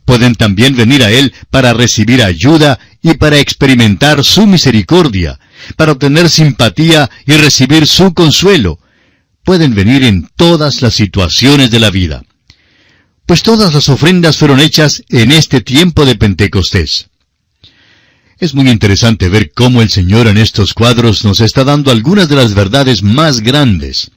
Pueden 0.05 0.35
también 0.35 0.75
venir 0.75 1.03
a 1.03 1.09
Él 1.09 1.33
para 1.49 1.73
recibir 1.73 2.21
ayuda 2.21 2.77
y 3.01 3.15
para 3.15 3.39
experimentar 3.39 4.23
su 4.23 4.45
misericordia, 4.45 5.39
para 5.75 5.93
obtener 5.93 6.29
simpatía 6.29 7.09
y 7.25 7.31
recibir 7.31 7.87
su 7.87 8.13
consuelo. 8.13 8.77
Pueden 9.43 9.73
venir 9.73 10.03
en 10.03 10.29
todas 10.35 10.83
las 10.83 10.93
situaciones 10.93 11.71
de 11.71 11.79
la 11.79 11.89
vida 11.89 12.21
pues 13.25 13.41
todas 13.41 13.73
las 13.73 13.89
ofrendas 13.89 14.37
fueron 14.37 14.59
hechas 14.59 15.03
en 15.09 15.31
este 15.31 15.61
tiempo 15.61 16.05
de 16.05 16.15
Pentecostés. 16.15 17.07
Es 18.37 18.53
muy 18.53 18.69
interesante 18.69 19.29
ver 19.29 19.51
cómo 19.53 19.81
el 19.81 19.89
Señor 19.89 20.27
en 20.27 20.37
estos 20.37 20.73
cuadros 20.73 21.23
nos 21.23 21.39
está 21.39 21.63
dando 21.63 21.89
algunas 21.89 22.27
de 22.27 22.35
las 22.35 22.53
verdades 22.53 23.01
más 23.01 23.39
grandes. 23.39 24.11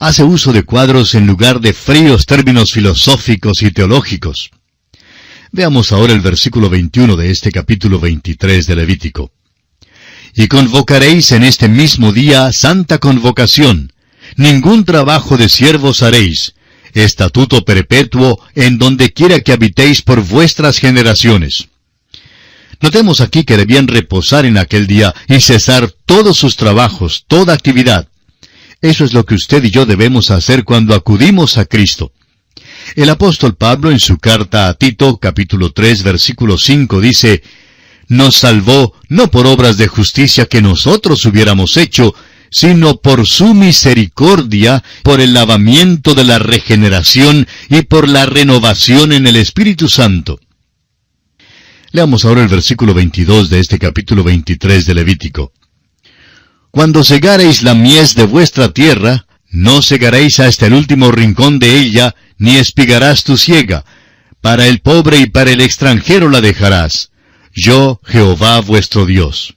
Hace 0.00 0.24
uso 0.24 0.52
de 0.52 0.64
cuadros 0.64 1.14
en 1.14 1.26
lugar 1.26 1.60
de 1.60 1.72
fríos 1.72 2.26
términos 2.26 2.72
filosóficos 2.72 3.62
y 3.62 3.70
teológicos. 3.70 4.50
Veamos 5.50 5.92
ahora 5.92 6.12
el 6.12 6.20
versículo 6.20 6.68
21 6.68 7.16
de 7.16 7.30
este 7.30 7.50
capítulo 7.50 7.98
23 7.98 8.66
de 8.66 8.76
Levítico. 8.76 9.32
Y 10.34 10.46
convocaréis 10.48 11.32
en 11.32 11.44
este 11.44 11.68
mismo 11.68 12.12
día 12.12 12.52
santa 12.52 12.98
convocación. 12.98 13.92
Ningún 14.36 14.84
trabajo 14.84 15.36
de 15.36 15.48
siervos 15.48 16.02
haréis, 16.02 16.54
estatuto 16.94 17.64
perpetuo 17.64 18.40
en 18.54 18.78
donde 18.78 19.12
quiera 19.12 19.40
que 19.40 19.52
habitéis 19.52 20.02
por 20.02 20.22
vuestras 20.22 20.78
generaciones. 20.78 21.68
Notemos 22.80 23.20
aquí 23.20 23.44
que 23.44 23.56
debían 23.56 23.88
reposar 23.88 24.46
en 24.46 24.56
aquel 24.56 24.86
día 24.86 25.14
y 25.28 25.40
cesar 25.40 25.92
todos 26.06 26.36
sus 26.36 26.56
trabajos, 26.56 27.24
toda 27.26 27.52
actividad. 27.52 28.08
Eso 28.80 29.04
es 29.04 29.12
lo 29.12 29.26
que 29.26 29.34
usted 29.34 29.64
y 29.64 29.70
yo 29.70 29.86
debemos 29.86 30.30
hacer 30.30 30.62
cuando 30.62 30.94
acudimos 30.94 31.58
a 31.58 31.64
Cristo. 31.64 32.12
El 32.94 33.10
apóstol 33.10 33.56
Pablo 33.56 33.90
en 33.90 33.98
su 33.98 34.18
carta 34.18 34.68
a 34.68 34.74
Tito 34.74 35.18
capítulo 35.18 35.72
3 35.72 36.04
versículo 36.04 36.56
5 36.56 37.00
dice, 37.00 37.42
Nos 38.06 38.36
salvó 38.36 38.94
no 39.08 39.30
por 39.30 39.46
obras 39.46 39.76
de 39.76 39.88
justicia 39.88 40.46
que 40.46 40.62
nosotros 40.62 41.24
hubiéramos 41.24 41.76
hecho, 41.76 42.14
sino 42.50 42.96
por 42.96 43.26
su 43.26 43.54
misericordia, 43.54 44.82
por 45.02 45.20
el 45.20 45.34
lavamiento 45.34 46.14
de 46.14 46.24
la 46.24 46.38
regeneración 46.38 47.46
y 47.68 47.82
por 47.82 48.08
la 48.08 48.26
renovación 48.26 49.12
en 49.12 49.26
el 49.26 49.36
Espíritu 49.36 49.88
Santo. 49.88 50.40
Leamos 51.90 52.24
ahora 52.24 52.42
el 52.42 52.48
versículo 52.48 52.92
22 52.92 53.48
de 53.48 53.60
este 53.60 53.78
capítulo 53.78 54.22
23 54.22 54.84
de 54.84 54.94
Levítico. 54.94 55.52
Cuando 56.70 57.02
segareis 57.02 57.62
la 57.62 57.74
mies 57.74 58.14
de 58.14 58.24
vuestra 58.24 58.72
tierra, 58.72 59.26
no 59.50 59.80
segaréis 59.80 60.38
hasta 60.38 60.66
el 60.66 60.74
último 60.74 61.10
rincón 61.10 61.58
de 61.58 61.78
ella, 61.78 62.14
ni 62.36 62.56
espigarás 62.56 63.24
tu 63.24 63.38
siega. 63.38 63.84
Para 64.42 64.66
el 64.66 64.80
pobre 64.80 65.18
y 65.18 65.26
para 65.26 65.50
el 65.50 65.60
extranjero 65.60 66.28
la 66.28 66.40
dejarás. 66.40 67.10
Yo, 67.54 68.00
Jehová 68.04 68.60
vuestro 68.60 69.06
Dios. 69.06 69.54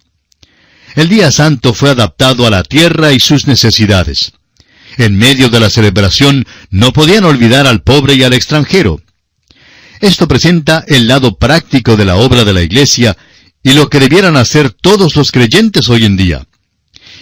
El 0.95 1.07
día 1.07 1.31
santo 1.31 1.73
fue 1.73 1.91
adaptado 1.91 2.45
a 2.45 2.49
la 2.49 2.63
tierra 2.63 3.13
y 3.13 3.19
sus 3.19 3.47
necesidades. 3.47 4.33
En 4.97 5.17
medio 5.17 5.49
de 5.49 5.59
la 5.59 5.69
celebración 5.69 6.45
no 6.69 6.91
podían 6.91 7.23
olvidar 7.23 7.65
al 7.65 7.81
pobre 7.81 8.15
y 8.15 8.23
al 8.23 8.33
extranjero. 8.33 9.01
Esto 10.01 10.27
presenta 10.27 10.83
el 10.87 11.07
lado 11.07 11.37
práctico 11.37 11.95
de 11.95 12.05
la 12.05 12.15
obra 12.15 12.43
de 12.43 12.53
la 12.53 12.61
Iglesia 12.61 13.15
y 13.63 13.73
lo 13.73 13.89
que 13.89 13.99
debieran 13.99 14.35
hacer 14.35 14.71
todos 14.71 15.15
los 15.15 15.31
creyentes 15.31 15.87
hoy 15.89 16.05
en 16.05 16.17
día. 16.17 16.47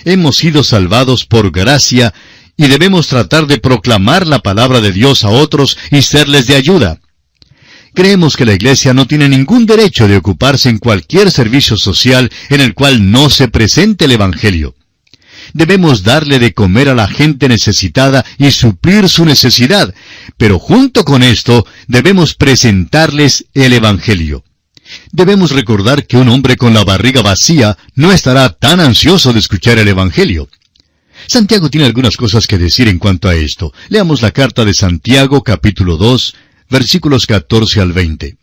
Hemos 0.05 0.37
sido 0.37 0.63
salvados 0.63 1.25
por 1.25 1.51
gracia 1.51 2.13
y 2.57 2.67
debemos 2.67 3.07
tratar 3.07 3.47
de 3.47 3.59
proclamar 3.59 4.25
la 4.25 4.39
palabra 4.39 4.81
de 4.81 4.91
Dios 4.91 5.23
a 5.23 5.29
otros 5.29 5.77
y 5.91 6.01
serles 6.01 6.47
de 6.47 6.55
ayuda. 6.55 6.99
Creemos 7.99 8.37
que 8.37 8.45
la 8.45 8.53
Iglesia 8.53 8.93
no 8.93 9.07
tiene 9.07 9.27
ningún 9.27 9.65
derecho 9.65 10.07
de 10.07 10.15
ocuparse 10.15 10.69
en 10.69 10.77
cualquier 10.77 11.31
servicio 11.31 11.75
social 11.75 12.31
en 12.49 12.61
el 12.61 12.73
cual 12.73 13.11
no 13.11 13.29
se 13.29 13.49
presente 13.49 14.05
el 14.05 14.13
Evangelio. 14.13 14.73
Debemos 15.51 16.03
darle 16.03 16.39
de 16.39 16.53
comer 16.53 16.87
a 16.87 16.95
la 16.95 17.09
gente 17.09 17.49
necesitada 17.49 18.25
y 18.37 18.51
suplir 18.51 19.09
su 19.09 19.25
necesidad, 19.25 19.93
pero 20.37 20.59
junto 20.59 21.03
con 21.03 21.23
esto 21.23 21.67
debemos 21.89 22.35
presentarles 22.35 23.47
el 23.53 23.73
Evangelio. 23.73 24.45
Debemos 25.11 25.51
recordar 25.51 26.07
que 26.07 26.15
un 26.15 26.29
hombre 26.29 26.55
con 26.55 26.73
la 26.73 26.85
barriga 26.85 27.21
vacía 27.21 27.77
no 27.95 28.13
estará 28.13 28.47
tan 28.47 28.79
ansioso 28.79 29.33
de 29.33 29.39
escuchar 29.39 29.77
el 29.77 29.89
Evangelio. 29.89 30.47
Santiago 31.27 31.69
tiene 31.69 31.85
algunas 31.85 32.15
cosas 32.15 32.47
que 32.47 32.57
decir 32.57 32.87
en 32.87 32.97
cuanto 32.97 33.27
a 33.27 33.35
esto. 33.35 33.73
Leamos 33.89 34.21
la 34.21 34.31
carta 34.31 34.63
de 34.63 34.73
Santiago 34.73 35.43
capítulo 35.43 35.97
2, 35.97 36.33
versículos 36.69 37.25
14 37.25 37.81
al 37.81 37.93
20. 37.93 38.37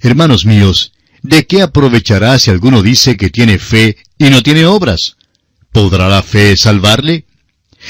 Hermanos 0.00 0.44
míos, 0.44 0.92
¿de 1.22 1.46
qué 1.46 1.62
aprovechará 1.62 2.38
si 2.38 2.50
alguno 2.50 2.82
dice 2.82 3.16
que 3.16 3.30
tiene 3.30 3.58
fe 3.58 3.96
y 4.18 4.30
no 4.30 4.42
tiene 4.42 4.66
obras? 4.66 5.16
¿Podrá 5.72 6.08
la 6.08 6.22
fe 6.22 6.56
salvarle? 6.56 7.24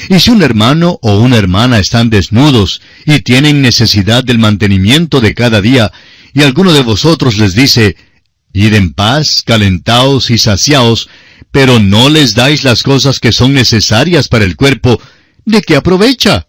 Y 0.09 0.19
si 0.19 0.29
un 0.29 0.41
hermano 0.41 0.99
o 1.01 1.19
una 1.19 1.37
hermana 1.37 1.79
están 1.79 2.09
desnudos 2.09 2.81
y 3.05 3.19
tienen 3.21 3.61
necesidad 3.61 4.23
del 4.23 4.39
mantenimiento 4.39 5.21
de 5.21 5.33
cada 5.33 5.61
día, 5.61 5.91
y 6.33 6.43
alguno 6.43 6.73
de 6.73 6.83
vosotros 6.83 7.37
les 7.37 7.55
dice, 7.55 7.95
Id 8.53 8.73
en 8.73 8.93
paz, 8.93 9.41
calentaos 9.45 10.29
y 10.29 10.37
saciaos, 10.37 11.09
pero 11.51 11.79
no 11.79 12.09
les 12.09 12.35
dais 12.35 12.63
las 12.63 12.83
cosas 12.83 13.19
que 13.19 13.31
son 13.31 13.53
necesarias 13.53 14.27
para 14.27 14.45
el 14.45 14.55
cuerpo, 14.55 14.99
¿de 15.45 15.61
qué 15.61 15.75
aprovecha? 15.75 16.47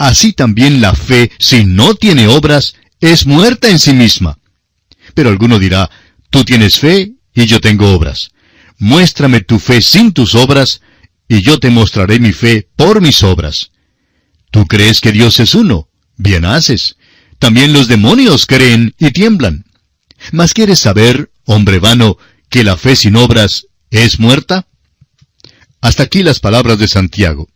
Así 0.00 0.32
también 0.32 0.80
la 0.80 0.94
fe, 0.94 1.30
si 1.38 1.64
no 1.66 1.94
tiene 1.94 2.26
obras, 2.26 2.74
es 3.00 3.26
muerta 3.26 3.68
en 3.68 3.78
sí 3.78 3.92
misma. 3.92 4.38
Pero 5.12 5.28
alguno 5.28 5.58
dirá, 5.58 5.90
tú 6.30 6.42
tienes 6.42 6.78
fe 6.78 7.12
y 7.34 7.44
yo 7.44 7.60
tengo 7.60 7.92
obras. 7.92 8.30
Muéstrame 8.78 9.42
tu 9.42 9.58
fe 9.58 9.82
sin 9.82 10.12
tus 10.12 10.34
obras, 10.34 10.80
y 11.28 11.42
yo 11.42 11.60
te 11.60 11.68
mostraré 11.68 12.18
mi 12.18 12.32
fe 12.32 12.66
por 12.76 13.02
mis 13.02 13.22
obras. 13.22 13.72
Tú 14.50 14.66
crees 14.66 15.02
que 15.02 15.12
Dios 15.12 15.38
es 15.38 15.54
uno, 15.54 15.90
bien 16.16 16.46
haces. 16.46 16.96
También 17.38 17.74
los 17.74 17.86
demonios 17.86 18.46
creen 18.46 18.94
y 18.98 19.10
tiemblan. 19.10 19.66
Mas 20.32 20.54
quieres 20.54 20.78
saber, 20.78 21.30
hombre 21.44 21.78
vano, 21.78 22.16
que 22.48 22.64
la 22.64 22.78
fe 22.78 22.96
sin 22.96 23.16
obras 23.16 23.66
es 23.90 24.18
muerta? 24.18 24.66
Hasta 25.82 26.04
aquí 26.04 26.22
las 26.22 26.40
palabras 26.40 26.78
de 26.78 26.88
Santiago. 26.88 27.50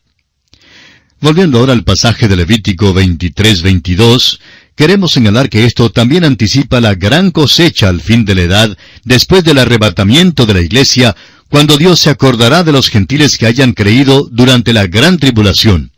Volviendo 1.24 1.58
ahora 1.58 1.72
al 1.72 1.84
pasaje 1.84 2.28
de 2.28 2.36
Levítico 2.36 2.94
23-22, 2.94 4.40
Queremos 4.76 5.12
señalar 5.12 5.48
que 5.48 5.64
esto 5.64 5.88
también 5.88 6.22
anticipa 6.22 6.82
la 6.82 6.96
gran 6.96 7.30
cosecha 7.30 7.88
al 7.88 8.02
fin 8.02 8.26
de 8.26 8.34
la 8.34 8.42
edad, 8.42 8.78
después 9.04 9.42
del 9.42 9.56
arrebatamiento 9.56 10.44
de 10.44 10.52
la 10.52 10.60
iglesia, 10.60 11.16
cuando 11.48 11.78
Dios 11.78 12.00
se 12.00 12.10
acordará 12.10 12.62
de 12.62 12.72
los 12.72 12.90
gentiles 12.90 13.38
que 13.38 13.46
hayan 13.46 13.72
creído 13.72 14.28
durante 14.30 14.74
la 14.74 14.86
gran 14.86 15.16
tribulación. 15.16 15.92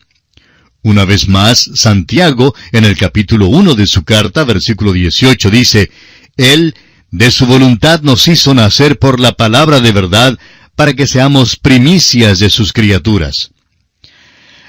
Una 0.83 1.05
vez 1.05 1.27
más, 1.27 1.71
Santiago, 1.75 2.55
en 2.71 2.85
el 2.85 2.97
capítulo 2.97 3.49
1 3.49 3.75
de 3.75 3.89
su 3.89 4.05
carta, 4.05 4.45
versículo 4.45 4.93
18, 4.93 5.51
dice, 5.51 5.91
Él, 6.37 6.77
de 7.11 7.33
su 7.33 7.47
voluntad 7.47 8.03
nos 8.03 8.29
hizo 8.29 8.55
nacer 8.55 9.01
por 9.01 9.19
la 9.19 9.33
palabra 9.33 9.81
de 9.81 9.91
verdad, 9.91 10.39
para 10.77 10.95
que 10.95 11.09
seamos 11.09 11.57
primicias 11.57 12.39
de 12.39 12.49
sus 12.49 12.73
criaturas. 12.73 13.51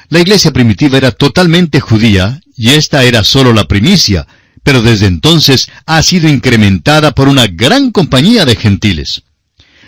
La 0.09 0.19
iglesia 0.19 0.51
primitiva 0.51 0.97
era 0.97 1.11
totalmente 1.11 1.81
judía, 1.81 2.39
y 2.55 2.69
esta 2.69 3.03
era 3.03 3.23
sólo 3.23 3.51
la 3.53 3.65
primicia, 3.65 4.25
pero 4.63 4.81
desde 4.81 5.05
entonces 5.05 5.69
ha 5.85 6.01
sido 6.01 6.29
incrementada 6.29 7.11
por 7.11 7.27
una 7.27 7.47
gran 7.47 7.91
compañía 7.91 8.45
de 8.45 8.55
gentiles. 8.55 9.23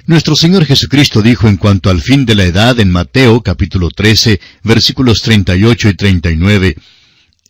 Nuestro 0.06 0.36
Señor 0.36 0.66
Jesucristo 0.66 1.22
dijo 1.22 1.48
en 1.48 1.58
cuanto 1.58 1.90
al 1.90 2.02
fin 2.02 2.26
de 2.26 2.36
la 2.36 2.44
edad 2.44 2.80
en 2.80 2.92
Mateo 2.92 3.42
capítulo 3.42 3.92
13 3.92 4.40
versículos 4.64 5.22
38 5.22 5.90
y 5.90 5.94
39, 5.94 6.76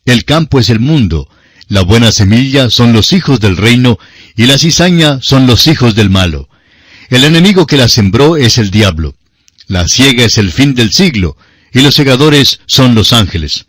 El 0.05 0.25
campo 0.25 0.59
es 0.59 0.69
el 0.69 0.79
mundo, 0.79 1.27
la 1.69 1.81
buena 1.81 2.11
semilla 2.11 2.69
son 2.69 2.93
los 2.93 3.13
hijos 3.13 3.39
del 3.39 3.57
reino, 3.57 3.97
y 4.35 4.45
la 4.45 4.57
cizaña 4.57 5.19
son 5.21 5.47
los 5.47 5.67
hijos 5.67 5.95
del 5.95 6.09
malo. 6.09 6.49
El 7.09 7.23
enemigo 7.23 7.65
que 7.65 7.77
la 7.77 7.87
sembró 7.87 8.37
es 8.37 8.57
el 8.57 8.71
diablo. 8.71 9.15
La 9.67 9.87
ciega 9.87 10.25
es 10.25 10.37
el 10.37 10.51
fin 10.51 10.73
del 10.73 10.91
siglo, 10.91 11.37
y 11.73 11.81
los 11.81 11.95
segadores 11.95 12.59
son 12.65 12.95
los 12.95 13.13
ángeles. 13.13 13.65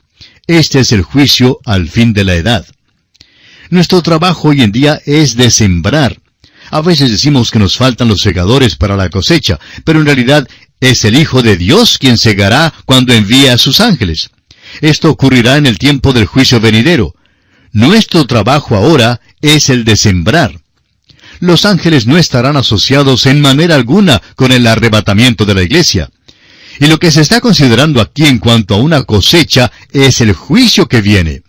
Este 0.47 0.81
es 0.81 0.93
el 0.93 1.03
juicio 1.03 1.59
al 1.65 1.89
fin 1.89 2.13
de 2.13 2.25
la 2.25 2.35
edad. 2.35 2.67
Nuestro 3.71 4.03
trabajo 4.03 4.49
hoy 4.49 4.63
en 4.63 4.73
día 4.73 5.01
es 5.07 5.37
de 5.37 5.51
sembrar, 5.51 6.21
a 6.71 6.83
veces 6.83 7.11
decimos 7.11 7.51
que 7.51 7.59
nos 7.59 7.77
faltan 7.77 8.09
los 8.09 8.21
segadores 8.21 8.77
para 8.77 8.97
la 8.97 9.11
cosecha, 9.11 9.59
pero 9.85 9.99
en 9.99 10.07
realidad 10.07 10.47
es 10.81 11.05
el 11.05 11.19
Hijo 11.19 11.43
de 11.43 11.57
Dios 11.57 11.99
quien 11.99 12.17
segará 12.17 12.73
cuando 12.87 13.13
envíe 13.13 13.49
a 13.49 13.59
sus 13.59 13.81
ángeles. 13.81 14.31
Esto 14.81 15.11
ocurrirá 15.11 15.57
en 15.57 15.67
el 15.67 15.79
tiempo 15.79 16.13
del 16.13 16.27
juicio 16.27 16.61
venidero. 16.61 17.15
Nuestro 17.73 18.25
trabajo 18.27 18.77
ahora 18.77 19.21
es 19.41 19.69
el 19.69 19.85
de 19.85 19.97
sembrar. 19.97 20.61
Los 21.41 21.65
ángeles 21.65 22.07
no 22.07 22.19
estarán 22.19 22.57
asociados 22.57 23.27
en 23.27 23.41
manera 23.41 23.75
alguna 23.75 24.23
con 24.37 24.53
el 24.53 24.67
arrebatamiento 24.67 25.45
de 25.45 25.55
la 25.55 25.63
iglesia. 25.63 26.11
Y 26.81 26.87
lo 26.87 26.99
que 26.99 27.11
se 27.11 27.21
está 27.21 27.43
considerando 27.43 28.01
aquí 28.01 28.25
en 28.25 28.39
cuanto 28.39 28.75
a 28.75 28.79
una 28.79 29.05
cosecha 29.05 29.71
es 29.93 30.23
el 30.23 30.33
juicio 30.33 30.89
que 30.89 31.03
viene. 31.03 31.43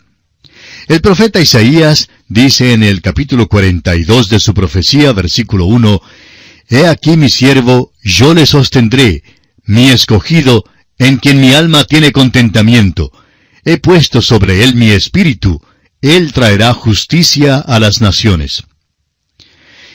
El 0.90 1.00
profeta 1.00 1.40
Isaías 1.40 2.10
dice 2.28 2.74
en 2.74 2.84
el 2.84 3.02
capítulo 3.02 3.48
42 3.48 4.28
de 4.28 4.42
su 4.42 4.54
profecía, 4.54 5.14
versículo 5.14 5.68
1, 5.68 6.02
He 6.70 6.86
aquí 6.86 7.16
mi 7.16 7.30
siervo, 7.30 7.94
yo 8.04 8.34
le 8.34 8.46
sostendré, 8.46 9.24
mi 9.64 9.90
escogido, 9.90 10.66
en 10.98 11.16
quien 11.16 11.40
mi 11.40 11.54
alma 11.54 11.86
tiene 11.86 12.12
contentamiento. 12.12 13.14
He 13.64 13.78
puesto 13.78 14.22
sobre 14.22 14.66
él 14.66 14.76
mi 14.76 14.90
espíritu, 14.90 15.62
él 16.02 16.34
traerá 16.34 16.74
justicia 16.74 17.58
a 17.58 17.80
las 17.80 18.02
naciones. 18.02 18.64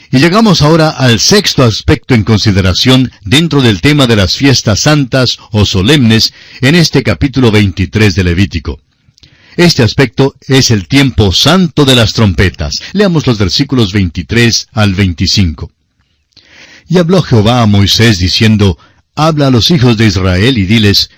Y 0.09 0.19
llegamos 0.19 0.61
ahora 0.61 0.91
al 0.91 1.19
sexto 1.19 1.63
aspecto 1.63 2.13
en 2.13 2.23
consideración 2.23 3.11
dentro 3.25 3.61
del 3.61 3.81
tema 3.81 4.07
de 4.07 4.15
las 4.15 4.35
fiestas 4.35 4.81
santas 4.81 5.37
o 5.51 5.65
solemnes 5.65 6.33
en 6.61 6.75
este 6.75 7.03
capítulo 7.03 7.51
23 7.51 8.15
de 8.15 8.23
Levítico. 8.23 8.79
Este 9.57 9.83
aspecto 9.83 10.35
es 10.47 10.71
el 10.71 10.87
tiempo 10.87 11.33
santo 11.33 11.83
de 11.83 11.95
las 11.95 12.13
trompetas. 12.13 12.81
Leamos 12.93 13.27
los 13.27 13.37
versículos 13.37 13.91
23 13.91 14.69
al 14.71 14.93
25. 14.93 15.71
Y 16.87 16.99
habló 16.99 17.21
Jehová 17.21 17.61
a 17.61 17.65
Moisés 17.65 18.17
diciendo, 18.17 18.77
Habla 19.13 19.47
a 19.47 19.51
los 19.51 19.71
hijos 19.71 19.97
de 19.97 20.05
Israel 20.07 20.57
y 20.57 20.65
diles, 20.65 21.09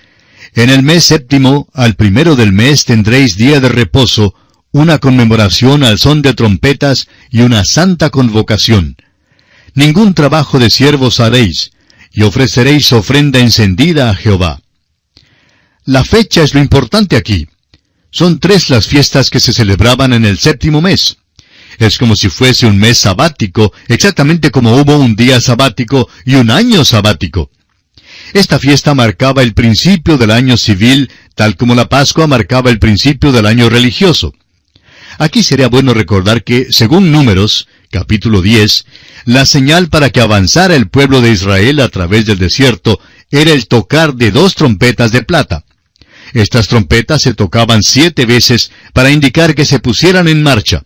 En 0.54 0.68
el 0.68 0.82
mes 0.82 1.04
séptimo, 1.04 1.68
al 1.74 1.94
primero 1.94 2.34
del 2.34 2.52
mes 2.52 2.86
tendréis 2.86 3.36
día 3.36 3.60
de 3.60 3.68
reposo, 3.68 4.34
una 4.72 4.98
conmemoración 4.98 5.82
al 5.82 5.98
son 5.98 6.22
de 6.22 6.34
trompetas 6.34 7.08
y 7.30 7.40
una 7.40 7.64
santa 7.64 8.10
convocación. 8.10 8.96
Ningún 9.74 10.14
trabajo 10.14 10.58
de 10.58 10.70
siervos 10.70 11.20
haréis, 11.20 11.72
y 12.12 12.22
ofreceréis 12.22 12.92
ofrenda 12.92 13.40
encendida 13.40 14.10
a 14.10 14.14
Jehová. 14.14 14.60
La 15.84 16.04
fecha 16.04 16.42
es 16.42 16.54
lo 16.54 16.60
importante 16.60 17.16
aquí. 17.16 17.48
Son 18.10 18.38
tres 18.38 18.70
las 18.70 18.86
fiestas 18.86 19.30
que 19.30 19.40
se 19.40 19.52
celebraban 19.52 20.12
en 20.12 20.24
el 20.24 20.38
séptimo 20.38 20.80
mes. 20.80 21.16
Es 21.78 21.96
como 21.98 22.16
si 22.16 22.28
fuese 22.28 22.66
un 22.66 22.78
mes 22.78 22.98
sabático, 22.98 23.72
exactamente 23.88 24.50
como 24.50 24.76
hubo 24.76 24.98
un 24.98 25.16
día 25.16 25.40
sabático 25.40 26.08
y 26.24 26.34
un 26.34 26.50
año 26.50 26.84
sabático. 26.84 27.50
Esta 28.34 28.58
fiesta 28.58 28.94
marcaba 28.94 29.42
el 29.42 29.54
principio 29.54 30.18
del 30.18 30.30
año 30.30 30.56
civil, 30.56 31.10
tal 31.34 31.56
como 31.56 31.74
la 31.74 31.88
Pascua 31.88 32.26
marcaba 32.26 32.70
el 32.70 32.78
principio 32.78 33.32
del 33.32 33.46
año 33.46 33.68
religioso. 33.68 34.34
Aquí 35.18 35.42
sería 35.42 35.68
bueno 35.68 35.94
recordar 35.94 36.44
que, 36.44 36.68
según 36.70 37.12
Números, 37.12 37.68
capítulo 37.90 38.42
10, 38.42 38.86
la 39.24 39.44
señal 39.44 39.88
para 39.88 40.10
que 40.10 40.20
avanzara 40.20 40.76
el 40.76 40.88
pueblo 40.88 41.20
de 41.20 41.32
Israel 41.32 41.80
a 41.80 41.88
través 41.88 42.26
del 42.26 42.38
desierto 42.38 43.00
era 43.30 43.52
el 43.52 43.66
tocar 43.66 44.14
de 44.14 44.30
dos 44.30 44.54
trompetas 44.54 45.12
de 45.12 45.22
plata. 45.22 45.64
Estas 46.32 46.68
trompetas 46.68 47.22
se 47.22 47.34
tocaban 47.34 47.82
siete 47.82 48.24
veces 48.24 48.70
para 48.92 49.10
indicar 49.10 49.54
que 49.54 49.64
se 49.64 49.80
pusieran 49.80 50.28
en 50.28 50.42
marcha. 50.42 50.84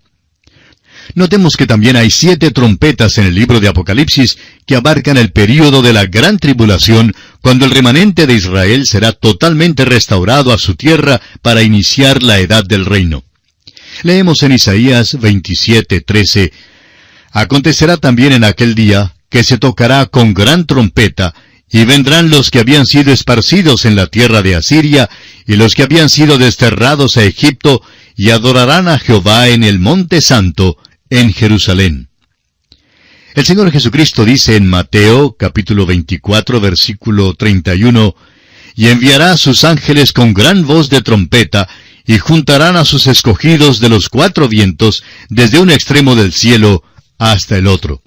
Notemos 1.15 1.57
que 1.57 1.67
también 1.67 1.97
hay 1.97 2.11
siete 2.11 2.51
trompetas 2.51 3.19
en 3.19 3.27
el 3.27 3.35
libro 3.35 3.61
de 3.61 3.69
Apocalipsis 3.69 4.39
que 4.67 4.75
abarcan 4.75 5.19
el 5.19 5.33
período 5.33 5.83
de 5.83 5.93
la 5.93 6.07
gran 6.07 6.39
tribulación, 6.39 7.15
cuando 7.43 7.67
el 7.67 7.73
remanente 7.73 8.27
de 8.27 8.35
Israel 8.35 8.87
será 8.87 9.13
totalmente 9.13 9.85
restaurado 9.85 10.53
a 10.53 10.59
su 10.59 10.77
tierra 10.77 11.21
para 11.43 11.63
iniciar 11.63 12.23
la 12.23 12.39
edad 12.39 12.65
del 12.65 12.87
reino. 12.87 13.23
Leemos 14.03 14.43
en 14.43 14.53
Isaías 14.53 15.15
27:13, 15.15 16.53
Acontecerá 17.33 17.97
también 17.97 18.33
en 18.33 18.45
aquel 18.45 18.75
día 18.75 19.15
que 19.29 19.43
se 19.43 19.59
tocará 19.59 20.07
con 20.07 20.35
gran 20.35 20.67
trompeta, 20.67 21.35
y 21.69 21.85
vendrán 21.85 22.31
los 22.31 22.51
que 22.51 22.61
habían 22.61 22.87
sido 22.87 23.13
esparcidos 23.13 23.85
en 23.85 23.97
la 23.97 24.07
tierra 24.07 24.43
de 24.43 24.55
Asiria, 24.55 25.11
y 25.45 25.57
los 25.57 25.75
que 25.75 25.83
habían 25.83 26.09
sido 26.09 26.39
desterrados 26.39 27.17
a 27.17 27.25
Egipto, 27.25 27.83
y 28.17 28.31
adorarán 28.31 28.87
a 28.87 28.99
Jehová 28.99 29.49
en 29.49 29.65
el 29.65 29.81
monte 29.81 30.21
santo, 30.21 30.77
en 31.11 31.33
Jerusalén. 31.33 32.09
El 33.35 33.45
Señor 33.45 33.73
Jesucristo 33.73 34.25
dice 34.25 34.55
en 34.55 34.69
Mateo 34.69 35.37
capítulo 35.37 35.87
24 35.87 36.61
versículo 36.61 37.35
31, 37.35 38.15
y 38.77 38.89
enviará 38.89 39.33
a 39.33 39.37
sus 39.37 39.65
ángeles 39.65 40.13
con 40.13 40.35
gran 40.35 40.65
voz 40.65 40.89
de 40.89 41.03
trompeta, 41.03 41.69
y 42.07 42.19
juntarán 42.19 42.77
a 42.77 42.85
sus 42.85 43.07
escogidos 43.07 43.81
de 43.81 43.89
los 43.89 44.09
cuatro 44.09 44.49
vientos, 44.49 45.03
desde 45.29 45.59
un 45.59 45.71
extremo 45.71 46.15
del 46.15 46.33
cielo 46.33 46.83
hasta 47.19 47.57
el 47.57 47.67
otro. 47.67 48.03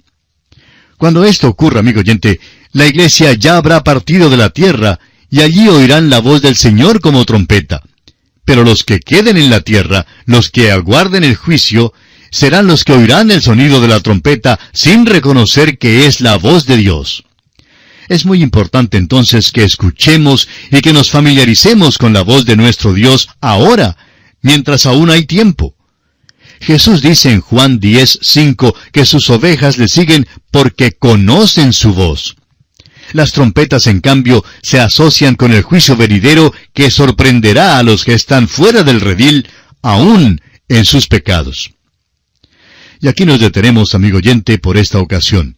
Cuando 0.96 1.24
esto 1.24 1.48
ocurra, 1.48 1.80
amigo 1.80 2.00
oyente, 2.00 2.40
la 2.72 2.86
iglesia 2.86 3.32
ya 3.34 3.56
habrá 3.56 3.82
partido 3.82 4.30
de 4.30 4.36
la 4.36 4.50
tierra, 4.50 4.98
y 5.30 5.40
allí 5.40 5.68
oirán 5.68 6.10
la 6.10 6.20
voz 6.20 6.42
del 6.42 6.56
Señor 6.56 7.00
como 7.00 7.24
trompeta. 7.24 7.82
Pero 8.44 8.64
los 8.64 8.84
que 8.84 9.00
queden 9.00 9.36
en 9.36 9.50
la 9.50 9.60
tierra, 9.60 10.06
los 10.24 10.50
que 10.50 10.70
aguarden 10.70 11.24
el 11.24 11.36
juicio, 11.36 11.92
serán 12.30 12.66
los 12.66 12.84
que 12.84 12.92
oirán 12.92 13.30
el 13.30 13.42
sonido 13.42 13.80
de 13.80 13.88
la 13.88 14.00
trompeta 14.00 14.58
sin 14.72 15.06
reconocer 15.06 15.78
que 15.78 16.06
es 16.06 16.20
la 16.20 16.36
voz 16.36 16.66
de 16.66 16.76
Dios. 16.76 17.24
Es 18.08 18.24
muy 18.24 18.42
importante 18.42 18.96
entonces 18.96 19.52
que 19.52 19.64
escuchemos 19.64 20.48
y 20.70 20.80
que 20.80 20.94
nos 20.94 21.10
familiaricemos 21.10 21.98
con 21.98 22.14
la 22.14 22.22
voz 22.22 22.46
de 22.46 22.56
nuestro 22.56 22.94
Dios 22.94 23.28
ahora, 23.40 23.96
mientras 24.40 24.86
aún 24.86 25.10
hay 25.10 25.26
tiempo. 25.26 25.74
Jesús 26.60 27.02
dice 27.02 27.30
en 27.30 27.42
Juan 27.42 27.78
10, 27.78 28.20
5 28.22 28.74
que 28.92 29.04
sus 29.04 29.28
ovejas 29.28 29.76
le 29.76 29.88
siguen 29.88 30.26
porque 30.50 30.92
conocen 30.92 31.72
su 31.72 31.92
voz. 31.92 32.36
Las 33.12 33.32
trompetas, 33.32 33.86
en 33.86 34.00
cambio, 34.00 34.44
se 34.62 34.80
asocian 34.80 35.34
con 35.34 35.52
el 35.52 35.62
juicio 35.62 35.96
venidero 35.96 36.52
que 36.72 36.90
sorprenderá 36.90 37.78
a 37.78 37.82
los 37.82 38.04
que 38.04 38.14
están 38.14 38.48
fuera 38.48 38.82
del 38.82 39.00
redil, 39.00 39.48
aún 39.82 40.40
en 40.68 40.84
sus 40.84 41.08
pecados. 41.08 41.72
Y 43.00 43.08
aquí 43.08 43.24
nos 43.24 43.40
detenemos, 43.40 43.94
amigo 43.94 44.18
oyente, 44.18 44.58
por 44.58 44.76
esta 44.76 44.98
ocasión. 44.98 45.57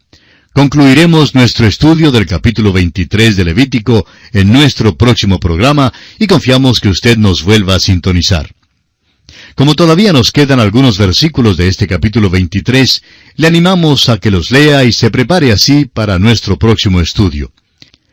Concluiremos 0.52 1.36
nuestro 1.36 1.68
estudio 1.68 2.10
del 2.10 2.26
capítulo 2.26 2.72
23 2.72 3.36
de 3.36 3.44
Levítico 3.44 4.04
en 4.32 4.52
nuestro 4.52 4.96
próximo 4.96 5.38
programa 5.38 5.92
y 6.18 6.26
confiamos 6.26 6.80
que 6.80 6.88
usted 6.88 7.16
nos 7.16 7.44
vuelva 7.44 7.76
a 7.76 7.80
sintonizar. 7.80 8.50
Como 9.54 9.76
todavía 9.76 10.12
nos 10.12 10.32
quedan 10.32 10.58
algunos 10.58 10.98
versículos 10.98 11.56
de 11.56 11.68
este 11.68 11.86
capítulo 11.86 12.30
23, 12.30 13.02
le 13.36 13.46
animamos 13.46 14.08
a 14.08 14.18
que 14.18 14.32
los 14.32 14.50
lea 14.50 14.82
y 14.82 14.92
se 14.92 15.12
prepare 15.12 15.52
así 15.52 15.84
para 15.84 16.18
nuestro 16.18 16.58
próximo 16.58 17.00
estudio. 17.00 17.52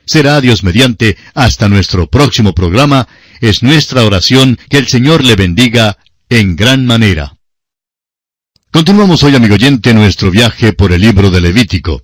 Será 0.05 0.39
Dios 0.39 0.63
mediante 0.63 1.17
hasta 1.33 1.67
nuestro 1.67 2.07
próximo 2.07 2.53
programa. 2.53 3.07
Es 3.41 3.63
nuestra 3.63 4.03
oración 4.03 4.59
que 4.69 4.77
el 4.77 4.87
Señor 4.87 5.23
le 5.23 5.35
bendiga 5.35 5.97
en 6.29 6.55
gran 6.55 6.85
manera. 6.85 7.33
Continuamos 8.71 9.23
hoy, 9.23 9.35
amigo 9.35 9.55
oyente, 9.55 9.93
nuestro 9.95 10.29
viaje 10.29 10.73
por 10.73 10.93
el 10.93 11.01
libro 11.01 11.31
de 11.31 11.41
Levítico. 11.41 12.03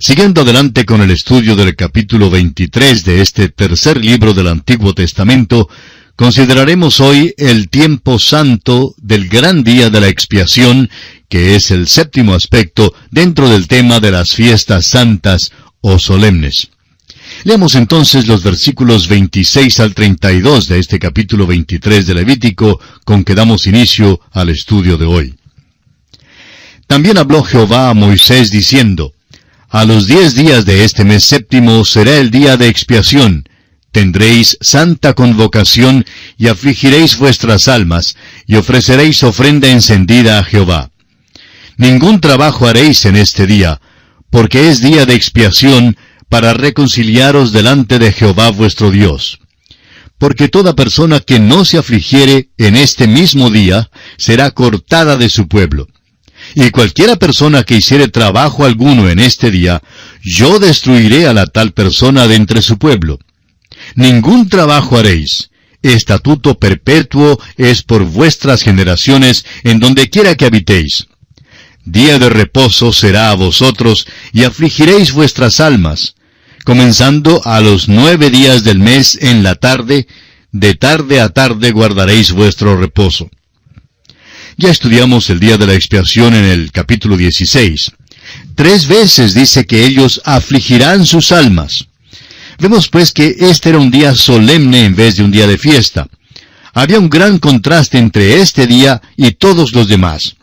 Siguiendo 0.00 0.42
adelante 0.42 0.86
con 0.86 1.00
el 1.00 1.10
estudio 1.10 1.56
del 1.56 1.74
capítulo 1.74 2.30
23 2.30 3.04
de 3.04 3.20
este 3.20 3.48
tercer 3.48 3.96
libro 3.96 4.32
del 4.32 4.46
Antiguo 4.46 4.94
Testamento, 4.94 5.68
consideraremos 6.14 7.00
hoy 7.00 7.34
el 7.36 7.68
tiempo 7.68 8.20
santo 8.20 8.94
del 8.98 9.28
gran 9.28 9.64
día 9.64 9.90
de 9.90 10.00
la 10.00 10.06
expiación, 10.06 10.88
que 11.28 11.56
es 11.56 11.72
el 11.72 11.88
séptimo 11.88 12.34
aspecto 12.34 12.94
dentro 13.10 13.48
del 13.48 13.66
tema 13.66 13.98
de 13.98 14.12
las 14.12 14.36
fiestas 14.36 14.86
santas 14.86 15.50
o 15.80 15.98
solemnes. 15.98 16.70
Leamos 17.42 17.74
entonces 17.74 18.28
los 18.28 18.44
versículos 18.44 19.08
26 19.08 19.80
al 19.80 19.94
32 19.94 20.68
de 20.68 20.78
este 20.78 21.00
capítulo 21.00 21.44
23 21.44 22.06
de 22.06 22.14
Levítico, 22.14 22.80
con 23.04 23.24
que 23.24 23.34
damos 23.34 23.66
inicio 23.66 24.20
al 24.30 24.50
estudio 24.50 24.96
de 24.96 25.06
hoy. 25.06 25.34
También 26.86 27.18
habló 27.18 27.42
Jehová 27.42 27.90
a 27.90 27.94
Moisés 27.94 28.52
diciendo, 28.52 29.12
A 29.70 29.84
los 29.84 30.06
diez 30.06 30.34
días 30.34 30.64
de 30.64 30.82
este 30.82 31.04
mes 31.04 31.24
séptimo 31.24 31.84
será 31.84 32.16
el 32.16 32.30
día 32.30 32.56
de 32.56 32.68
expiación. 32.68 33.46
Tendréis 33.92 34.56
santa 34.62 35.12
convocación 35.12 36.06
y 36.38 36.48
afligiréis 36.48 37.18
vuestras 37.18 37.68
almas, 37.68 38.16
y 38.46 38.56
ofreceréis 38.56 39.22
ofrenda 39.22 39.68
encendida 39.68 40.38
a 40.38 40.44
Jehová. 40.44 40.90
Ningún 41.76 42.22
trabajo 42.22 42.66
haréis 42.66 43.04
en 43.04 43.16
este 43.16 43.46
día, 43.46 43.78
porque 44.30 44.70
es 44.70 44.80
día 44.80 45.04
de 45.04 45.14
expiación 45.14 45.98
para 46.30 46.54
reconciliaros 46.54 47.52
delante 47.52 47.98
de 47.98 48.10
Jehová 48.12 48.48
vuestro 48.48 48.90
Dios. 48.90 49.38
Porque 50.16 50.48
toda 50.48 50.76
persona 50.76 51.20
que 51.20 51.40
no 51.40 51.66
se 51.66 51.76
afligiere 51.76 52.48
en 52.56 52.74
este 52.74 53.06
mismo 53.06 53.50
día 53.50 53.90
será 54.16 54.50
cortada 54.50 55.18
de 55.18 55.28
su 55.28 55.46
pueblo 55.46 55.88
y 56.54 56.70
cualquiera 56.70 57.16
persona 57.16 57.64
que 57.64 57.76
hiciere 57.76 58.08
trabajo 58.08 58.64
alguno 58.64 59.08
en 59.08 59.18
este 59.18 59.50
día, 59.50 59.82
yo 60.22 60.58
destruiré 60.58 61.26
a 61.26 61.32
la 61.32 61.46
tal 61.46 61.72
persona 61.72 62.26
de 62.26 62.36
entre 62.36 62.62
su 62.62 62.78
pueblo. 62.78 63.18
Ningún 63.94 64.48
trabajo 64.48 64.98
haréis. 64.98 65.50
Estatuto 65.82 66.58
perpetuo 66.58 67.38
es 67.56 67.82
por 67.82 68.04
vuestras 68.04 68.62
generaciones 68.62 69.44
en 69.62 69.78
donde 69.78 70.10
quiera 70.10 70.34
que 70.34 70.46
habitéis. 70.46 71.06
Día 71.84 72.18
de 72.18 72.28
reposo 72.28 72.92
será 72.92 73.30
a 73.30 73.34
vosotros, 73.34 74.06
y 74.32 74.44
afligiréis 74.44 75.12
vuestras 75.12 75.60
almas, 75.60 76.16
comenzando 76.64 77.40
a 77.46 77.60
los 77.60 77.88
nueve 77.88 78.28
días 78.28 78.62
del 78.62 78.78
mes 78.78 79.16
en 79.22 79.42
la 79.42 79.54
tarde, 79.54 80.06
de 80.52 80.74
tarde 80.74 81.20
a 81.20 81.30
tarde 81.30 81.70
guardaréis 81.70 82.32
vuestro 82.32 82.76
reposo. 82.76 83.30
Ya 84.60 84.70
estudiamos 84.70 85.30
el 85.30 85.38
día 85.38 85.56
de 85.56 85.68
la 85.68 85.74
expiación 85.74 86.34
en 86.34 86.44
el 86.44 86.72
capítulo 86.72 87.16
16. 87.16 87.92
Tres 88.56 88.88
veces 88.88 89.32
dice 89.32 89.64
que 89.66 89.86
ellos 89.86 90.20
afligirán 90.24 91.06
sus 91.06 91.30
almas. 91.30 91.86
Vemos 92.58 92.88
pues 92.88 93.12
que 93.12 93.36
este 93.38 93.68
era 93.68 93.78
un 93.78 93.92
día 93.92 94.16
solemne 94.16 94.84
en 94.84 94.96
vez 94.96 95.14
de 95.14 95.22
un 95.22 95.30
día 95.30 95.46
de 95.46 95.58
fiesta. 95.58 96.08
Había 96.74 96.98
un 96.98 97.08
gran 97.08 97.38
contraste 97.38 97.98
entre 97.98 98.40
este 98.40 98.66
día 98.66 99.00
y 99.16 99.30
todos 99.30 99.74
los 99.74 99.86
demás. 99.86 100.34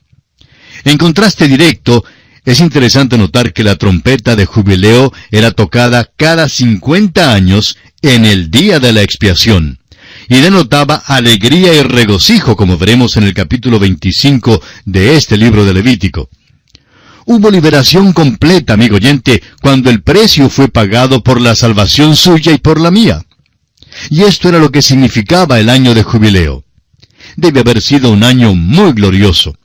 En 0.85 0.97
contraste 0.97 1.49
directo, 1.49 2.05
es 2.45 2.61
interesante 2.61 3.17
notar 3.17 3.51
que 3.51 3.65
la 3.65 3.75
trompeta 3.75 4.37
de 4.37 4.45
jubileo 4.45 5.11
era 5.29 5.51
tocada 5.51 6.09
cada 6.15 6.47
50 6.47 7.33
años 7.33 7.77
en 8.01 8.23
el 8.23 8.49
día 8.49 8.79
de 8.79 8.93
la 8.93 9.01
expiación 9.01 9.79
y 10.29 10.39
denotaba 10.39 10.95
alegría 11.05 11.73
y 11.73 11.81
regocijo, 11.81 12.55
como 12.55 12.77
veremos 12.77 13.17
en 13.17 13.23
el 13.23 13.33
capítulo 13.33 13.79
25 13.79 14.61
de 14.85 15.15
este 15.15 15.37
libro 15.37 15.65
de 15.65 15.73
Levítico. 15.73 16.29
Hubo 17.25 17.49
liberación 17.49 18.13
completa, 18.13 18.73
amigo 18.73 18.97
oyente, 18.97 19.41
cuando 19.61 19.89
el 19.89 20.03
precio 20.03 20.49
fue 20.49 20.67
pagado 20.67 21.23
por 21.23 21.41
la 21.41 21.55
salvación 21.55 22.15
suya 22.15 22.51
y 22.51 22.59
por 22.59 22.79
la 22.79 22.91
mía. 22.91 23.23
Y 24.09 24.23
esto 24.23 24.49
era 24.49 24.59
lo 24.59 24.71
que 24.71 24.81
significaba 24.81 25.59
el 25.59 25.69
año 25.69 25.93
de 25.93 26.03
jubileo. 26.03 26.63
Debe 27.35 27.61
haber 27.61 27.81
sido 27.81 28.11
un 28.11 28.23
año 28.23 28.53
muy 28.53 28.93
glorioso. 28.93 29.55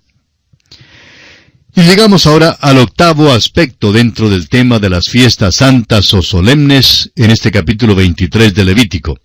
Y 1.76 1.82
llegamos 1.82 2.26
ahora 2.26 2.50
al 2.60 2.78
octavo 2.78 3.30
aspecto 3.30 3.92
dentro 3.92 4.28
del 4.28 4.48
tema 4.48 4.78
de 4.78 4.90
las 4.90 5.08
fiestas 5.08 5.56
santas 5.56 6.12
o 6.14 6.22
solemnes 6.22 7.10
en 7.14 7.30
este 7.30 7.52
capítulo 7.52 7.94
23 7.94 8.54
de 8.54 8.64
Levítico. 8.64 9.18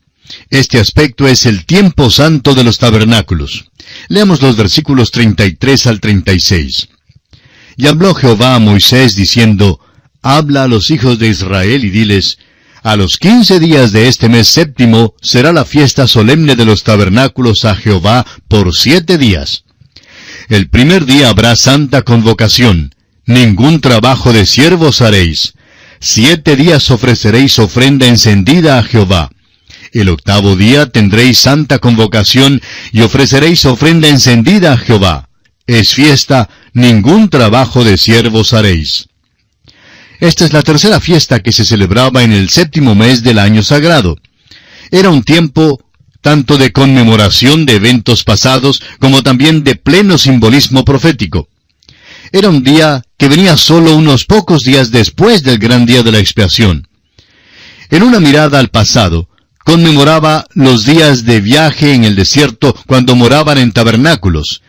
Este 0.50 0.80
aspecto 0.80 1.28
es 1.28 1.46
el 1.46 1.66
tiempo 1.66 2.10
santo 2.10 2.56
de 2.56 2.64
los 2.64 2.78
tabernáculos. 2.78 3.66
Leamos 4.08 4.42
los 4.42 4.56
versículos 4.56 5.12
33 5.12 5.88
al 5.88 6.00
36. 6.00 6.90
Y 7.78 7.88
habló 7.88 8.14
Jehová 8.14 8.56
a 8.56 8.60
Moisés 8.60 9.16
diciendo, 9.16 9.80
Habla 10.22 10.64
a 10.64 10.68
los 10.68 10.90
hijos 10.90 11.20
de 11.20 11.28
Israel 11.28 11.84
y 11.84 11.90
diles, 11.90 12.40
A 12.82 12.96
los 12.96 13.18
quince 13.18 13.60
días 13.60 13.92
de 13.92 14.08
este 14.08 14.30
mes 14.30 14.48
séptimo 14.48 15.14
será 15.22 15.54
la 15.54 15.66
fiesta 15.66 16.08
solemne 16.08 16.56
de 16.56 16.66
los 16.66 16.84
tabernáculos 16.84 17.66
a 17.66 17.76
Jehová 17.76 18.26
por 18.48 18.76
siete 18.76 19.18
días. 19.18 19.66
El 20.50 20.70
primer 20.70 21.06
día 21.06 21.30
habrá 21.30 21.56
santa 21.56 22.04
convocación, 22.04 22.94
ningún 23.26 23.82
trabajo 23.82 24.32
de 24.32 24.46
siervos 24.46 25.02
haréis. 25.02 25.54
Siete 26.00 26.56
días 26.56 26.92
ofreceréis 26.92 27.58
ofrenda 27.60 28.08
encendida 28.08 28.78
a 28.78 28.84
Jehová. 28.84 29.32
El 29.92 30.10
octavo 30.10 30.56
día 30.56 30.88
tendréis 30.88 31.38
santa 31.38 31.80
convocación 31.80 32.62
y 32.92 33.02
ofreceréis 33.02 33.66
ofrenda 33.66 34.08
encendida 34.08 34.74
a 34.74 34.78
Jehová. 34.78 35.30
Es 35.68 35.94
fiesta, 35.94 36.50
ningún 36.74 37.30
trabajo 37.30 37.84
de 37.84 37.98
siervos 37.98 38.54
haréis. 38.54 39.08
Esta 40.20 40.46
es 40.46 40.54
la 40.54 40.62
tercera 40.62 41.00
fiesta 41.00 41.42
que 41.42 41.52
se 41.52 41.66
celebraba 41.66 42.24
en 42.24 42.32
el 42.32 42.50
séptimo 42.50 42.96
mes 42.96 43.24
del 43.24 43.40
año 43.40 43.64
sagrado. 43.64 44.18
Era 44.92 45.10
un 45.10 45.24
tiempo 45.24 45.82
tanto 46.22 46.58
de 46.58 46.72
conmemoración 46.72 47.66
de 47.66 47.76
eventos 47.76 48.24
pasados 48.24 48.82
como 49.00 49.24
también 49.24 49.64
de 49.64 49.76
pleno 49.76 50.18
simbolismo 50.18 50.84
profético. 50.84 51.50
Era 52.32 52.50
un 52.50 52.64
día 52.64 53.04
que 53.18 53.30
venía 53.30 53.58
solo 53.58 53.96
unos 53.96 54.26
pocos 54.26 54.64
días 54.64 54.92
después 54.92 55.44
del 55.44 55.60
gran 55.60 55.86
día 55.86 56.02
de 56.02 56.12
la 56.12 56.20
expiación. 56.20 56.88
En 57.92 58.04
una 58.04 58.20
mirada 58.20 58.60
al 58.60 58.70
pasado, 58.70 59.30
conmemoraba 59.66 60.46
los 60.54 60.86
días 60.86 61.26
de 61.26 61.42
viaje 61.42 61.94
en 61.94 62.06
el 62.06 62.16
desierto 62.16 62.74
cuando 62.86 63.16
moraban 63.16 63.58
en 63.58 63.74
tabernáculos. 63.74 64.62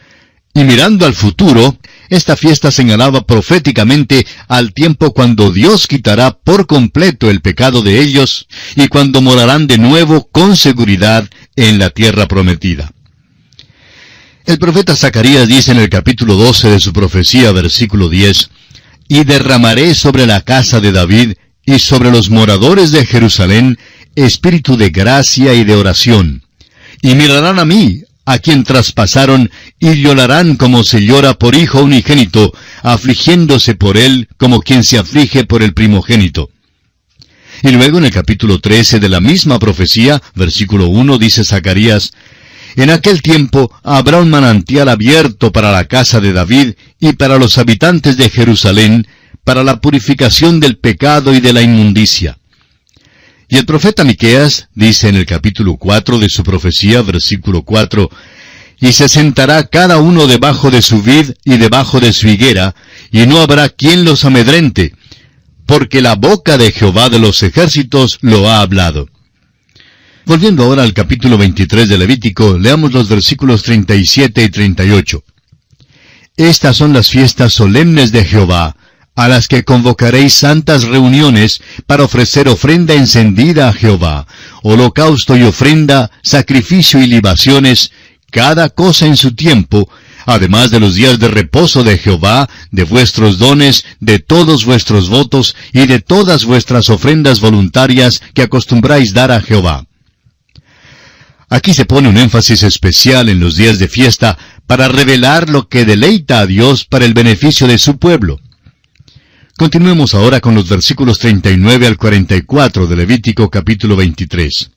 Y 0.54 0.64
mirando 0.64 1.04
al 1.04 1.14
futuro, 1.14 1.76
esta 2.08 2.34
fiesta 2.34 2.72
señalaba 2.72 3.26
proféticamente 3.26 4.26
al 4.48 4.72
tiempo 4.72 5.12
cuando 5.12 5.52
Dios 5.52 5.86
quitará 5.86 6.38
por 6.38 6.66
completo 6.66 7.28
el 7.28 7.42
pecado 7.42 7.82
de 7.82 8.00
ellos 8.00 8.46
y 8.74 8.88
cuando 8.88 9.20
morarán 9.20 9.66
de 9.66 9.76
nuevo 9.76 10.28
con 10.32 10.56
seguridad 10.56 11.28
en 11.56 11.78
la 11.78 11.90
tierra 11.90 12.26
prometida. 12.26 12.90
El 14.46 14.58
profeta 14.58 14.96
Zacarías 14.96 15.46
dice 15.46 15.72
en 15.72 15.78
el 15.78 15.90
capítulo 15.90 16.36
12 16.36 16.70
de 16.70 16.80
su 16.80 16.94
profecía, 16.94 17.52
versículo 17.52 18.08
10, 18.08 18.48
Y 19.08 19.24
derramaré 19.24 19.94
sobre 19.94 20.26
la 20.26 20.40
casa 20.40 20.80
de 20.80 20.92
David 20.92 21.34
y 21.66 21.80
sobre 21.80 22.10
los 22.10 22.30
moradores 22.30 22.92
de 22.92 23.04
Jerusalén 23.04 23.76
espíritu 24.16 24.76
de 24.76 24.90
gracia 24.90 25.54
y 25.54 25.64
de 25.64 25.74
oración. 25.76 26.42
Y 27.02 27.14
mirarán 27.14 27.58
a 27.58 27.64
mí, 27.64 28.02
a 28.24 28.38
quien 28.38 28.64
traspasaron, 28.64 29.50
y 29.78 30.02
llorarán 30.02 30.56
como 30.56 30.82
se 30.82 31.04
llora 31.04 31.34
por 31.34 31.54
hijo 31.54 31.82
unigénito, 31.82 32.52
afligiéndose 32.82 33.74
por 33.76 33.96
él 33.96 34.28
como 34.36 34.60
quien 34.60 34.82
se 34.82 34.98
aflige 34.98 35.44
por 35.44 35.62
el 35.62 35.74
primogénito. 35.74 36.50
Y 37.62 37.70
luego 37.70 37.98
en 37.98 38.06
el 38.06 38.10
capítulo 38.10 38.58
13 38.58 39.00
de 39.00 39.08
la 39.08 39.20
misma 39.20 39.58
profecía, 39.58 40.20
versículo 40.34 40.88
1, 40.88 41.18
dice 41.18 41.44
Zacarías, 41.44 42.12
En 42.74 42.90
aquel 42.90 43.22
tiempo 43.22 43.70
habrá 43.82 44.18
un 44.18 44.28
manantial 44.28 44.88
abierto 44.88 45.52
para 45.52 45.72
la 45.72 45.84
casa 45.84 46.20
de 46.20 46.32
David 46.32 46.74
y 47.00 47.12
para 47.12 47.38
los 47.38 47.58
habitantes 47.58 48.16
de 48.16 48.28
Jerusalén, 48.28 49.06
para 49.44 49.62
la 49.62 49.80
purificación 49.80 50.60
del 50.60 50.76
pecado 50.76 51.34
y 51.34 51.40
de 51.40 51.52
la 51.52 51.62
inmundicia. 51.62 52.38
Y 53.48 53.56
el 53.56 53.64
profeta 53.64 54.02
Miqueas 54.02 54.68
dice 54.74 55.08
en 55.08 55.16
el 55.16 55.24
capítulo 55.24 55.76
4 55.76 56.18
de 56.18 56.28
su 56.28 56.42
profecía, 56.42 57.02
versículo 57.02 57.62
4, 57.62 58.10
Y 58.80 58.92
se 58.92 59.08
sentará 59.08 59.66
cada 59.68 59.98
uno 59.98 60.26
debajo 60.26 60.70
de 60.70 60.82
su 60.82 61.00
vid 61.00 61.32
y 61.44 61.56
debajo 61.56 62.00
de 62.00 62.12
su 62.12 62.26
higuera, 62.26 62.74
y 63.12 63.24
no 63.26 63.40
habrá 63.40 63.68
quien 63.68 64.04
los 64.04 64.24
amedrente, 64.24 64.94
porque 65.64 66.02
la 66.02 66.16
boca 66.16 66.58
de 66.58 66.72
Jehová 66.72 67.08
de 67.08 67.20
los 67.20 67.42
ejércitos 67.44 68.18
lo 68.20 68.50
ha 68.50 68.60
hablado. 68.60 69.08
Volviendo 70.24 70.64
ahora 70.64 70.82
al 70.82 70.92
capítulo 70.92 71.38
23 71.38 71.88
de 71.88 71.98
Levítico, 71.98 72.58
leamos 72.58 72.92
los 72.92 73.08
versículos 73.08 73.62
37 73.62 74.42
y 74.42 74.48
38. 74.48 75.22
Estas 76.36 76.76
son 76.76 76.92
las 76.92 77.08
fiestas 77.08 77.52
solemnes 77.52 78.10
de 78.10 78.24
Jehová, 78.24 78.76
a 79.16 79.28
las 79.28 79.48
que 79.48 79.64
convocaréis 79.64 80.34
santas 80.34 80.84
reuniones 80.84 81.62
para 81.86 82.04
ofrecer 82.04 82.48
ofrenda 82.48 82.94
encendida 82.94 83.68
a 83.68 83.72
Jehová, 83.72 84.26
holocausto 84.62 85.36
y 85.36 85.42
ofrenda, 85.42 86.10
sacrificio 86.22 87.02
y 87.02 87.06
libaciones, 87.06 87.92
cada 88.30 88.68
cosa 88.68 89.06
en 89.06 89.16
su 89.16 89.34
tiempo, 89.34 89.88
además 90.26 90.70
de 90.70 90.80
los 90.80 90.94
días 90.94 91.18
de 91.18 91.28
reposo 91.28 91.82
de 91.82 91.96
Jehová, 91.96 92.48
de 92.70 92.84
vuestros 92.84 93.38
dones, 93.38 93.86
de 94.00 94.18
todos 94.18 94.66
vuestros 94.66 95.08
votos 95.08 95.56
y 95.72 95.86
de 95.86 96.00
todas 96.00 96.44
vuestras 96.44 96.90
ofrendas 96.90 97.40
voluntarias 97.40 98.20
que 98.34 98.42
acostumbráis 98.42 99.14
dar 99.14 99.32
a 99.32 99.40
Jehová. 99.40 99.86
Aquí 101.48 101.72
se 101.72 101.86
pone 101.86 102.08
un 102.08 102.18
énfasis 102.18 102.64
especial 102.64 103.30
en 103.30 103.40
los 103.40 103.56
días 103.56 103.78
de 103.78 103.88
fiesta 103.88 104.36
para 104.66 104.88
revelar 104.88 105.48
lo 105.48 105.68
que 105.68 105.86
deleita 105.86 106.40
a 106.40 106.46
Dios 106.46 106.84
para 106.84 107.06
el 107.06 107.14
beneficio 107.14 107.66
de 107.66 107.78
su 107.78 107.98
pueblo. 107.98 108.40
Continuemos 109.58 110.12
ahora 110.12 110.42
con 110.42 110.54
los 110.54 110.68
versículos 110.68 111.18
39 111.18 111.86
al 111.86 111.96
44 111.96 112.86
de 112.86 112.94
Levítico 112.94 113.48
capítulo 113.48 113.96
23. 113.96 114.70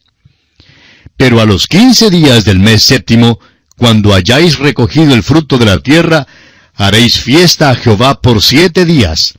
Pero 1.17 1.41
a 1.41 1.45
los 1.45 1.67
quince 1.67 2.09
días 2.09 2.45
del 2.45 2.59
mes 2.59 2.83
séptimo, 2.83 3.41
cuando 3.75 4.13
hayáis 4.13 4.57
recogido 4.57 5.13
el 5.13 5.21
fruto 5.21 5.57
de 5.57 5.65
la 5.65 5.79
tierra, 5.79 6.25
haréis 6.75 7.19
fiesta 7.19 7.71
a 7.71 7.75
Jehová 7.75 8.21
por 8.21 8.41
siete 8.41 8.85
días. 8.85 9.33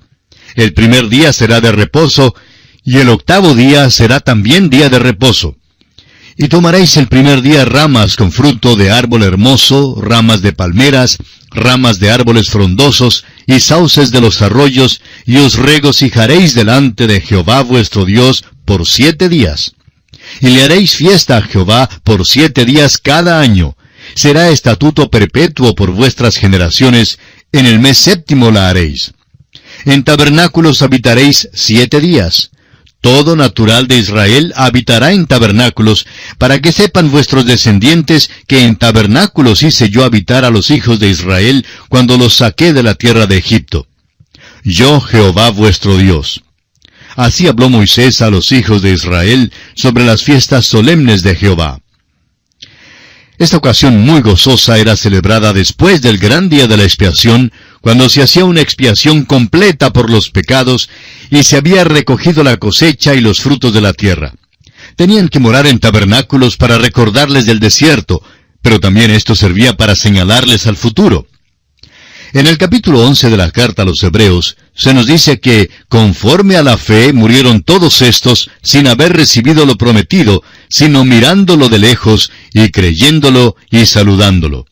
El 0.57 0.75
primer 0.75 1.09
día 1.09 1.33
será 1.33 1.63
de 1.63 1.73
reposo, 1.73 2.35
y 2.85 2.99
el 2.99 3.09
octavo 3.09 3.55
día 3.55 3.89
será 3.89 4.21
también 4.21 4.69
día 4.69 4.91
de 4.91 4.99
reposo. 4.99 5.57
Y 6.43 6.49
tomaréis 6.49 6.97
el 6.97 7.07
primer 7.07 7.43
día 7.43 7.67
ramas 7.67 8.17
con 8.17 8.33
fruto 8.33 8.75
de 8.75 8.91
árbol 8.91 9.25
hermoso, 9.25 10.01
ramas 10.01 10.41
de 10.41 10.55
palmeras, 10.55 11.19
ramas 11.51 12.01
de 12.01 12.11
árboles 12.11 12.49
frondosos, 12.49 13.27
y 13.47 13.61
sauces 13.61 14.11
de 14.11 14.23
los 14.23 14.41
arroyos, 14.41 15.03
y 15.27 15.37
os 15.37 15.57
regocijaréis 15.57 16.55
delante 16.55 17.07
de 17.07 17.21
Jehová 17.21 17.61
vuestro 17.63 18.07
Dios 18.07 18.43
por 18.65 18.87
siete 18.87 19.29
días. 19.29 19.75
Y 20.41 20.49
le 20.49 20.65
haréis 20.65 20.97
fiesta 20.97 21.37
a 21.37 21.43
Jehová 21.43 21.91
por 22.05 22.25
siete 22.25 22.65
días 22.65 22.97
cada 22.97 23.39
año, 23.43 23.77
será 24.15 24.49
estatuto 24.49 25.11
perpetuo 25.11 25.75
por 25.75 25.91
vuestras 25.91 26.39
generaciones, 26.39 27.19
en 27.53 27.67
el 27.67 27.81
mes 27.81 27.99
séptimo 27.99 28.51
la 28.51 28.71
haréis. 28.71 29.13
En 29.85 30.05
tabernáculos 30.05 30.81
habitaréis 30.81 31.51
siete 31.53 32.01
días. 32.01 32.51
Todo 33.01 33.35
natural 33.35 33.89
de 33.89 33.99
Israel 33.99 34.53
habitará 34.57 35.13
en 35.13 35.27
tabernáculos, 35.27 36.07
para 36.37 36.61
que 36.61 36.73
sepan 36.73 37.11
vuestros 37.11 37.47
descendientes 37.47 38.31
que 38.47 38.65
en 38.65 38.77
tabernáculos 38.77 39.63
hice 39.63 39.89
yo 39.89 40.05
habitar 40.05 40.45
a 40.45 40.51
los 40.51 40.71
hijos 40.71 41.01
de 41.01 41.09
Israel 41.09 41.65
cuando 41.89 42.19
los 42.19 42.37
saqué 42.37 42.73
de 42.75 42.83
la 42.83 42.95
tierra 42.95 43.27
de 43.27 43.39
Egipto. 43.39 43.87
Yo 44.65 45.01
Jehová 45.01 45.51
vuestro 45.51 45.97
Dios. 45.97 46.43
Así 47.17 47.47
habló 47.47 47.71
Moisés 47.71 48.21
a 48.21 48.31
los 48.31 48.53
hijos 48.53 48.83
de 48.83 48.93
Israel 48.93 49.53
sobre 49.75 50.05
las 50.05 50.23
fiestas 50.23 50.67
solemnes 50.67 51.23
de 51.23 51.37
Jehová. 51.37 51.81
Esta 53.41 53.57
ocasión 53.57 53.99
muy 54.03 54.21
gozosa 54.21 54.77
era 54.77 54.99
celebrada 54.99 55.55
después 55.55 56.03
del 56.03 56.19
gran 56.19 56.51
día 56.51 56.67
de 56.67 56.77
la 56.77 56.83
expiación, 56.83 57.55
cuando 57.81 58.11
se 58.11 58.21
hacía 58.21 58.45
una 58.45 58.61
expiación 58.61 59.25
completa 59.25 59.95
por 59.95 60.11
los 60.11 60.29
pecados 60.29 60.91
y 61.31 61.43
se 61.43 61.57
había 61.57 61.85
recogido 61.85 62.45
la 62.45 62.59
cosecha 62.59 63.15
y 63.15 63.23
los 63.23 63.41
frutos 63.41 63.73
de 63.73 63.81
la 63.81 63.95
tierra. 63.95 64.35
Tenían 64.95 65.31
que 65.31 65.41
morar 65.41 65.67
en 65.67 65.79
tabernáculos 65.79 66.59
para 66.59 66.77
recordarles 66.77 67.47
del 67.47 67.61
desierto, 67.61 68.23
pero 68.61 68.79
también 68.79 69.11
esto 69.11 69.35
servía 69.35 69.75
para 69.75 69.97
señalarles 69.97 70.67
al 70.67 70.77
futuro. 70.77 71.27
En 72.35 72.47
el 72.47 72.59
capítulo 72.59 73.01
11 73.07 73.31
de 73.31 73.37
la 73.39 73.51
carta 73.51 73.83
a 73.83 73.87
los 73.87 74.03
Hebreos 74.03 74.59
se 74.75 74.93
nos 74.93 75.07
dice 75.07 75.41
que, 75.41 75.71
conforme 75.89 76.57
a 76.57 76.63
la 76.63 76.77
fe, 76.77 77.15
murieron 77.15 77.63
todos 77.63 78.03
estos 78.03 78.51
sin 78.63 78.87
haber 78.87 79.15
recibido 79.15 79.65
lo 79.65 79.77
prometido, 79.77 80.43
sino 80.71 81.05
mirándolo 81.05 81.69
de 81.69 81.79
lejos 81.79 82.33
y 82.55 82.71
creyéndolo 82.71 83.57
y 83.71 83.85
saludándolo. 83.85 84.67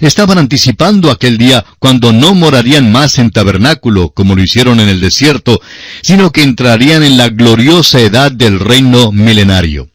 Estaban 0.00 0.36
anticipando 0.36 1.10
aquel 1.10 1.38
día 1.38 1.64
cuando 1.78 2.12
no 2.12 2.34
morarían 2.34 2.92
más 2.92 3.18
en 3.18 3.30
tabernáculo, 3.30 4.10
como 4.10 4.36
lo 4.36 4.42
hicieron 4.42 4.78
en 4.80 4.88
el 4.88 5.00
desierto, 5.00 5.60
sino 6.02 6.32
que 6.32 6.42
entrarían 6.42 7.02
en 7.02 7.16
la 7.16 7.28
gloriosa 7.28 8.00
edad 8.00 8.30
del 8.30 8.60
reino 8.60 9.10
milenario. 9.10 9.88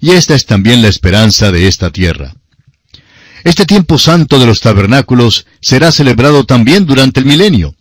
Y 0.00 0.10
esta 0.10 0.34
es 0.34 0.46
también 0.46 0.82
la 0.82 0.88
esperanza 0.88 1.52
de 1.52 1.68
esta 1.68 1.90
tierra. 1.90 2.34
Este 3.44 3.64
tiempo 3.64 3.98
santo 3.98 4.40
de 4.40 4.46
los 4.46 4.60
tabernáculos 4.60 5.46
será 5.60 5.92
celebrado 5.92 6.44
también 6.44 6.84
durante 6.84 7.20
el 7.20 7.26
milenio. 7.26 7.76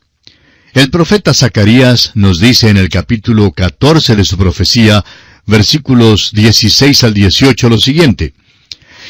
El 0.74 0.90
profeta 0.90 1.34
Zacarías 1.34 2.12
nos 2.16 2.40
dice 2.40 2.70
en 2.70 2.78
el 2.78 2.90
capítulo 2.90 3.52
14 3.52 4.16
de 4.16 4.26
su 4.26 4.38
profecía, 4.38 5.04
versículos 5.46 6.32
16 6.34 7.04
al 7.04 7.14
18, 7.14 7.70
lo 7.70 7.78
siguiente. 7.78 8.34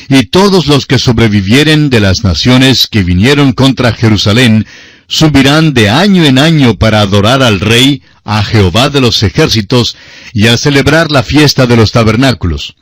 Y 0.09 0.25
todos 0.25 0.67
los 0.67 0.85
que 0.85 0.99
sobrevivieren 0.99 1.89
de 1.89 1.99
las 1.99 2.23
naciones 2.23 2.87
que 2.87 3.03
vinieron 3.03 3.53
contra 3.53 3.93
Jerusalén, 3.93 4.65
subirán 5.07 5.73
de 5.73 5.89
año 5.89 6.25
en 6.25 6.37
año 6.37 6.75
para 6.75 7.01
adorar 7.01 7.41
al 7.41 7.59
Rey, 7.59 8.01
a 8.23 8.43
Jehová 8.43 8.89
de 8.89 9.01
los 9.01 9.23
ejércitos, 9.23 9.95
y 10.33 10.47
a 10.47 10.57
celebrar 10.57 11.11
la 11.11 11.23
fiesta 11.23 11.67
de 11.67 11.75
los 11.75 11.91
tabernáculos. 11.91 12.75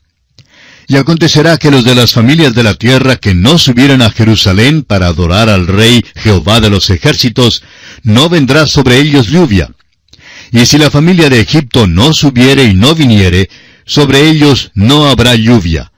Y 0.88 0.97
acontecerá 0.97 1.58
que 1.58 1.72
los 1.72 1.86
de 1.86 1.95
las 1.95 2.14
familias 2.14 2.54
de 2.54 2.64
la 2.64 2.74
tierra 2.74 3.16
que 3.16 3.34
no 3.34 3.58
subieran 3.58 4.01
a 4.01 4.12
Jerusalén 4.12 4.84
para 4.84 5.08
adorar 5.08 5.49
al 5.49 5.68
Rey 5.68 6.04
Jehová 6.16 6.60
de 6.60 6.70
los 6.70 6.89
ejércitos, 6.89 7.64
no 8.04 8.28
vendrá 8.28 8.68
sobre 8.68 8.99
ellos 8.99 9.28
lluvia. 9.28 9.70
Y 10.54 10.68
si 10.68 10.78
la 10.78 10.91
familia 10.91 11.32
de 11.32 11.41
Egipto 11.41 11.88
no 11.88 12.14
subiere 12.14 12.66
y 12.66 12.76
no 12.76 12.93
viniere, 12.93 13.49
sobre 13.86 14.30
ellos 14.30 14.70
no 14.76 15.08
habrá 15.08 15.34
lluvia. 15.34 15.91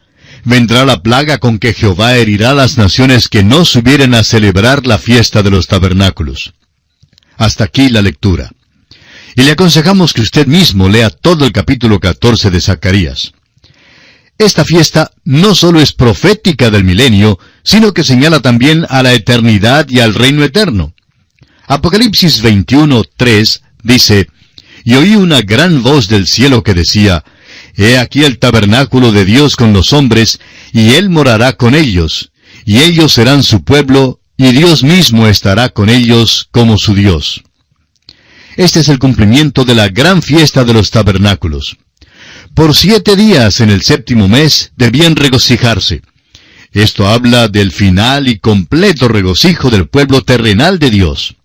Vendrá 0.46 0.86
la 0.86 1.04
plaga 1.04 1.40
con 1.40 1.60
que 1.60 1.74
Jehová 1.74 2.16
herirá 2.16 2.54
las 2.54 2.78
naciones 2.78 3.28
que 3.28 3.44
no 3.44 3.66
subieren 3.66 4.14
a 4.14 4.24
celebrar 4.24 4.88
la 4.88 4.98
fiesta 4.98 5.44
de 5.44 5.50
los 5.50 5.68
tabernáculos. 5.68 6.54
Hasta 7.36 7.66
aquí 7.66 7.90
la 7.90 8.02
lectura. 8.02 8.50
Y 9.36 9.44
le 9.44 9.52
aconsejamos 9.52 10.14
que 10.14 10.22
usted 10.22 10.48
mismo 10.48 10.88
lea 10.88 11.10
todo 11.10 11.46
el 11.46 11.52
capítulo 11.52 12.00
14 12.00 12.50
de 12.50 12.62
Zacarías. 12.62 13.34
Esta 14.38 14.64
fiesta 14.64 15.12
no 15.26 15.54
solo 15.54 15.82
es 15.82 15.92
profética 15.92 16.70
del 16.70 16.86
milenio, 16.86 17.40
sino 17.62 17.94
que 17.94 18.06
señala 18.06 18.40
también 18.40 18.86
a 18.88 19.04
la 19.04 19.12
eternidad 19.12 19.88
y 19.90 20.00
al 20.00 20.14
reino 20.14 20.46
eterno. 20.46 20.94
Apocalipsis 21.68 22.42
21, 22.42 23.04
3 23.18 23.62
dice, 23.84 24.30
Y 24.86 24.94
oí 24.94 25.16
una 25.16 25.42
gran 25.42 25.82
voz 25.82 26.08
del 26.08 26.28
cielo 26.28 26.64
que 26.64 26.76
decía, 26.76 27.24
He 27.76 27.98
aquí 27.98 28.24
el 28.24 28.38
tabernáculo 28.38 29.12
de 29.12 29.26
Dios 29.26 29.56
con 29.56 29.74
los 29.74 29.92
hombres, 29.92 30.40
y 30.72 30.92
Él 30.92 31.10
morará 31.10 31.54
con 31.54 31.74
ellos, 31.74 32.32
y 32.66 32.78
ellos 32.78 33.12
serán 33.12 33.42
su 33.44 33.64
pueblo, 33.64 34.22
y 34.38 34.52
Dios 34.52 34.84
mismo 34.84 35.28
estará 35.28 35.70
con 35.70 35.90
ellos 35.90 36.48
como 36.52 36.78
su 36.78 36.94
Dios. 36.94 37.42
Este 38.58 38.80
es 38.82 38.90
el 38.90 39.00
cumplimiento 39.00 39.66
de 39.66 39.74
la 39.74 39.90
gran 39.90 40.22
fiesta 40.22 40.64
de 40.64 40.74
los 40.74 40.92
tabernáculos. 40.92 41.78
Por 42.54 42.76
siete 42.76 43.16
días 43.16 43.62
en 43.62 43.72
el 43.72 43.82
séptimo 43.82 44.28
mes 44.28 44.72
debían 44.78 45.16
regocijarse. 45.16 46.04
Esto 46.72 47.08
habla 47.08 47.48
del 47.48 47.72
final 47.72 48.28
y 48.28 48.38
completo 48.38 49.08
regocijo 49.08 49.72
del 49.72 49.88
pueblo 49.88 50.22
terrenal 50.22 50.78
de 50.78 50.92
Dios. 50.92 51.36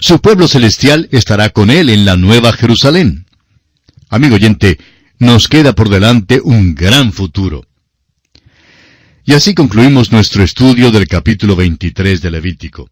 Su 0.00 0.20
pueblo 0.20 0.48
celestial 0.48 1.08
estará 1.12 1.50
con 1.50 1.70
él 1.70 1.88
en 1.88 2.04
la 2.04 2.16
nueva 2.16 2.52
Jerusalén. 2.52 3.26
Amigo 4.08 4.36
oyente, 4.36 4.78
nos 5.18 5.48
queda 5.48 5.74
por 5.74 5.88
delante 5.88 6.40
un 6.42 6.74
gran 6.74 7.12
futuro. 7.12 7.64
Y 9.24 9.32
así 9.32 9.54
concluimos 9.54 10.12
nuestro 10.12 10.42
estudio 10.42 10.90
del 10.90 11.06
capítulo 11.06 11.56
23 11.56 12.20
de 12.20 12.30
Levítico. 12.30 12.90